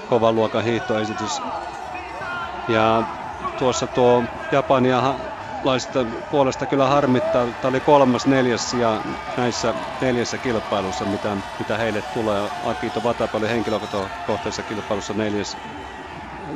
Kovan 0.06 0.34
luokan 0.34 0.64
hiihtoesitys. 0.64 1.42
Ja 2.68 3.02
tuossa 3.58 3.86
tuo 3.86 4.24
Japania 4.52 5.14
laista 5.62 6.06
puolesta 6.30 6.66
kyllä 6.66 6.86
harmittaa. 6.86 7.46
Tämä 7.60 7.68
oli 7.68 7.80
kolmas 7.80 8.26
neljäs 8.26 8.74
ja 8.74 9.00
näissä 9.36 9.74
neljässä 10.00 10.38
kilpailussa, 10.38 11.04
mitä, 11.04 11.36
mitä 11.58 11.78
heille 11.78 12.02
tulee. 12.02 12.50
Akito 12.62 13.00
Watabe 13.00 13.36
oli 13.36 13.48
henkilökohtaisessa 13.48 14.62
kilpailussa 14.62 15.14
neljäs, 15.14 15.58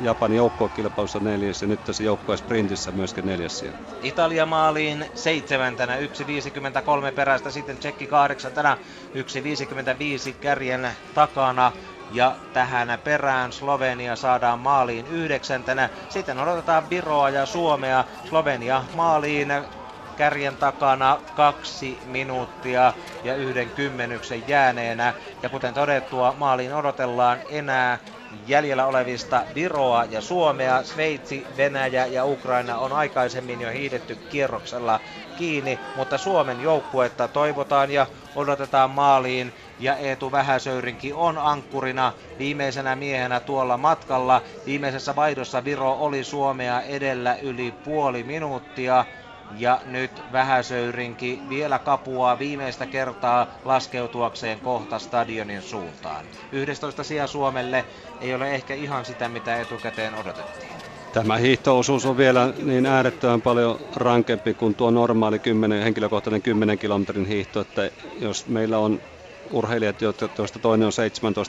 Japanin 0.03 0.37
joukkuekilpailussa 0.37 1.21
neljäs 1.21 1.63
ja 1.63 1.69
nyt 1.69 1.85
tässä 1.85 2.03
joukkueen 2.03 2.39
sprintissä 2.39 2.93
myöskin 2.93 3.27
neljäs 3.27 3.59
siellä. 3.59 3.79
Italia 4.03 4.47
maaliin 4.47 5.07
seitsemäntenä, 5.15 5.97
1.53 5.97 6.03
perästä, 7.15 7.51
sitten 7.51 7.79
Tsekki 7.79 8.07
kahdeksantena, 8.07 8.77
1.55 10.31 10.35
kärjen 10.41 10.89
takana. 11.15 11.73
Ja 12.13 12.37
tähän 12.53 12.99
perään 13.05 13.53
Slovenia 13.53 14.17
saadaan 14.17 14.59
maaliin 14.59 15.07
yhdeksäntenä. 15.07 15.89
Sitten 16.09 16.39
odotetaan 16.39 16.91
Viroa 16.91 17.31
ja 17.31 17.47
Suomea. 17.47 18.05
Slovenia 18.29 18.85
maaliin 18.95 19.49
kärjen 20.17 20.57
takana 20.57 21.19
kaksi 21.35 21.99
minuuttia 22.05 22.93
ja 23.25 23.35
yhden 23.37 23.71
kymmenyksen 23.71 24.49
jääneenä. 24.49 25.15
Ja 25.43 25.49
kuten 25.49 25.75
todettua, 25.75 26.35
maaliin 26.39 26.75
odotellaan 26.75 27.39
enää 27.49 27.99
jäljellä 28.47 28.87
olevista 28.87 29.47
Viroa 29.55 30.05
ja 30.05 30.21
Suomea. 30.21 30.85
Sveitsi, 30.85 31.47
Venäjä 31.57 32.07
ja 32.07 32.25
Ukraina 32.25 32.79
on 32.79 32.93
aikaisemmin 32.93 33.61
jo 33.61 33.71
hiidetty 33.71 34.17
kierroksella 34.29 35.01
kiinni, 35.37 35.81
mutta 35.95 36.19
Suomen 36.19 36.61
joukkuetta 36.61 37.29
toivotaan 37.29 37.91
ja 37.91 38.07
odotetaan 38.35 38.91
maaliin 38.91 39.55
ja 39.79 39.97
Eetu 39.97 40.33
Vähäsöyrinki 40.33 41.13
on 41.13 41.39
ankkurina 41.39 42.13
viimeisenä 42.39 42.97
miehenä 42.97 43.41
tuolla 43.41 43.77
matkalla. 43.77 44.43
Viimeisessä 44.67 45.17
vaihdossa 45.17 45.65
Viro 45.65 45.93
oli 45.93 46.25
Suomea 46.25 46.83
edellä 46.83 47.37
yli 47.43 47.73
puoli 47.73 48.25
minuuttia. 48.25 49.05
Ja 49.59 49.81
nyt 49.85 50.25
Vähäsöyrinki 50.33 51.43
vielä 51.49 51.79
kapuaa 51.79 52.39
viimeistä 52.39 52.87
kertaa 52.87 53.47
laskeutuakseen 53.65 54.61
kohta 54.61 54.99
stadionin 54.99 55.63
suuntaan. 55.63 56.25
11 56.53 57.05
sija 57.05 57.27
Suomelle 57.27 57.87
ei 58.21 58.35
ole 58.35 58.55
ehkä 58.55 58.75
ihan 58.75 59.05
sitä, 59.05 59.29
mitä 59.29 59.61
etukäteen 59.61 60.15
odotettiin. 60.15 60.77
Tämä 61.13 61.37
hiihtoosuus 61.37 62.07
on 62.07 62.17
vielä 62.17 62.53
niin 62.63 62.87
äärettömän 62.87 63.43
paljon 63.43 63.79
rankempi 63.97 64.55
kuin 64.55 64.75
tuo 64.75 64.91
normaali 64.91 65.39
10, 65.39 65.83
henkilökohtainen 65.83 66.43
10 66.43 66.79
kilometrin 66.79 67.27
hiihto, 67.27 67.61
että 67.61 67.91
jos 68.21 68.47
meillä 68.47 68.79
on 68.79 69.03
urheilijat, 69.51 70.01
joista 70.03 70.59
toinen 70.63 70.87
on 70.87 70.93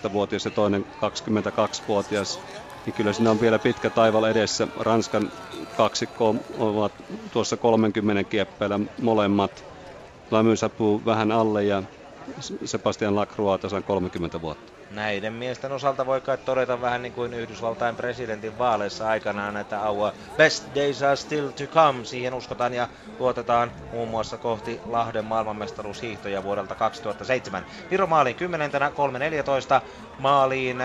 17-vuotias 0.07 0.45
ja 0.45 0.51
toinen 0.51 0.85
22-vuotias, 0.95 2.39
niin 2.85 2.93
kyllä 2.93 3.13
siinä 3.13 3.31
on 3.31 3.41
vielä 3.41 3.59
pitkä 3.59 3.89
taival 3.89 4.23
edessä. 4.23 4.67
Ranskan 4.79 5.31
kaksikko 5.77 6.35
ovat 6.57 6.91
tuossa 7.31 7.57
30 7.57 8.23
kieppeillä 8.23 8.79
molemmat. 9.01 9.63
Lamy 10.31 10.55
saapuu 10.55 11.01
vähän 11.05 11.31
alle 11.31 11.63
ja 11.63 11.83
Sebastian 12.65 13.15
Lacroix 13.15 13.61
tasan 13.61 13.83
30 13.83 14.41
vuotta. 14.41 14.71
Näiden 14.91 15.33
miesten 15.33 15.71
osalta 15.71 16.05
voi 16.05 16.21
kai 16.21 16.37
todeta 16.37 16.81
vähän 16.81 17.01
niin 17.01 17.13
kuin 17.13 17.33
Yhdysvaltain 17.33 17.95
presidentin 17.95 18.57
vaaleissa 18.57 19.07
aikanaan, 19.07 19.57
että 19.57 19.81
our 19.81 20.11
best 20.37 20.75
days 20.75 21.03
are 21.03 21.15
still 21.15 21.49
to 21.49 21.63
come. 21.63 22.05
Siihen 22.05 22.33
uskotaan 22.33 22.73
ja 22.73 22.87
luotetaan 23.19 23.71
muun 23.91 24.09
muassa 24.09 24.37
kohti 24.37 24.79
Lahden 24.85 25.25
maailmanmestaruushiihtoja 25.25 26.43
vuodelta 26.43 26.75
2007. 26.75 27.65
Viro 27.91 28.07
maaliin 28.07 28.35
10. 28.35 28.71
3.14 28.71 29.81
maaliin 30.19 30.83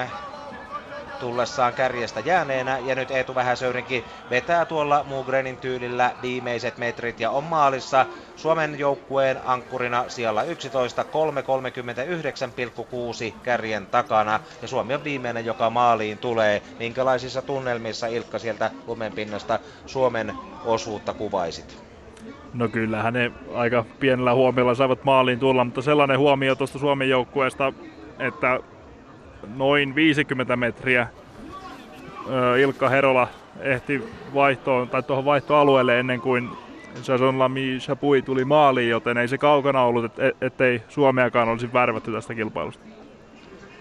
tullessaan 1.20 1.72
kärjestä 1.72 2.20
jääneenä 2.20 2.78
ja 2.78 2.94
nyt 2.94 3.10
Eetu 3.10 3.34
Vähäsöyrinkin 3.34 4.04
vetää 4.30 4.64
tuolla 4.64 5.04
Mugrenin 5.08 5.56
tyylillä 5.56 6.10
viimeiset 6.22 6.78
metrit 6.78 7.20
ja 7.20 7.30
on 7.30 7.44
maalissa 7.44 8.06
Suomen 8.36 8.78
joukkueen 8.78 9.40
ankkurina 9.44 10.04
siellä 10.08 10.42
11 10.42 11.02
3.39,6 11.02 11.08
kärjen 13.42 13.86
takana 13.86 14.40
ja 14.62 14.68
Suomi 14.68 14.94
on 14.94 15.04
viimeinen, 15.04 15.44
joka 15.44 15.70
maaliin 15.70 16.18
tulee. 16.18 16.62
Minkälaisissa 16.78 17.42
tunnelmissa 17.42 18.06
Ilkka 18.06 18.38
sieltä 18.38 18.70
lumenpinnasta 18.86 19.58
Suomen 19.86 20.32
osuutta 20.64 21.14
kuvaisit? 21.14 21.78
No 22.54 22.68
kyllähän 22.68 23.12
ne 23.12 23.32
aika 23.54 23.84
pienellä 24.00 24.34
huomiolla 24.34 24.74
saivat 24.74 25.04
maaliin 25.04 25.38
tulla, 25.38 25.64
mutta 25.64 25.82
sellainen 25.82 26.18
huomio 26.18 26.54
tuosta 26.54 26.78
Suomen 26.78 27.08
joukkueesta, 27.08 27.72
että 28.18 28.60
noin 29.54 29.94
50 29.94 30.56
metriä 30.56 31.06
Ilkka 32.60 32.88
Herola 32.88 33.28
ehti 33.60 34.02
vaihtoon, 34.34 34.88
tai 34.88 35.02
tuohon 35.02 35.24
vaihtoalueelle 35.24 36.00
ennen 36.00 36.20
kuin 36.20 36.50
Jason 37.08 37.38
Lamy 37.38 37.78
Chapui 37.78 38.22
tuli 38.22 38.44
maaliin, 38.44 38.90
joten 38.90 39.16
ei 39.16 39.28
se 39.28 39.38
kaukana 39.38 39.82
ollut, 39.82 40.04
et, 40.04 40.36
ettei 40.40 40.82
Suomeakaan 40.88 41.48
olisi 41.48 41.72
värvätty 41.72 42.12
tästä 42.12 42.34
kilpailusta. 42.34 42.84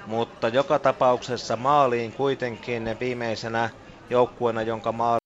Mutta 0.07 0.47
joka 0.47 0.79
tapauksessa 0.79 1.55
maaliin 1.55 2.11
kuitenkin 2.11 2.89
viimeisenä 2.99 3.69
joukkueena, 4.09 4.61
jonka 4.61 4.91
maali 4.91 5.24